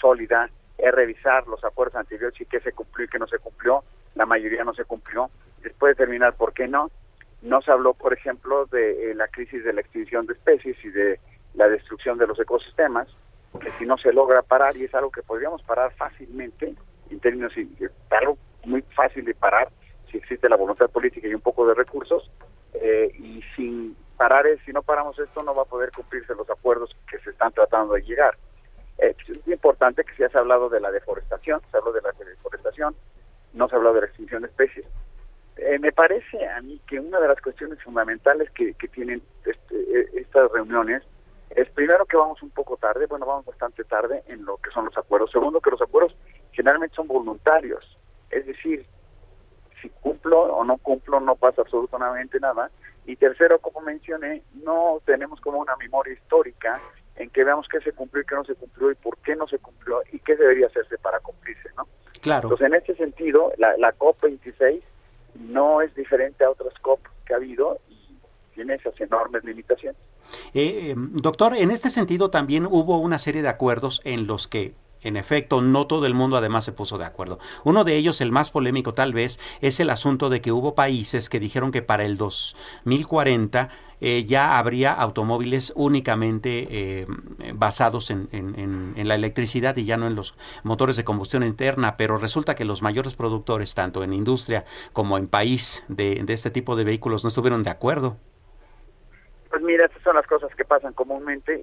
sólida, 0.00 0.50
es 0.78 0.92
revisar 0.92 1.46
los 1.46 1.62
acuerdos 1.64 1.96
anteriores 1.96 2.40
y 2.40 2.46
qué 2.46 2.60
se 2.60 2.72
cumplió 2.72 3.04
y 3.04 3.08
qué 3.08 3.18
no 3.18 3.26
se 3.26 3.38
cumplió. 3.38 3.84
La 4.14 4.26
mayoría 4.26 4.64
no 4.64 4.74
se 4.74 4.84
cumplió. 4.84 5.30
Después 5.62 5.96
determinar 5.96 6.34
por 6.34 6.52
qué 6.52 6.66
no. 6.68 6.90
No 7.42 7.62
se 7.62 7.70
habló, 7.70 7.94
por 7.94 8.12
ejemplo, 8.12 8.66
de 8.66 9.10
eh, 9.10 9.14
la 9.14 9.28
crisis 9.28 9.64
de 9.64 9.72
la 9.72 9.80
extinción 9.80 10.26
de 10.26 10.34
especies 10.34 10.76
y 10.84 10.90
de 10.90 11.20
la 11.54 11.68
destrucción 11.68 12.18
de 12.18 12.26
los 12.26 12.38
ecosistemas, 12.38 13.08
que 13.60 13.70
si 13.70 13.86
no 13.86 13.96
se 13.98 14.12
logra 14.12 14.42
parar, 14.42 14.76
y 14.76 14.84
es 14.84 14.94
algo 14.94 15.10
que 15.10 15.22
podríamos 15.22 15.62
parar 15.62 15.92
fácilmente, 15.94 16.74
en 17.10 17.20
términos 17.20 17.52
de 17.54 17.90
algo 18.10 18.38
muy 18.64 18.82
fácil 18.94 19.24
de 19.24 19.34
parar, 19.34 19.68
si 20.10 20.18
existe 20.18 20.48
la 20.48 20.56
voluntad 20.56 20.88
política 20.90 21.26
y 21.26 21.34
un 21.34 21.40
poco 21.40 21.66
de 21.66 21.74
recursos, 21.74 22.30
eh, 22.74 23.10
y 23.18 23.42
sin 23.56 23.96
parar, 24.16 24.44
si 24.64 24.72
no 24.72 24.82
paramos 24.82 25.18
esto, 25.18 25.42
no 25.42 25.54
va 25.54 25.62
a 25.62 25.66
poder 25.66 25.90
cumplirse 25.92 26.34
los 26.34 26.48
acuerdos 26.48 26.94
que 27.10 27.18
se 27.20 27.30
están 27.30 27.52
tratando 27.52 27.94
de 27.94 28.02
llegar. 28.02 28.36
Eh, 29.00 29.16
es 29.28 29.48
importante 29.48 30.04
que 30.04 30.14
se 30.14 30.24
ha 30.24 30.40
hablado 30.40 30.68
de 30.68 30.80
la 30.80 30.90
deforestación, 30.90 31.60
se 31.70 31.76
habló 31.76 31.92
de 31.92 32.02
la 32.02 32.12
deforestación, 32.12 32.94
no 33.54 33.68
se 33.68 33.74
ha 33.74 33.78
hablado 33.78 33.94
de 33.94 34.02
la 34.02 34.06
extinción 34.06 34.42
de 34.42 34.48
especies. 34.48 34.86
Eh, 35.56 35.78
me 35.78 35.92
parece 35.92 36.46
a 36.46 36.60
mí 36.60 36.80
que 36.86 37.00
una 37.00 37.18
de 37.20 37.28
las 37.28 37.40
cuestiones 37.40 37.82
fundamentales 37.82 38.50
que, 38.52 38.74
tienen 38.92 39.22
este, 39.44 39.74
eh, 39.74 40.10
estas 40.14 40.50
reuniones 40.52 41.02
es 41.50 41.68
primero 41.70 42.06
que 42.06 42.16
vamos 42.16 42.42
un 42.42 42.50
poco 42.50 42.76
tarde, 42.76 43.06
bueno, 43.06 43.26
vamos 43.26 43.44
bastante 43.44 43.84
tarde 43.84 44.22
en 44.28 44.44
lo 44.44 44.56
que 44.58 44.70
son 44.70 44.84
los 44.84 44.96
acuerdos. 44.96 45.30
Segundo, 45.30 45.60
que 45.60 45.70
los 45.70 45.82
acuerdos 45.82 46.14
generalmente 46.52 46.94
son 46.94 47.08
voluntarios, 47.08 47.98
es 48.30 48.46
decir, 48.46 48.86
si 49.80 49.88
cumplo 49.88 50.42
o 50.42 50.64
no 50.64 50.76
cumplo 50.76 51.20
no 51.20 51.36
pasa 51.36 51.62
absolutamente 51.62 52.38
nada. 52.38 52.70
Y 53.06 53.16
tercero, 53.16 53.58
como 53.58 53.80
mencioné, 53.80 54.42
no 54.62 55.00
tenemos 55.04 55.40
como 55.40 55.58
una 55.58 55.74
memoria 55.76 56.12
histórica 56.12 56.78
en 57.20 57.28
que 57.28 57.44
veamos 57.44 57.68
qué 57.68 57.80
se 57.80 57.92
cumplió 57.92 58.22
y 58.22 58.26
qué 58.26 58.34
no 58.34 58.44
se 58.44 58.54
cumplió 58.54 58.90
y 58.90 58.94
por 58.94 59.18
qué 59.18 59.36
no 59.36 59.46
se 59.46 59.58
cumplió 59.58 60.02
y 60.10 60.18
qué 60.20 60.36
debería 60.36 60.66
hacerse 60.68 60.96
para 60.98 61.20
cumplirse, 61.20 61.68
¿no? 61.76 61.86
Claro. 62.22 62.48
Entonces, 62.48 62.66
en 62.66 62.74
este 62.74 62.94
sentido, 62.96 63.52
la, 63.58 63.76
la 63.76 63.94
COP26 63.94 64.80
no 65.34 65.82
es 65.82 65.94
diferente 65.94 66.44
a 66.44 66.50
otras 66.50 66.72
COP 66.80 67.00
que 67.26 67.34
ha 67.34 67.36
habido 67.36 67.78
y 67.90 68.16
tiene 68.54 68.74
esas 68.74 68.98
enormes 69.00 69.44
limitaciones. 69.44 70.00
Eh, 70.54 70.94
doctor, 70.96 71.54
en 71.56 71.70
este 71.70 71.90
sentido 71.90 72.30
también 72.30 72.66
hubo 72.66 72.98
una 72.98 73.18
serie 73.18 73.42
de 73.42 73.48
acuerdos 73.48 74.00
en 74.04 74.26
los 74.26 74.48
que 74.48 74.74
en 75.02 75.16
efecto, 75.16 75.62
no 75.62 75.86
todo 75.86 76.06
el 76.06 76.14
mundo 76.14 76.36
además 76.36 76.64
se 76.64 76.72
puso 76.72 76.98
de 76.98 77.04
acuerdo. 77.04 77.38
Uno 77.64 77.84
de 77.84 77.96
ellos, 77.96 78.20
el 78.20 78.32
más 78.32 78.50
polémico 78.50 78.94
tal 78.94 79.12
vez, 79.12 79.38
es 79.60 79.80
el 79.80 79.90
asunto 79.90 80.30
de 80.30 80.40
que 80.40 80.52
hubo 80.52 80.74
países 80.74 81.28
que 81.28 81.40
dijeron 81.40 81.72
que 81.72 81.82
para 81.82 82.04
el 82.04 82.16
2040 82.16 83.70
eh, 84.00 84.24
ya 84.24 84.58
habría 84.58 84.94
automóviles 84.94 85.72
únicamente 85.76 86.66
eh, 86.70 87.06
basados 87.54 88.10
en, 88.10 88.28
la 88.96 89.14
electricidad 89.14 89.76
y 89.76 89.84
ya 89.84 89.96
no 89.96 90.06
en 90.06 90.14
los 90.14 90.36
motores 90.62 90.96
de 90.96 91.04
combustión 91.04 91.42
interna, 91.42 91.96
pero 91.96 92.16
resulta 92.16 92.54
que 92.54 92.64
los 92.64 92.80
mayores 92.80 93.14
productores, 93.14 93.74
tanto 93.74 94.02
en 94.02 94.12
industria 94.12 94.64
como 94.92 95.18
en 95.18 95.28
país 95.28 95.84
de, 95.88 96.24
este 96.28 96.50
tipo 96.50 96.76
de 96.76 96.84
vehículos, 96.84 97.24
no 97.24 97.28
estuvieron 97.28 97.62
de 97.62 97.70
acuerdo. 97.70 98.16
Pues 99.50 99.62
mira, 99.62 99.84
estas 99.84 100.02
son 100.02 100.16
las 100.16 100.26
cosas 100.26 100.54
que 100.54 100.64
pasan 100.64 100.92
comúnmente. 100.94 101.60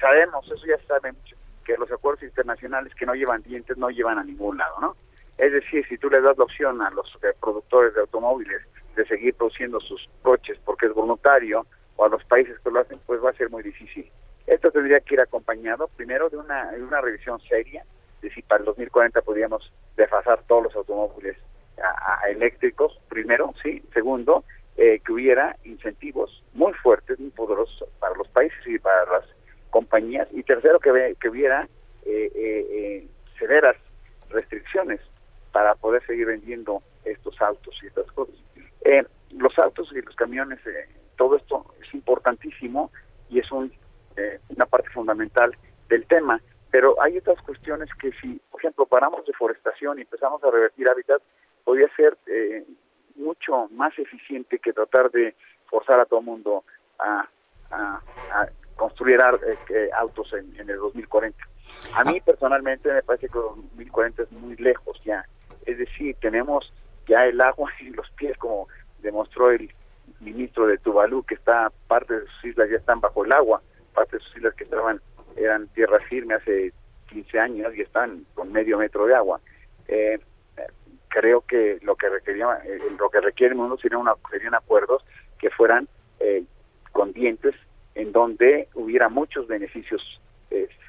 sabemos, 0.00 0.44
eso 0.46 0.66
ya 0.66 0.78
saben 0.88 1.14
que 1.66 1.76
los 1.76 1.90
acuerdos 1.90 2.22
internacionales 2.22 2.94
que 2.94 3.06
no 3.06 3.14
llevan 3.14 3.42
dientes 3.42 3.76
no 3.76 3.90
llevan 3.90 4.18
a 4.18 4.24
ningún 4.24 4.56
lado, 4.56 4.76
¿no? 4.80 4.96
Es 5.36 5.52
decir, 5.52 5.84
si 5.88 5.98
tú 5.98 6.08
le 6.08 6.20
das 6.20 6.38
la 6.38 6.44
opción 6.44 6.80
a 6.80 6.90
los 6.90 7.06
eh, 7.22 7.34
productores 7.40 7.94
de 7.94 8.00
automóviles 8.00 8.62
de 8.94 9.04
seguir 9.06 9.34
produciendo 9.34 9.80
sus 9.80 10.08
coches 10.22 10.58
porque 10.64 10.86
es 10.86 10.94
voluntario, 10.94 11.66
o 11.96 12.04
a 12.04 12.08
los 12.08 12.24
países 12.24 12.58
que 12.60 12.70
lo 12.70 12.80
hacen, 12.80 12.98
pues 13.06 13.22
va 13.22 13.30
a 13.30 13.34
ser 13.34 13.50
muy 13.50 13.62
difícil. 13.62 14.10
Esto 14.46 14.70
tendría 14.70 15.00
que 15.00 15.14
ir 15.14 15.20
acompañado 15.20 15.88
primero 15.88 16.28
de 16.28 16.36
una, 16.36 16.70
de 16.70 16.82
una 16.82 17.00
revisión 17.00 17.40
seria, 17.40 17.84
de 18.22 18.30
si 18.30 18.42
para 18.42 18.60
el 18.60 18.66
2040 18.66 19.20
podríamos 19.22 19.72
desfasar 19.96 20.42
todos 20.46 20.64
los 20.64 20.76
automóviles 20.76 21.36
a, 21.78 22.28
eléctricos, 22.30 22.98
primero, 23.08 23.52
sí. 23.62 23.82
Segundo, 23.92 24.44
eh, 24.76 25.00
que 25.04 25.12
hubiera 25.12 25.56
incentivos 25.64 26.42
muy 26.54 26.72
fuertes, 26.74 27.18
muy 27.18 27.30
poderosos 27.30 27.88
para 27.98 28.14
los 28.14 28.28
países 28.28 28.58
y 28.66 28.78
para 28.78 29.04
las 29.10 29.24
compañías. 29.70 30.28
Y 30.32 30.42
tercero, 30.42 30.80
que, 30.80 31.16
que 31.20 31.28
hubiera 31.28 31.68
eh, 32.04 32.32
eh, 32.34 33.06
severas 33.38 33.76
restricciones 34.30 35.00
para 35.52 35.74
poder 35.74 36.04
seguir 36.06 36.26
vendiendo 36.26 36.82
estos 37.04 37.40
autos 37.40 37.78
y 37.82 37.86
estas 37.86 38.10
cosas. 38.12 38.34
los 39.30 39.58
autos 39.58 39.90
y 39.92 40.00
los 40.02 40.14
camiones 40.16 40.60
todo 41.16 41.36
esto 41.36 41.64
es 41.82 41.92
importantísimo 41.94 42.90
y 43.28 43.40
es 43.40 43.46
eh, 44.16 44.40
una 44.50 44.66
parte 44.66 44.88
fundamental 44.90 45.56
del 45.88 46.06
tema. 46.06 46.40
Pero 46.70 47.00
hay 47.02 47.18
otras 47.18 47.40
cuestiones 47.42 47.88
que 48.00 48.12
si, 48.20 48.40
por 48.50 48.60
ejemplo, 48.60 48.86
paramos 48.86 49.24
deforestación 49.26 49.98
y 49.98 50.02
empezamos 50.02 50.42
a 50.44 50.50
revertir 50.50 50.88
hábitat, 50.88 51.22
podría 51.64 51.88
ser 51.96 52.16
eh, 52.26 52.64
mucho 53.16 53.68
más 53.70 53.98
eficiente 53.98 54.58
que 54.58 54.72
tratar 54.72 55.10
de 55.10 55.34
forzar 55.66 56.00
a 56.00 56.04
todo 56.04 56.20
el 56.20 56.26
mundo 56.26 56.64
a, 56.98 57.28
construir 58.76 59.20
eh, 59.20 59.90
autos 59.96 60.32
en, 60.32 60.54
en, 60.60 60.70
el 60.70 60.76
2040. 60.76 61.36
A 61.94 62.04
mí 62.04 62.20
personalmente 62.20 62.92
me 62.92 63.02
parece 63.02 63.28
que 63.28 63.38
el 63.38 63.44
2040 63.44 64.22
es 64.22 64.32
muy 64.32 64.56
lejos 64.56 65.00
ya. 65.04 65.24
Es 65.64 65.78
decir, 65.78 66.16
tenemos 66.20 66.72
ya 67.06 67.24
el 67.26 67.40
agua 67.40 67.70
en 67.80 67.96
los 67.96 68.08
pies, 68.10 68.36
como 68.38 68.68
demostró 69.00 69.50
el 69.50 69.70
ministro 70.20 70.66
de 70.66 70.78
Tuvalu, 70.78 71.24
que 71.24 71.34
está, 71.34 71.70
parte 71.88 72.14
de 72.14 72.26
sus 72.26 72.44
islas 72.46 72.70
ya 72.70 72.76
están 72.76 73.00
bajo 73.00 73.24
el 73.24 73.32
agua, 73.32 73.62
parte 73.94 74.16
de 74.16 74.22
sus 74.22 74.36
islas 74.36 74.54
que 74.54 74.64
estaban, 74.64 75.00
eran 75.36 75.68
tierra 75.68 75.98
firme 76.00 76.34
hace 76.34 76.72
15 77.08 77.38
años 77.38 77.74
y 77.74 77.82
están 77.82 78.24
con 78.34 78.52
medio 78.52 78.78
metro 78.78 79.06
de 79.06 79.14
agua. 79.14 79.40
Eh, 79.88 80.18
creo 81.08 81.40
que 81.42 81.78
lo 81.82 81.96
que 81.96 82.08
requería, 82.08 82.46
eh, 82.64 82.78
lo 82.98 83.08
que 83.10 83.20
requiere 83.20 83.52
el 83.52 83.58
mundo 83.58 83.78
sería 83.78 83.98
una, 83.98 84.14
serían 84.30 84.54
acuerdos 84.54 85.04
que 85.38 85.50
fueran 85.50 85.88
eh, 86.20 86.44
con 86.92 87.12
dientes, 87.12 87.54
en 87.96 88.12
donde 88.12 88.68
hubiera 88.74 89.08
muchos 89.08 89.48
beneficios 89.48 90.20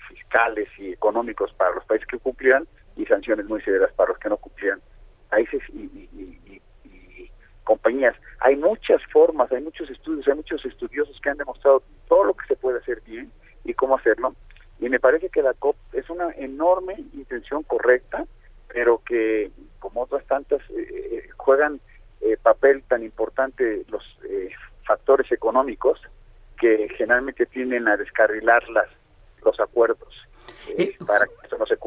fiscales 0.09 0.67
y 0.77 0.91
económicos 0.91 1.51
para 1.53 1.73
los 1.73 1.85
países 1.85 2.07
que 2.07 2.19
cumplieran 2.19 2.67
y 2.95 3.05
sanciones 3.05 3.45
muy 3.47 3.61
severas 3.61 3.91
para 3.93 4.09
los 4.09 4.19
que 4.19 4.29
no 4.29 4.37
cumplieran. 4.37 4.81
Países 5.29 5.61
y, 5.73 6.61
compañías. 7.63 8.15
Hay 8.39 8.55
muchas 8.55 9.01
formas, 9.11 9.51
hay 9.51 9.61
muchos 9.61 9.89
estudios, 9.89 10.25
hay 10.27 10.35
muchos 10.35 10.63
estudiosos 10.63 11.19
que 11.19 11.29
han 11.29 11.37
demostrado 11.37 11.83
todo 12.07 12.23
lo 12.23 12.33
que 12.33 12.47
se 12.47 12.55
puede 12.55 12.79
hacer 12.79 13.01
bien 13.05 13.29
y 13.65 13.73
cómo 13.73 13.97
hacerlo. 13.97 14.35
Y 14.79 14.87
me 14.87 15.01
parece 15.01 15.27
que 15.27 15.41
la 15.41 15.53
COP 15.53 15.75
es 15.91 16.09
una 16.09 16.31
enorme 16.37 16.93
intención 17.13 17.63
correcta, 17.63 18.25
pero 18.69 19.01
que 19.05 19.51
como 19.79 20.03
otras 20.03 20.25
tantas 20.27 20.61
eh, 20.69 21.27
juegan 21.35 21.81
eh, 22.21 22.37
papel 22.41 22.83
tan 22.83 23.03
importante 23.03 23.83
los 23.89 24.03
eh, 24.29 24.49
factores 24.85 25.29
económicos 25.33 25.99
que 26.59 26.87
generalmente 26.97 27.45
tienden 27.45 27.87
a 27.87 27.97
descarrilar 27.97 28.67
las, 28.69 28.87
los 29.43 29.59
acuerdos. 29.59 30.13
Eh, 30.77 30.95
para 31.05 31.25
que 31.25 31.46
no 31.57 31.65
se. 31.65 31.77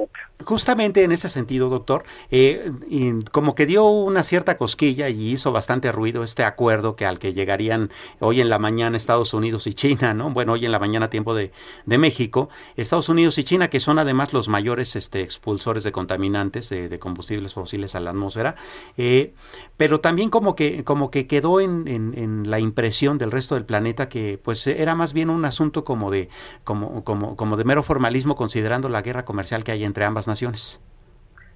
Justamente 0.45 1.05
en 1.05 1.13
ese 1.13 1.29
sentido, 1.29 1.69
doctor, 1.69 2.05
eh, 2.31 2.73
como 3.31 3.55
que 3.55 3.67
dio 3.67 3.87
una 3.87 4.23
cierta 4.23 4.57
cosquilla 4.57 5.09
y 5.11 5.31
hizo 5.33 5.53
bastante 5.53 5.93
ruido 5.93 6.25
este 6.25 6.45
acuerdo 6.45 6.97
que 6.97 7.05
al 7.05 7.19
que 7.19 7.35
llegarían 7.35 7.91
hoy 8.21 8.41
en 8.41 8.49
la 8.49 8.59
mañana 8.59 8.97
Estados 8.97 9.35
Unidos 9.35 9.67
y 9.67 9.75
China, 9.75 10.15
¿no? 10.15 10.31
Bueno, 10.31 10.53
hoy 10.53 10.65
en 10.65 10.73
la 10.73 10.79
mañana 10.79 11.11
tiempo 11.11 11.35
de, 11.35 11.53
de 11.85 11.99
México, 11.99 12.49
Estados 12.77 13.11
Unidos 13.11 13.37
y 13.37 13.45
China, 13.45 13.69
que 13.69 13.81
son 13.81 13.99
además 13.99 14.33
los 14.33 14.49
mayores 14.49 14.97
este, 14.97 15.21
expulsores 15.21 15.85
de 15.85 15.93
contaminantes 15.93 16.71
de 16.71 16.99
combustibles 16.99 17.53
fósiles 17.53 17.95
a 17.95 18.01
la 18.01 18.11
atmósfera, 18.11 18.57
eh, 18.97 19.35
pero 19.77 20.01
también 20.01 20.31
como 20.31 20.55
que, 20.55 20.85
como 20.85 21.11
que 21.11 21.27
quedó 21.27 21.61
en, 21.61 21.87
en, 21.87 22.17
en, 22.17 22.51
la 22.51 22.61
impresión 22.61 23.19
del 23.19 23.31
resto 23.31 23.57
del 23.57 23.65
planeta 23.65 24.09
que 24.09 24.39
pues 24.43 24.67
era 24.67 24.95
más 24.95 25.13
bien 25.13 25.31
un 25.31 25.45
asunto 25.45 25.85
como 25.85 26.11
de, 26.11 26.29
como, 26.65 27.05
como, 27.05 27.37
como 27.37 27.57
de 27.57 27.65
mero 27.65 27.83
formalismo 27.83 28.37
considerado 28.37 28.89
la 28.89 29.03
guerra 29.03 29.25
comercial 29.25 29.50
que 29.59 29.73
hay 29.73 29.85
entre 29.85 30.05
ambas 30.05 30.29
naciones? 30.29 30.81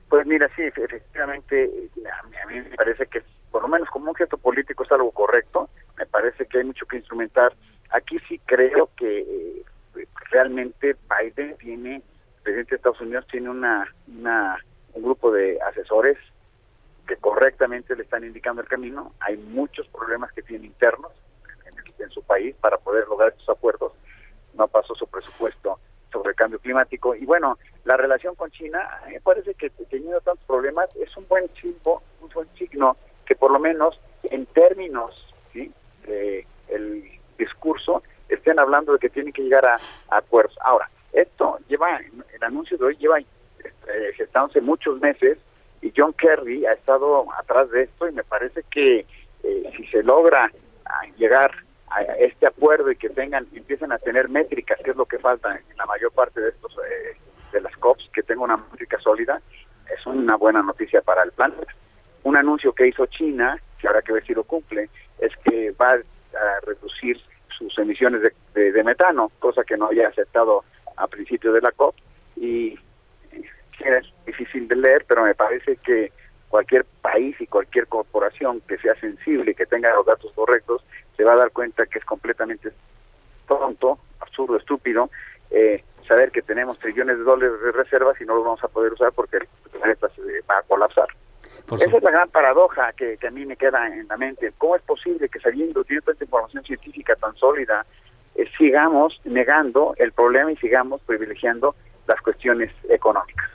Pues 0.09 0.27
mira, 0.27 0.49
sí, 0.55 0.63
efectivamente, 0.63 1.91
a 2.07 2.47
mí, 2.47 2.61
me 2.61 2.77
parece 2.77 3.07
que 3.07 3.23
por 3.51 3.63
lo 3.63 3.69
menos 3.69 3.89
como 3.91 4.11
un 4.11 4.15
gesto 4.15 4.37
político 4.37 4.85
es 4.85 4.93
algo 4.93 5.11
correcto, 5.13 5.69
me 5.97 6.07
parece 6.07 6.47
que 6.47 6.59
hay 6.59 6.65
mucho 6.65 6.87
que 6.87 6.97
instrumentar. 6.97 7.55
Aquí 7.91 8.19
sí 8.29 8.41
creo 8.45 8.91
que 8.97 9.21
eh, 9.21 10.07
realmente 10.31 10.97
Biden 11.09 11.57
tiene, 11.59 12.03
presidente 12.43 12.71
de 12.71 12.77
Estados 12.77 13.01
Unidos 13.01 13.27
tiene 13.31 13.51
una, 13.51 13.89
una 14.09 14.59
un 14.93 15.03
grupo 15.03 15.33
de 15.33 15.61
asesores 15.63 16.19
que 17.07 17.17
correctamente 17.17 17.95
le 17.95 18.03
están 18.03 18.25
indicando 18.25 18.63
el 18.63 18.69
camino. 18.69 19.13
Hay 19.21 19.37
muchos 19.37 19.87
problemas 19.89 20.33
que 20.33 20.43
tiene 20.43 20.67
internos 20.67 21.13
en, 21.67 22.05
en 22.05 22.11
su 22.11 22.23
país 22.23 22.55
para 22.61 22.79
poder 22.79 23.07
lograr 23.09 23.31
estos 23.31 23.49
acuerdos. 23.57 23.93
No 24.55 24.69
pasó 24.69 24.95
su 24.95 25.07
presupuesto 25.07 25.79
sobre 26.25 26.33
el 26.33 26.37
cambio 26.37 26.59
climático. 26.59 27.15
Y 27.15 27.27
bueno, 27.27 27.59
la 27.85 27.97
relación 27.97 28.35
con 28.35 28.51
China, 28.51 28.81
me 29.07 29.21
parece 29.21 29.55
que 29.55 29.69
teniendo 29.71 30.21
tantos 30.23 30.45
problemas, 30.47 30.89
es 30.97 31.15
un 31.19 31.29
buen 31.29 31.49
signo, 31.55 32.03
un 32.23 32.31
buen 32.31 32.49
signo 32.57 32.97
que 33.27 33.37
por 33.37 33.51
lo 33.51 33.59
menos 33.59 34.01
en 34.25 34.47
términos 34.47 35.35
¿sí? 35.53 35.71
de 36.07 36.47
el 36.69 37.05
discurso 37.37 38.03
estén 38.29 38.59
hablando 38.59 38.95
de 38.95 38.99
que 38.99 39.11
tienen 39.11 39.33
que 39.35 39.43
llegar 39.43 39.67
a, 39.67 39.79
acuerdos. 40.09 40.57
Ahora, 40.63 40.89
esto 41.13 41.59
lleva, 41.69 41.99
el 41.99 42.43
anuncio 42.43 42.79
de 42.79 42.85
hoy 42.87 42.97
lleva 42.97 43.19
este, 43.19 44.13
gestándose 44.17 44.63
muchos 44.63 44.99
meses 45.01 45.39
y 45.83 45.93
John 45.95 46.15
Kerry 46.15 46.65
ha 46.65 46.73
estado 46.73 47.27
atrás 47.39 47.71
de 47.71 47.83
esto 47.83 48.09
y 48.09 48.13
me 48.13 48.25
parece 48.25 48.63
que 48.71 49.07
eh, 49.43 49.73
si 49.77 49.87
se 49.89 50.03
logra 50.03 50.51
ah, 50.87 51.07
llegar 52.01 52.17
este 52.21 52.47
acuerdo 52.47 52.91
y 52.91 52.97
que 52.97 53.09
tengan 53.09 53.47
empiecen 53.55 53.93
a 53.93 53.99
tener 53.99 54.29
métricas, 54.29 54.79
que 54.85 54.91
es 54.91 54.97
lo 54.97 55.07
que 55.07 55.19
falta 55.19 55.55
en 55.57 55.77
la 55.77 55.87
mayor 55.87 56.13
parte 56.13 56.41
de 56.41 56.51
estos 56.51 56.73
eh, 56.79 57.17
de 57.53 57.61
las 57.61 57.77
COPs, 57.77 58.11
que 58.13 58.23
tenga 58.23 58.43
una 58.43 58.57
métrica 58.57 58.99
sólida, 59.01 59.41
es 59.93 60.07
una 60.07 60.37
buena 60.37 60.63
noticia 60.63 61.01
para 61.03 61.23
el 61.23 61.33
planeta. 61.33 61.73
Un 62.23 62.37
anuncio 62.37 62.73
que 62.73 62.89
hizo 62.89 63.07
China, 63.07 63.61
que 63.79 63.87
habrá 63.87 64.03
que 64.03 64.13
ver 64.13 64.27
si 64.27 64.35
lo 64.35 64.45
cumple, 64.45 64.89
es 65.19 65.33
que 65.45 65.71
va 65.73 65.93
a 65.93 66.61
reducir 66.67 67.19
sus 67.57 67.79
emisiones 67.79 68.23
de, 68.55 68.73
de, 68.73 68.83
metano, 68.83 69.31
cosa 69.39 69.63
que 69.63 69.77
no 69.77 69.87
había 69.87 70.09
aceptado 70.09 70.65
a 70.97 71.07
principio 71.07 71.53
de 71.53 71.61
la 71.61 71.71
COP 71.71 71.95
y 72.37 72.79
es 73.81 74.07
difícil 74.27 74.67
de 74.69 74.77
leer, 74.77 75.05
pero 75.07 75.25
me 75.25 75.35
parece 75.35 75.77
que 75.77 76.13
cualquier 76.49 76.85
país 77.03 77.37
y 77.41 77.47
cualquier 77.47 77.87
corporación 77.87 78.61
que 78.63 78.79
sea 78.79 78.95
sensible 79.01 79.51
y 79.51 79.55
que 79.55 79.67
tenga 79.67 79.95
los 79.95 80.07
datos 80.07 80.33
correctos 80.33 80.85
se 81.17 81.25
va 81.25 81.33
a 81.33 81.37
dar 81.37 81.51
cuenta 81.51 81.87
que 81.87 81.99
es 81.99 82.05
completamente 82.05 82.73
tonto, 83.47 83.99
absurdo, 84.21 84.57
estúpido, 84.57 85.11
eh, 85.51 85.83
saber 86.07 86.31
que 86.31 86.43
tenemos 86.43 86.79
trillones 86.79 87.19
de 87.19 87.25
dólares 87.25 87.61
de 87.63 87.73
reservas 87.73 88.21
y 88.21 88.25
no 88.25 88.35
los 88.37 88.45
vamos 88.45 88.65
a 88.65 88.69
poder 88.69 88.93
usar 88.93 89.13
porque 89.13 89.39
el 89.39 89.49
planeta 89.71 90.09
se 90.11 90.23
va 90.49 90.59
a 90.59 90.63
colapsar. 90.63 91.09
Esa 91.73 91.97
es 91.97 92.03
la 92.03 92.11
gran 92.11 92.29
paradoja 92.29 92.93
que, 92.93 93.19
a 93.27 93.31
mí 93.31 93.47
me 93.47 93.57
queda 93.57 93.87
en 93.87 94.07
la 94.07 94.17
mente. 94.19 94.53
¿Cómo 94.59 94.77
es 94.77 94.83
posible 94.83 95.29
que 95.31 95.41
sabiendo, 95.41 95.83
teniendo 95.83 96.13
esta 96.13 96.25
información 96.25 96.63
científica 96.63 97.17
tan 97.17 97.35
sólida, 97.37 97.87
eh, 98.35 98.45
sigamos 98.59 99.19
negando 99.25 99.95
el 99.97 100.13
problema 100.13 100.53
y 100.53 100.57
sigamos 100.57 101.01
privilegiando 101.03 101.75
las 102.07 102.21
cuestiones 102.21 102.71
económicas? 102.91 103.54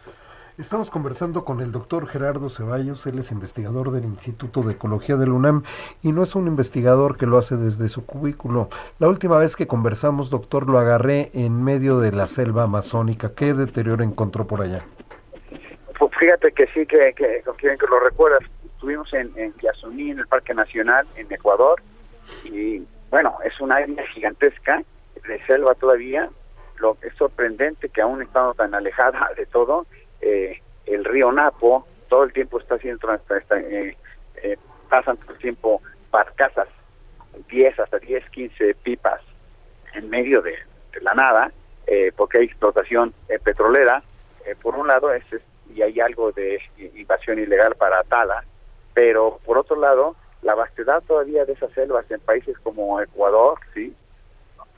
Estamos 0.59 0.91
conversando 0.91 1.45
con 1.45 1.61
el 1.61 1.71
doctor 1.71 2.05
Gerardo 2.05 2.49
Ceballos, 2.49 3.07
él 3.07 3.17
es 3.19 3.31
investigador 3.31 3.91
del 3.91 4.03
Instituto 4.03 4.61
de 4.61 4.73
Ecología 4.73 5.15
del 5.15 5.29
UNAM 5.29 5.63
y 6.03 6.11
no 6.11 6.21
es 6.21 6.35
un 6.35 6.47
investigador 6.47 7.15
que 7.15 7.25
lo 7.25 7.37
hace 7.37 7.55
desde 7.55 7.87
su 7.87 8.05
cubículo. 8.05 8.67
La 8.99 9.07
última 9.07 9.37
vez 9.37 9.55
que 9.55 9.67
conversamos, 9.67 10.29
doctor, 10.29 10.67
lo 10.67 10.77
agarré 10.77 11.31
en 11.33 11.63
medio 11.63 12.01
de 12.01 12.11
la 12.11 12.27
selva 12.27 12.63
amazónica. 12.63 13.33
¿Qué 13.33 13.53
deterioro 13.53 14.03
encontró 14.03 14.47
por 14.47 14.61
allá? 14.61 14.79
Pues 15.97 16.11
fíjate 16.19 16.51
que 16.51 16.67
sí, 16.73 16.85
que, 16.85 17.13
que, 17.15 17.41
que 17.57 17.87
lo 17.89 17.99
recuerdas. 18.01 18.41
Estuvimos 18.65 19.13
en, 19.13 19.31
en 19.37 19.53
Yasuní, 19.61 20.11
en 20.11 20.19
el 20.19 20.27
Parque 20.27 20.53
Nacional, 20.53 21.07
en 21.15 21.31
Ecuador, 21.31 21.81
y 22.43 22.83
bueno, 23.09 23.37
es 23.45 23.57
una 23.61 23.77
área 23.77 24.05
gigantesca 24.07 24.83
de 25.25 25.45
selva 25.45 25.73
todavía. 25.75 26.29
Lo 26.79 26.97
es 27.01 27.13
sorprendente 27.15 27.87
que 27.87 28.01
aún 28.01 28.21
estando 28.21 28.53
tan 28.55 28.75
alejada 28.75 29.29
de 29.37 29.45
todo, 29.45 29.85
eh, 30.21 30.61
el 30.85 31.05
río 31.05 31.31
Napo 31.31 31.85
todo 32.09 32.23
el 32.23 32.33
tiempo 32.33 32.59
está 32.59 32.75
haciendo 32.75 33.13
eh, 33.13 33.95
eh, 34.43 34.57
pasan 34.89 35.17
todo 35.17 35.33
el 35.33 35.37
tiempo 35.37 35.81
barcazas 36.11 36.67
10 37.49 37.79
hasta 37.79 37.99
10 37.99 38.29
15 38.31 38.75
pipas 38.75 39.21
en 39.93 40.09
medio 40.09 40.41
de, 40.41 40.55
la 41.01 41.13
nada 41.13 41.51
eh, 41.87 42.11
porque 42.15 42.39
hay 42.39 42.45
explotación 42.45 43.13
petrolera 43.43 44.03
por 44.61 44.75
un 44.75 44.87
lado 44.87 45.09
y 45.73 45.81
hay 45.81 45.99
algo 45.99 46.31
de 46.31 46.59
invasión 46.95 47.37
ilegal 47.37 47.75
para 47.75 48.03
tala 48.03 48.43
pero 48.93 49.39
por 49.45 49.57
otro 49.59 49.75
lado 49.75 50.15
la 50.41 50.55
vastedad 50.55 51.03
todavía 51.07 51.45
de 51.45 51.53
esas 51.53 51.71
selvas 51.73 52.09
en 52.09 52.19
países 52.21 52.57
como 52.59 52.99
Ecuador 52.99 53.59
sí 53.73 53.93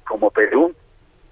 como 0.06 0.30
Perú 0.30 0.76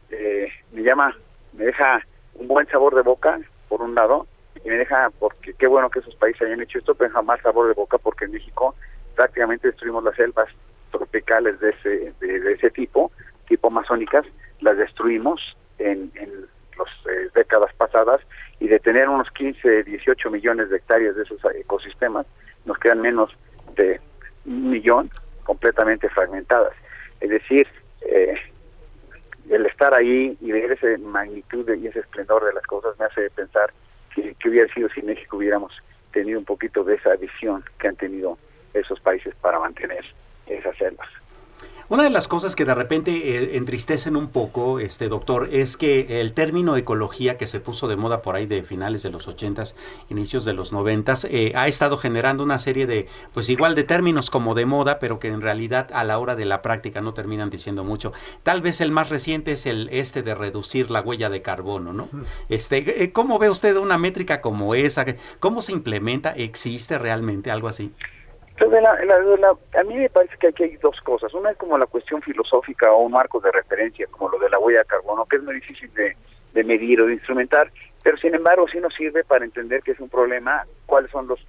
me 0.09 0.81
llama 0.81 1.15
me 1.53 1.65
deja 1.65 2.01
un 2.35 2.47
buen 2.47 2.67
sabor 2.67 2.95
de 2.95 3.01
boca 3.01 3.39
por 3.69 3.81
un 3.81 3.95
lado, 3.95 4.27
y 4.65 4.67
me 4.67 4.75
deja, 4.75 5.09
porque 5.19 5.53
qué 5.53 5.67
bueno 5.67 5.89
que 5.89 5.99
esos 5.99 6.15
países 6.15 6.41
hayan 6.41 6.61
hecho 6.61 6.79
esto, 6.79 6.95
pero 6.95 7.11
jamás 7.11 7.39
sabor 7.41 7.67
de 7.67 7.73
boca, 7.73 7.97
porque 7.97 8.25
en 8.25 8.31
México 8.31 8.75
prácticamente 9.15 9.67
destruimos 9.67 10.03
las 10.03 10.15
selvas 10.15 10.49
tropicales 10.91 11.59
de 11.59 11.69
ese, 11.69 12.13
de, 12.19 12.51
ese 12.51 12.69
tipo, 12.71 13.11
tipo 13.47 13.67
amazónicas, 13.67 14.25
las 14.59 14.77
destruimos 14.77 15.55
en, 15.77 16.11
en 16.15 16.29
las 16.77 17.13
eh, 17.13 17.29
décadas 17.35 17.73
pasadas, 17.75 18.19
y 18.59 18.67
de 18.67 18.79
tener 18.79 19.07
unos 19.07 19.29
15, 19.31 19.83
18 19.83 20.29
millones 20.29 20.69
de 20.69 20.77
hectáreas 20.77 21.15
de 21.15 21.23
esos 21.23 21.39
ecosistemas, 21.55 22.25
nos 22.65 22.77
quedan 22.77 23.01
menos 23.01 23.31
de 23.75 24.01
un 24.45 24.69
millón 24.69 25.09
completamente 25.43 26.09
fragmentadas. 26.09 26.73
Es 27.21 27.29
decir, 27.29 27.67
eh, 28.01 28.35
el 29.49 29.65
estar 29.65 29.93
ahí 29.93 30.37
y 30.39 30.51
ver 30.51 30.71
esa 30.71 30.87
magnitud 30.99 31.67
y 31.75 31.87
ese 31.87 31.99
esplendor 31.99 32.45
de 32.45 32.53
las 32.53 32.63
cosas 32.65 32.97
me 32.99 33.05
hace 33.05 33.29
pensar 33.31 33.73
que, 34.13 34.35
que 34.35 34.49
hubiera 34.49 34.71
sido 34.73 34.89
si 34.89 35.01
México 35.01 35.37
hubiéramos 35.37 35.73
tenido 36.11 36.39
un 36.39 36.45
poquito 36.45 36.83
de 36.83 36.95
esa 36.95 37.15
visión 37.15 37.63
que 37.79 37.87
han 37.87 37.95
tenido 37.95 38.37
esos 38.73 38.99
países 38.99 39.33
para 39.41 39.59
mantener 39.59 40.05
esas 40.47 40.75
selvas. 40.77 41.07
Una 41.89 42.03
de 42.03 42.11
las 42.11 42.27
cosas 42.27 42.55
que 42.55 42.65
de 42.65 42.75
repente 42.75 43.11
eh, 43.11 43.57
entristecen 43.57 44.15
un 44.15 44.27
poco, 44.27 44.79
este 44.79 45.09
doctor, 45.09 45.49
es 45.51 45.75
que 45.75 46.21
el 46.21 46.33
término 46.33 46.77
ecología 46.77 47.35
que 47.39 47.47
se 47.47 47.59
puso 47.59 47.87
de 47.87 47.95
moda 47.95 48.21
por 48.21 48.35
ahí 48.35 48.45
de 48.45 48.61
finales 48.61 49.01
de 49.01 49.09
los 49.09 49.27
ochentas, 49.27 49.73
inicios 50.07 50.45
de 50.45 50.53
los 50.53 50.71
noventas, 50.71 51.25
eh, 51.25 51.51
ha 51.55 51.67
estado 51.67 51.97
generando 51.97 52.43
una 52.43 52.59
serie 52.59 52.85
de, 52.85 53.07
pues 53.33 53.49
igual 53.49 53.73
de 53.73 53.85
términos 53.85 54.29
como 54.29 54.53
de 54.53 54.67
moda, 54.67 54.99
pero 54.99 55.17
que 55.17 55.29
en 55.29 55.41
realidad 55.41 55.89
a 55.91 56.03
la 56.03 56.19
hora 56.19 56.35
de 56.35 56.45
la 56.45 56.61
práctica 56.61 57.01
no 57.01 57.15
terminan 57.15 57.49
diciendo 57.49 57.83
mucho. 57.83 58.13
Tal 58.43 58.61
vez 58.61 58.81
el 58.81 58.91
más 58.91 59.09
reciente 59.09 59.53
es 59.53 59.65
el 59.65 59.89
este 59.91 60.21
de 60.21 60.35
reducir 60.35 60.91
la 60.91 61.01
huella 61.01 61.31
de 61.31 61.41
carbono, 61.41 61.91
¿no? 61.91 62.07
Este, 62.49 63.03
eh, 63.03 63.11
¿cómo 63.11 63.39
ve 63.39 63.49
usted 63.49 63.75
una 63.77 63.97
métrica 63.97 64.41
como 64.41 64.75
esa? 64.75 65.07
¿Cómo 65.39 65.63
se 65.63 65.71
implementa? 65.71 66.33
¿Existe 66.33 66.99
realmente 66.99 67.49
algo 67.49 67.67
así? 67.67 67.93
A 68.65 69.83
mí 69.83 69.95
me 69.95 70.09
parece 70.09 70.35
que 70.37 70.47
aquí 70.47 70.63
hay 70.63 70.77
dos 70.77 70.99
cosas. 71.01 71.33
Una 71.33 71.51
es 71.51 71.57
como 71.57 71.77
la 71.77 71.85
cuestión 71.85 72.21
filosófica 72.21 72.91
o 72.91 73.03
un 73.03 73.13
marco 73.13 73.39
de 73.39 73.51
referencia, 73.51 74.07
como 74.07 74.29
lo 74.29 74.39
de 74.39 74.49
la 74.49 74.59
huella 74.59 74.79
de 74.79 74.85
carbono, 74.85 75.25
que 75.25 75.37
es 75.37 75.43
muy 75.43 75.55
difícil 75.55 75.91
de, 75.93 76.15
medir 76.63 77.01
o 77.01 77.05
de 77.05 77.13
instrumentar, 77.13 77.71
pero 78.03 78.17
sin 78.17 78.35
embargo 78.35 78.67
sí 78.67 78.79
nos 78.79 78.93
sirve 78.93 79.23
para 79.23 79.45
entender 79.45 79.81
que 79.81 79.91
es 79.91 79.99
un 80.01 80.09
problema, 80.09 80.65
cuáles 80.85 81.09
son 81.09 81.27
los, 81.27 81.39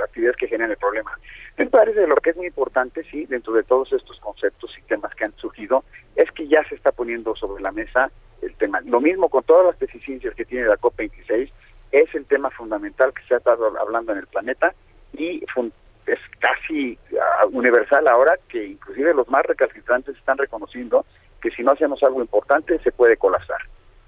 actividades 0.00 0.36
que 0.36 0.46
generan 0.46 0.70
el 0.70 0.76
problema. 0.76 1.10
Me 1.56 1.66
parece 1.66 2.06
lo 2.06 2.14
que 2.16 2.30
es 2.30 2.36
muy 2.36 2.46
importante, 2.46 3.02
sí, 3.10 3.26
dentro 3.26 3.52
de 3.54 3.64
todos 3.64 3.92
estos 3.92 4.20
conceptos 4.20 4.70
y 4.78 4.82
temas 4.82 5.14
que 5.14 5.24
han 5.24 5.34
surgido, 5.36 5.82
es 6.14 6.30
que 6.32 6.46
ya 6.46 6.62
se 6.68 6.76
está 6.76 6.92
poniendo 6.92 7.34
sobre 7.34 7.62
la 7.62 7.72
mesa 7.72 8.10
el 8.42 8.54
tema. 8.54 8.80
Lo 8.82 9.00
mismo 9.00 9.28
con 9.28 9.42
todas 9.42 9.66
las 9.66 9.78
deficiencias 9.78 10.34
que 10.34 10.44
tiene 10.44 10.66
la 10.66 10.76
COP26, 10.76 11.50
es 11.90 12.14
el 12.14 12.26
tema 12.26 12.50
fundamental 12.50 13.12
que 13.12 13.22
se 13.22 13.34
ha 13.34 13.38
estado 13.38 13.72
hablando 13.80 14.12
en 14.12 14.18
el 14.18 14.26
planeta 14.26 14.74
y 15.14 15.42
es 16.08 16.18
casi 16.38 16.98
ah, 17.20 17.46
universal 17.50 18.06
ahora 18.08 18.38
que 18.48 18.64
inclusive 18.64 19.14
los 19.14 19.28
más 19.28 19.44
recalcitrantes 19.44 20.16
están 20.16 20.38
reconociendo 20.38 21.04
que 21.40 21.50
si 21.50 21.62
no 21.62 21.72
hacemos 21.72 22.02
algo 22.02 22.20
importante 22.20 22.78
se 22.78 22.92
puede 22.92 23.16
colapsar. 23.16 23.60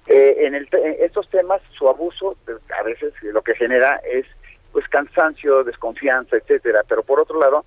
Eh, 0.07 0.46
en, 0.46 0.55
el 0.55 0.68
estos 0.98 1.28
temas, 1.28 1.61
su 1.78 1.88
abuso 1.88 2.36
pues, 2.44 2.59
a 2.78 2.82
veces 2.82 3.12
lo 3.22 3.42
que 3.42 3.55
genera 3.55 4.01
es 4.05 4.26
pues 4.72 4.86
cansancio, 4.88 5.62
desconfianza, 5.64 6.36
etcétera. 6.36 6.82
Pero 6.88 7.03
por 7.03 7.20
otro 7.20 7.38
lado, 7.38 7.64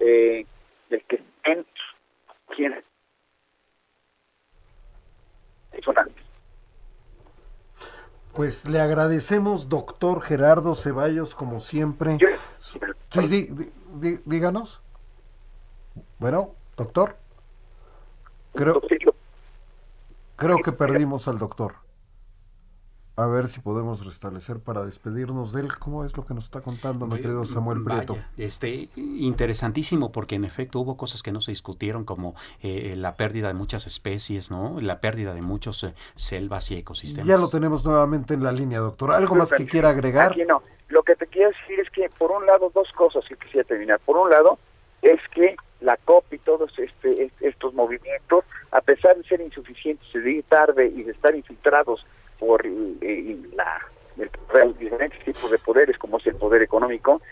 eh, 0.00 0.44
el 0.90 1.02
que 1.04 1.20
en 1.44 1.64
quien 2.48 2.82
Pues 8.34 8.68
le 8.68 8.80
agradecemos, 8.80 9.68
doctor 9.68 10.20
Gerardo 10.20 10.74
Ceballos, 10.74 11.34
como 11.34 11.60
siempre. 11.60 12.18
Sí, 12.58 13.48
díganos. 14.24 14.82
Bueno, 16.18 16.50
doctor. 16.76 17.16
Creo, 18.54 18.80
creo 20.36 20.58
que 20.58 20.72
perdimos 20.72 21.28
al 21.28 21.38
doctor. 21.38 21.74
A 23.16 23.28
ver 23.28 23.46
si 23.46 23.60
podemos 23.60 24.04
restablecer 24.04 24.58
para 24.58 24.84
despedirnos 24.84 25.52
de 25.52 25.60
él. 25.60 25.68
¿Cómo 25.78 26.04
es 26.04 26.16
lo 26.16 26.26
que 26.26 26.34
nos 26.34 26.46
está 26.46 26.62
contando, 26.62 27.06
mi 27.06 27.20
querido 27.20 27.44
Samuel 27.44 27.84
Prieto? 27.84 28.16
este, 28.36 28.88
interesantísimo, 28.96 30.10
porque 30.10 30.34
en 30.34 30.44
efecto 30.44 30.80
hubo 30.80 30.96
cosas 30.96 31.22
que 31.22 31.30
no 31.30 31.40
se 31.40 31.52
discutieron, 31.52 32.04
como 32.04 32.34
eh, 32.60 32.94
la 32.96 33.14
pérdida 33.14 33.46
de 33.46 33.54
muchas 33.54 33.86
especies, 33.86 34.50
¿no? 34.50 34.80
La 34.80 35.00
pérdida 35.00 35.32
de 35.32 35.42
muchos 35.42 35.84
eh, 35.84 35.94
selvas 36.16 36.72
y 36.72 36.76
ecosistemas. 36.76 37.28
Ya 37.28 37.36
lo 37.36 37.48
tenemos 37.48 37.84
nuevamente 37.84 38.34
en 38.34 38.42
la 38.42 38.50
línea, 38.50 38.80
doctor. 38.80 39.12
¿Algo 39.12 39.36
más 39.36 39.52
que 39.52 39.64
quiera 39.64 39.90
agregar? 39.90 40.32
Aquí 40.32 40.42
no. 40.44 40.64
Lo 40.88 41.04
que 41.04 41.14
te 41.14 41.28
quiero 41.28 41.50
decir 41.50 41.78
es 41.78 41.90
que, 41.90 42.08
por 42.18 42.32
un 42.32 42.44
lado, 42.46 42.72
dos 42.74 42.90
cosas 42.96 43.24
que 43.28 43.36
quisiera 43.36 43.64
terminar. 43.64 44.00
Por 44.00 44.16
un 44.16 44.28
lado, 44.28 44.58
es 45.02 45.20
que 45.32 45.54
la 45.80 45.96
COP 45.98 46.32
y 46.32 46.38
todos 46.38 46.76
este, 46.80 47.30
estos 47.40 47.74
movimientos, 47.74 48.44
a 48.72 48.80
pesar 48.80 49.16
de 49.16 49.22
ser 49.22 49.40
insuficientes, 49.40 50.12
de 50.12 50.32
ir 50.32 50.44
tarde 50.48 50.86
y 50.86 51.04
de 51.04 51.12
estar 51.12 51.32
infiltrados 51.36 52.04
por 52.46 52.66
eh, 52.66 53.36
la, 53.54 53.80
el, 54.18 54.78
diferentes 54.78 55.24
tipos 55.24 55.50
de 55.50 55.58
poderes, 55.58 55.96
como 55.98 56.18
es 56.18 56.26
el 56.26 56.36
poder 56.36 56.62
económico, 56.62 57.22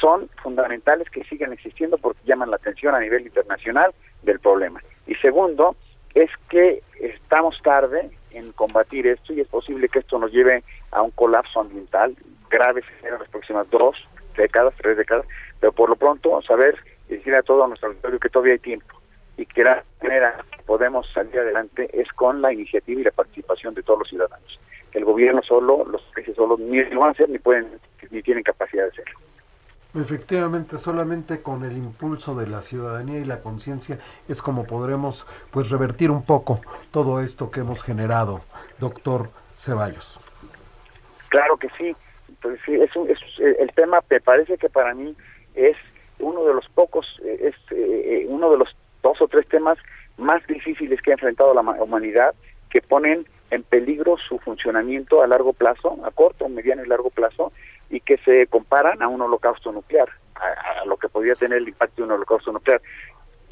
son 0.00 0.28
fundamentales 0.42 1.08
que 1.10 1.24
sigan 1.24 1.52
existiendo 1.52 1.96
porque 1.98 2.20
llaman 2.24 2.50
la 2.50 2.56
atención 2.56 2.94
a 2.94 3.00
nivel 3.00 3.22
internacional 3.22 3.92
del 4.22 4.38
problema. 4.40 4.82
Y 5.06 5.14
segundo, 5.16 5.76
es 6.14 6.30
que 6.50 6.82
estamos 7.00 7.60
tarde 7.62 8.10
en 8.30 8.52
combatir 8.52 9.06
esto 9.06 9.32
y 9.32 9.40
es 9.40 9.48
posible 9.48 9.88
que 9.88 10.00
esto 10.00 10.18
nos 10.18 10.32
lleve 10.32 10.60
a 10.90 11.02
un 11.02 11.10
colapso 11.12 11.60
ambiental 11.60 12.14
grave 12.50 12.82
en 13.02 13.12
las 13.12 13.28
próximas 13.28 13.70
dos 13.70 14.06
décadas, 14.36 14.74
tres 14.76 14.96
décadas, 14.96 15.26
pero 15.60 15.72
por 15.72 15.88
lo 15.88 15.96
pronto 15.96 16.40
saber 16.42 16.76
decir 17.08 17.34
a 17.34 17.42
todo 17.42 17.66
nuestro 17.66 17.88
auditorio 17.88 18.20
que 18.20 18.28
todavía 18.28 18.52
hay 18.52 18.58
tiempo 18.58 18.97
y 19.38 19.46
que 19.46 19.62
la 19.62 19.82
manera 20.02 20.44
que 20.50 20.62
podemos 20.64 21.06
salir 21.14 21.38
adelante 21.38 21.88
es 21.92 22.12
con 22.12 22.42
la 22.42 22.52
iniciativa 22.52 23.00
y 23.00 23.04
la 23.04 23.12
participación 23.12 23.72
de 23.72 23.82
todos 23.84 24.00
los 24.00 24.08
ciudadanos. 24.08 24.60
El 24.92 25.04
gobierno 25.04 25.40
solo, 25.42 25.84
los 25.84 26.02
países 26.14 26.34
solos 26.34 26.58
ni 26.58 26.82
lo 26.84 27.00
van 27.00 27.10
a 27.10 27.12
hacer 27.12 27.28
ni 27.30 27.38
pueden 27.38 27.80
ni 28.10 28.22
tienen 28.22 28.42
capacidad 28.42 28.84
de 28.84 28.90
hacerlo. 28.90 29.18
Efectivamente, 29.94 30.76
solamente 30.76 31.40
con 31.40 31.64
el 31.64 31.76
impulso 31.76 32.34
de 32.34 32.46
la 32.46 32.62
ciudadanía 32.62 33.18
y 33.18 33.24
la 33.24 33.40
conciencia 33.40 33.98
es 34.28 34.42
como 34.42 34.66
podremos 34.66 35.26
pues 35.50 35.70
revertir 35.70 36.10
un 36.10 36.24
poco 36.24 36.60
todo 36.90 37.20
esto 37.20 37.50
que 37.50 37.60
hemos 37.60 37.82
generado, 37.82 38.42
doctor 38.78 39.30
Ceballos. 39.48 40.20
Claro 41.28 41.56
que 41.56 41.68
sí, 41.70 41.94
pues 42.42 42.58
sí, 42.66 42.74
es, 42.74 42.90
es 43.08 43.18
el 43.60 43.72
tema 43.72 44.00
me 44.10 44.20
parece 44.20 44.58
que 44.58 44.68
para 44.68 44.94
mí 44.94 45.14
es 45.54 45.76
uno 46.18 46.44
de 46.44 46.54
los 46.54 46.68
pocos, 46.70 47.06
es 47.24 47.54
eh, 47.70 48.26
uno 48.28 48.50
de 48.50 48.58
los 48.58 48.74
dos 49.08 49.22
o 49.22 49.28
tres 49.28 49.46
temas 49.48 49.78
más 50.16 50.46
difíciles 50.46 51.00
que 51.00 51.10
ha 51.10 51.14
enfrentado 51.14 51.54
la 51.54 51.60
humanidad 51.60 52.34
que 52.70 52.82
ponen 52.82 53.26
en 53.50 53.62
peligro 53.62 54.16
su 54.18 54.38
funcionamiento 54.38 55.22
a 55.22 55.26
largo 55.26 55.52
plazo, 55.52 55.98
a 56.04 56.10
corto, 56.10 56.48
mediano 56.48 56.84
y 56.84 56.88
largo 56.88 57.10
plazo, 57.10 57.52
y 57.88 58.00
que 58.00 58.18
se 58.18 58.46
comparan 58.48 59.02
a 59.02 59.08
un 59.08 59.22
holocausto 59.22 59.72
nuclear, 59.72 60.08
a, 60.34 60.84
lo 60.84 60.98
que 60.98 61.08
podría 61.08 61.34
tener 61.34 61.58
el 61.58 61.68
impacto 61.68 62.02
de 62.02 62.02
un 62.02 62.12
holocausto 62.12 62.52
nuclear. 62.52 62.82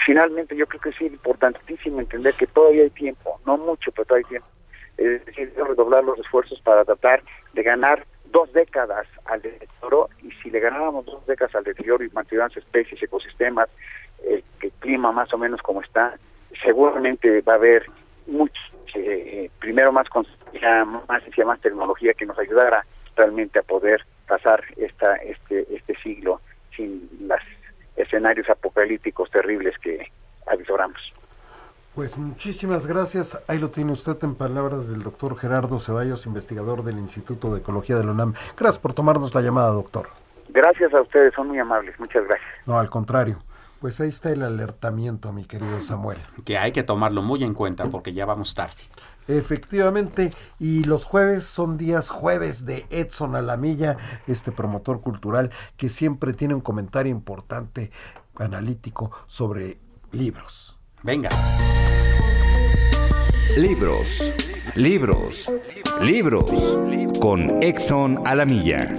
Finalmente, 0.05 0.55
yo 0.55 0.67
creo 0.67 0.81
que 0.81 0.91
es 0.91 1.01
importantísimo 1.01 2.01
entender 2.01 2.35
que 2.35 2.47
todavía 2.47 2.83
hay 2.83 2.91
tiempo, 2.91 3.41
no 3.47 3.57
mucho, 3.57 3.91
pero 3.93 4.05
todavía 4.05 4.27
hay 4.27 4.31
tiempo. 4.31 4.49
Es 4.99 5.25
decir, 5.25 5.53
redoblar 5.57 6.05
los 6.05 6.19
esfuerzos 6.19 6.61
para 6.61 6.85
tratar 6.85 7.23
de 7.55 7.63
ganar 7.63 8.05
dos 8.27 8.53
décadas 8.53 9.07
al 9.25 9.41
deterioro, 9.41 10.11
y 10.23 10.31
si 10.43 10.51
le 10.51 10.61
ganáramos 10.61 11.07
dos 11.07 11.25
décadas 11.27 11.55
al 11.55 11.65
deterioro 11.65 12.05
y 12.05 12.11
mantuviéramos 12.11 12.57
especies, 12.57 13.03
ecosistemas, 13.03 13.71
el, 14.27 14.45
clima 14.87 15.11
más 15.11 15.33
o 15.35 15.39
menos 15.39 15.61
como 15.63 15.83
está, 15.83 16.15
seguramente 16.65 17.41
va 17.43 17.55
a 17.55 17.57
haber 17.57 17.87
mucho, 18.27 18.61
eh, 18.95 19.51
primero 19.59 19.93
más 19.93 20.07
más 21.09 21.23
más 21.45 21.61
tecnología 21.61 22.15
que 22.15 22.25
nos 22.25 22.39
ayudara 22.39 22.85
realmente 23.17 23.59
a 23.59 23.63
poder 23.63 24.01
pasar 24.29 24.63
esta 24.77 25.17
este 25.17 25.67
este 25.75 25.95
siglo 26.03 26.41
sin 26.77 27.09
los 27.21 27.41
escenarios 27.97 28.49
apocalípticos 28.49 29.31
terribles 29.31 29.77
que 29.79 30.11
avisoramos. 30.47 31.01
Pues 31.95 32.19
muchísimas 32.19 32.87
gracias. 32.87 33.43
Ahí 33.49 33.59
lo 33.59 33.71
tiene 33.71 33.93
usted 33.93 34.17
en 34.23 34.35
palabras 34.35 34.87
del 34.87 35.03
doctor 35.03 35.37
Gerardo 35.37 35.81
Ceballos, 35.81 36.27
investigador 36.27 36.85
del 36.85 36.99
Instituto 36.99 37.53
de 37.53 37.61
Ecología 37.61 37.97
de 37.97 38.05
la 38.05 38.13
UNAM. 38.13 38.35
Gracias 38.57 38.79
por 38.79 38.93
tomarnos 38.93 39.35
la 39.35 39.41
llamada, 39.41 39.71
doctor. 39.71 40.09
Gracias 40.51 40.93
a 40.93 41.01
ustedes, 41.01 41.35
son 41.35 41.49
muy 41.49 41.59
amables. 41.59 41.99
Muchas 41.99 42.25
gracias. 42.27 42.51
No, 42.67 42.79
al 42.79 42.91
contrario. 42.91 43.37
Pues 43.87 44.01
ahí 44.01 44.09
está 44.09 44.33
el 44.33 44.43
alertamiento, 44.43 45.33
mi 45.33 45.45
querido 45.45 45.81
Samuel. 45.81 46.19
Que 46.45 46.59
hay 46.59 46.73
que 46.73 46.83
tomarlo 46.83 47.23
muy 47.23 47.45
en 47.45 47.55
cuenta 47.55 47.85
porque 47.85 48.13
ya 48.13 48.27
vamos 48.27 48.57
tarde. 48.57 48.83
Efectivamente, 49.29 50.33
y 50.59 50.83
los 50.83 51.05
jueves 51.05 51.45
son 51.45 51.79
días 51.79 52.09
jueves 52.11 52.67
de 52.67 52.85
Edson 52.91 53.37
Alamilla, 53.37 53.97
este 54.27 54.51
promotor 54.51 55.03
cultural 55.03 55.53
que 55.77 55.89
siempre 55.89 56.33
tiene 56.33 56.55
un 56.55 56.63
comentario 56.63 57.13
importante, 57.13 57.93
analítico, 58.35 59.13
sobre 59.29 59.79
libros. 60.11 60.77
Venga. 61.05 61.29
Libros, 63.57 64.33
libros, 64.75 65.53
libros, 66.01 66.51
con 67.21 67.63
Edson 67.63 68.21
Alamilla. 68.27 68.97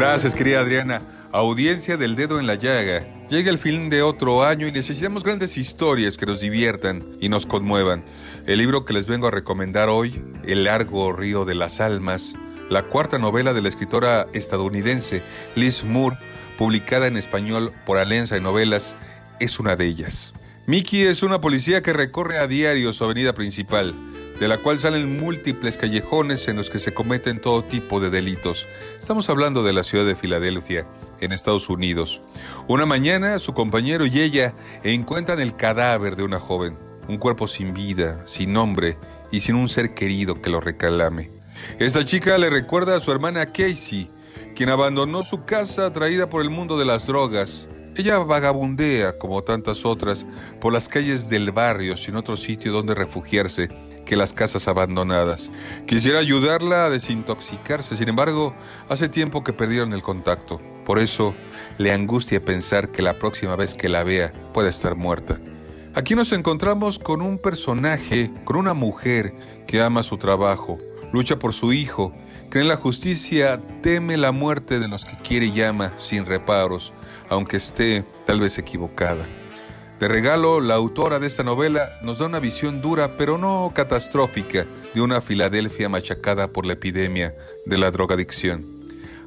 Gracias, 0.00 0.34
querida 0.34 0.60
Adriana. 0.60 1.02
Audiencia 1.30 1.98
del 1.98 2.16
dedo 2.16 2.40
en 2.40 2.46
la 2.46 2.54
llaga. 2.54 3.06
Llega 3.28 3.50
el 3.50 3.58
fin 3.58 3.90
de 3.90 4.00
otro 4.00 4.42
año 4.42 4.66
y 4.66 4.72
necesitamos 4.72 5.22
grandes 5.22 5.58
historias 5.58 6.16
que 6.16 6.24
nos 6.24 6.40
diviertan 6.40 7.04
y 7.20 7.28
nos 7.28 7.44
conmuevan. 7.44 8.02
El 8.46 8.60
libro 8.60 8.86
que 8.86 8.94
les 8.94 9.04
vengo 9.04 9.26
a 9.26 9.30
recomendar 9.30 9.90
hoy, 9.90 10.24
El 10.42 10.64
largo 10.64 11.12
río 11.12 11.44
de 11.44 11.54
las 11.54 11.82
almas, 11.82 12.32
la 12.70 12.84
cuarta 12.84 13.18
novela 13.18 13.52
de 13.52 13.60
la 13.60 13.68
escritora 13.68 14.26
estadounidense 14.32 15.22
Liz 15.54 15.84
Moore, 15.84 16.16
publicada 16.56 17.06
en 17.06 17.18
español 17.18 17.70
por 17.84 17.98
Alenza 17.98 18.36
de 18.36 18.40
Novelas, 18.40 18.96
es 19.38 19.60
una 19.60 19.76
de 19.76 19.84
ellas. 19.84 20.32
Mickey 20.66 21.02
es 21.02 21.22
una 21.22 21.42
policía 21.42 21.82
que 21.82 21.92
recorre 21.92 22.38
a 22.38 22.46
diario 22.46 22.94
su 22.94 23.04
avenida 23.04 23.34
principal 23.34 23.94
de 24.40 24.48
la 24.48 24.56
cual 24.56 24.80
salen 24.80 25.20
múltiples 25.20 25.76
callejones 25.76 26.48
en 26.48 26.56
los 26.56 26.70
que 26.70 26.78
se 26.78 26.94
cometen 26.94 27.42
todo 27.42 27.62
tipo 27.62 28.00
de 28.00 28.08
delitos. 28.08 28.66
Estamos 28.98 29.28
hablando 29.28 29.62
de 29.62 29.74
la 29.74 29.84
ciudad 29.84 30.06
de 30.06 30.16
Filadelfia, 30.16 30.86
en 31.20 31.32
Estados 31.32 31.68
Unidos. 31.68 32.22
Una 32.66 32.86
mañana, 32.86 33.38
su 33.38 33.52
compañero 33.52 34.06
y 34.06 34.18
ella 34.18 34.54
encuentran 34.82 35.40
el 35.40 35.56
cadáver 35.56 36.16
de 36.16 36.22
una 36.22 36.40
joven, 36.40 36.78
un 37.06 37.18
cuerpo 37.18 37.46
sin 37.46 37.74
vida, 37.74 38.22
sin 38.24 38.54
nombre 38.54 38.96
y 39.30 39.40
sin 39.40 39.56
un 39.56 39.68
ser 39.68 39.92
querido 39.92 40.40
que 40.40 40.48
lo 40.48 40.62
recalame. 40.62 41.30
Esta 41.78 42.06
chica 42.06 42.38
le 42.38 42.48
recuerda 42.48 42.96
a 42.96 43.00
su 43.00 43.12
hermana 43.12 43.44
Casey, 43.44 44.10
quien 44.56 44.70
abandonó 44.70 45.22
su 45.22 45.44
casa 45.44 45.84
atraída 45.84 46.30
por 46.30 46.40
el 46.40 46.48
mundo 46.48 46.78
de 46.78 46.86
las 46.86 47.06
drogas. 47.06 47.68
Ella 47.94 48.16
vagabundea, 48.18 49.18
como 49.18 49.42
tantas 49.42 49.84
otras, 49.84 50.26
por 50.62 50.72
las 50.72 50.88
calles 50.88 51.28
del 51.28 51.52
barrio 51.52 51.98
sin 51.98 52.16
otro 52.16 52.38
sitio 52.38 52.72
donde 52.72 52.94
refugiarse 52.94 53.68
que 54.10 54.16
las 54.16 54.32
casas 54.32 54.66
abandonadas. 54.66 55.52
Quisiera 55.86 56.18
ayudarla 56.18 56.86
a 56.86 56.90
desintoxicarse, 56.90 57.96
sin 57.96 58.08
embargo, 58.08 58.56
hace 58.88 59.08
tiempo 59.08 59.44
que 59.44 59.52
perdieron 59.52 59.92
el 59.92 60.02
contacto. 60.02 60.60
Por 60.84 60.98
eso 60.98 61.32
le 61.78 61.92
angustia 61.92 62.44
pensar 62.44 62.90
que 62.90 63.02
la 63.02 63.20
próxima 63.20 63.54
vez 63.54 63.76
que 63.76 63.88
la 63.88 64.02
vea 64.02 64.32
pueda 64.52 64.68
estar 64.68 64.96
muerta. 64.96 65.38
Aquí 65.94 66.16
nos 66.16 66.32
encontramos 66.32 66.98
con 66.98 67.22
un 67.22 67.38
personaje, 67.38 68.32
con 68.42 68.56
una 68.56 68.74
mujer 68.74 69.32
que 69.68 69.80
ama 69.80 70.02
su 70.02 70.18
trabajo, 70.18 70.80
lucha 71.12 71.38
por 71.38 71.52
su 71.52 71.72
hijo, 71.72 72.12
cree 72.48 72.62
en 72.62 72.68
la 72.68 72.74
justicia, 72.74 73.60
teme 73.80 74.16
la 74.16 74.32
muerte 74.32 74.80
de 74.80 74.88
los 74.88 75.04
que 75.04 75.14
quiere 75.18 75.46
y 75.46 75.62
ama 75.62 75.92
sin 75.98 76.26
reparos, 76.26 76.92
aunque 77.28 77.58
esté 77.58 78.04
tal 78.26 78.40
vez 78.40 78.58
equivocada. 78.58 79.24
De 80.00 80.08
regalo, 80.08 80.62
la 80.62 80.76
autora 80.76 81.18
de 81.18 81.26
esta 81.26 81.44
novela 81.44 81.98
nos 82.02 82.18
da 82.18 82.24
una 82.24 82.40
visión 82.40 82.80
dura 82.80 83.18
pero 83.18 83.36
no 83.36 83.70
catastrófica 83.74 84.66
de 84.94 85.02
una 85.02 85.20
Filadelfia 85.20 85.90
machacada 85.90 86.50
por 86.50 86.64
la 86.64 86.72
epidemia 86.72 87.34
de 87.66 87.76
la 87.76 87.90
drogadicción. 87.90 88.64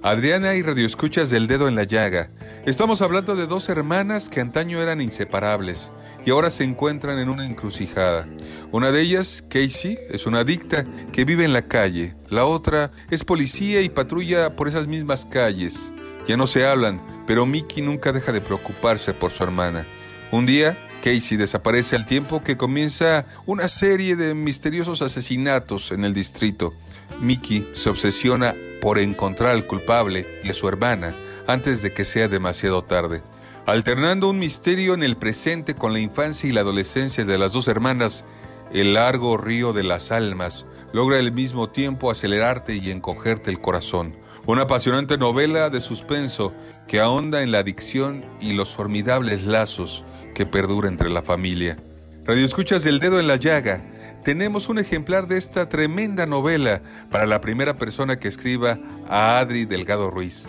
Adriana 0.02 0.56
y 0.56 0.64
Radioescuchas 0.64 1.30
del 1.30 1.46
Dedo 1.46 1.68
en 1.68 1.76
la 1.76 1.84
Llaga. 1.84 2.32
Estamos 2.66 3.04
hablando 3.04 3.36
de 3.36 3.46
dos 3.46 3.70
hermanas 3.70 4.30
que 4.30 4.42
antaño 4.42 4.82
eran 4.82 5.00
inseparables 5.00 5.92
y 6.26 6.32
ahora 6.32 6.50
se 6.50 6.64
encuentran 6.64 7.20
en 7.20 7.30
una 7.30 7.46
encrucijada. 7.46 8.28
Una 8.72 8.92
de 8.92 9.02
ellas, 9.02 9.44
Casey, 9.50 10.00
es 10.10 10.26
una 10.26 10.40
adicta 10.40 10.86
que 11.12 11.24
vive 11.24 11.46
en 11.46 11.54
la 11.54 11.68
calle. 11.68 12.16
La 12.30 12.46
otra 12.46 12.92
es 13.12 13.24
policía 13.24 13.82
y 13.82 13.90
patrulla 13.90 14.56
por 14.56 14.68
esas 14.68 14.88
mismas 14.88 15.28
calles. 15.28 15.94
Ya 16.28 16.36
no 16.36 16.48
se 16.48 16.66
hablan, 16.66 17.00
pero 17.28 17.46
Mickey 17.46 17.84
nunca 17.84 18.12
deja 18.12 18.32
de 18.32 18.42
preocuparse 18.42 19.14
por 19.14 19.30
su 19.30 19.44
hermana. 19.44 19.86
Un 20.34 20.48
día, 20.48 20.76
Casey 21.04 21.38
desaparece 21.38 21.96
al 21.96 22.08
tiempo 22.08 22.42
que 22.42 22.58
comienza 22.58 23.28
una 23.46 23.68
serie 23.68 24.16
de 24.16 24.34
misteriosos 24.34 25.04
asesinatos 25.04 25.92
en 25.92 26.04
el 26.06 26.16
distrito. 26.16 26.74
Mickey 27.22 27.70
se 27.76 27.92
obsesiona 27.92 28.56
por 28.82 28.98
encontrar 28.98 29.52
al 29.52 29.68
culpable 29.68 30.26
y 30.44 30.50
a 30.50 30.54
su 30.54 30.68
hermana 30.68 31.14
antes 31.46 31.84
de 31.84 31.94
que 31.94 32.04
sea 32.04 32.30
demasiado 32.30 32.84
tarde. 32.84 33.22
Alternando 33.68 34.28
un 34.28 34.40
misterio 34.40 34.96
en 34.96 35.04
el 35.04 35.18
presente 35.18 35.76
con 35.76 35.94
la 35.94 36.00
infancia 36.00 36.50
y 36.50 36.52
la 36.52 36.62
adolescencia 36.62 37.26
de 37.26 37.38
las 37.38 37.54
dos 37.54 37.68
hermanas, 37.68 38.26
el 38.72 38.96
largo 38.96 39.38
río 39.38 39.72
de 39.72 39.84
las 39.84 40.12
almas 40.12 40.66
logra 40.94 41.20
al 41.20 41.32
mismo 41.32 41.70
tiempo 41.70 42.10
acelerarte 42.10 42.74
y 42.74 42.90
encogerte 42.90 43.52
el 43.52 43.62
corazón. 43.62 44.16
Una 44.48 44.64
apasionante 44.64 45.20
novela 45.20 45.70
de 45.70 45.80
suspenso 45.80 46.54
que 46.88 47.00
ahonda 47.00 47.44
en 47.44 47.52
la 47.52 47.60
adicción 47.60 48.26
y 48.42 48.54
los 48.54 48.74
formidables 48.74 49.44
lazos 49.46 50.04
que 50.34 50.46
perdura 50.46 50.88
entre 50.88 51.10
la 51.10 51.22
familia. 51.22 51.78
Radio 52.26 52.46
Escuchas 52.46 52.84
del 52.84 53.00
Dedo 53.00 53.20
en 53.20 53.28
la 53.28 53.36
Llaga. 53.36 53.82
Tenemos 54.24 54.70
un 54.70 54.80
ejemplar 54.80 55.28
de 55.28 55.38
esta 55.38 55.68
tremenda 55.68 56.26
novela 56.26 56.82
para 57.12 57.28
la 57.28 57.42
primera 57.42 57.74
persona 57.74 58.16
que 58.18 58.30
escriba 58.30 58.80
a 59.08 59.40
Adri 59.40 59.66
Delgado 59.66 60.10
Ruiz. 60.10 60.48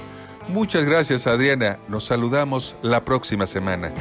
Muchas 0.49 0.85
gracias 0.85 1.27
Adriana, 1.27 1.79
nos 1.89 2.05
saludamos 2.05 2.77
la 2.83 3.05
próxima 3.05 3.47
semana. 3.47 3.93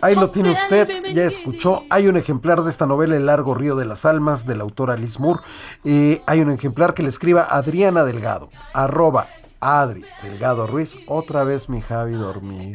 Ahí 0.00 0.14
lo 0.14 0.30
tiene 0.30 0.50
usted, 0.50 0.88
ya 1.12 1.24
escuchó. 1.24 1.84
Hay 1.90 2.06
un 2.06 2.16
ejemplar 2.16 2.62
de 2.62 2.70
esta 2.70 2.86
novela, 2.86 3.16
El 3.16 3.26
largo 3.26 3.54
río 3.54 3.76
de 3.76 3.84
las 3.84 4.04
almas, 4.04 4.46
de 4.46 4.56
la 4.56 4.62
autora 4.62 4.96
Liz 4.96 5.18
Moore. 5.18 5.40
Eh, 5.84 6.22
hay 6.26 6.40
un 6.40 6.50
ejemplar 6.50 6.94
que 6.94 7.02
le 7.02 7.08
escriba 7.08 7.46
Adriana 7.50 8.04
Delgado, 8.04 8.50
arroba 8.72 9.28
Adri 9.64 10.04
Delgado 10.22 10.66
Ruiz. 10.66 10.96
Otra 11.06 11.42
vez 11.42 11.68
mi 11.68 11.80
Javi 11.80 12.12
dormido. 12.12 12.72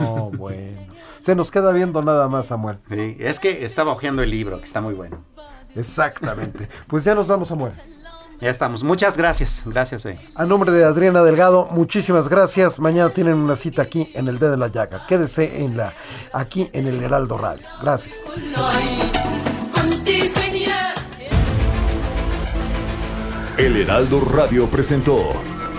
Oh, 0.00 0.30
bueno. 0.30 0.92
Se 1.20 1.34
nos 1.34 1.50
queda 1.50 1.70
viendo 1.72 2.02
nada 2.02 2.28
más, 2.28 2.46
Samuel. 2.46 2.78
Sí, 2.90 3.16
es 3.20 3.38
que 3.38 3.64
estaba 3.64 3.92
hojeando 3.92 4.22
el 4.22 4.30
libro, 4.30 4.58
que 4.58 4.64
está 4.64 4.80
muy 4.80 4.94
bueno. 4.94 5.18
Exactamente. 5.76 6.68
Pues 6.86 7.04
ya 7.04 7.14
nos 7.14 7.26
vamos, 7.26 7.48
Samuel. 7.48 7.72
Ya 8.40 8.50
estamos. 8.50 8.82
Muchas 8.82 9.16
gracias. 9.16 9.62
Gracias. 9.64 10.04
Eh. 10.06 10.18
A 10.34 10.44
nombre 10.44 10.72
de 10.72 10.84
Adriana 10.84 11.22
Delgado, 11.22 11.68
muchísimas 11.70 12.28
gracias. 12.28 12.80
Mañana 12.80 13.10
tienen 13.10 13.34
una 13.34 13.54
cita 13.54 13.82
aquí 13.82 14.10
en 14.14 14.26
el 14.26 14.40
D 14.40 14.50
de 14.50 14.56
la 14.56 14.66
Llaga. 14.66 15.06
Quédese 15.06 15.62
en 15.62 15.76
la, 15.76 15.94
aquí 16.32 16.68
en 16.72 16.88
el 16.88 17.00
Heraldo 17.00 17.38
Radio. 17.38 17.66
Gracias. 17.80 18.16
El 23.58 23.76
Heraldo 23.76 24.20
Radio 24.24 24.68
presentó 24.68 25.34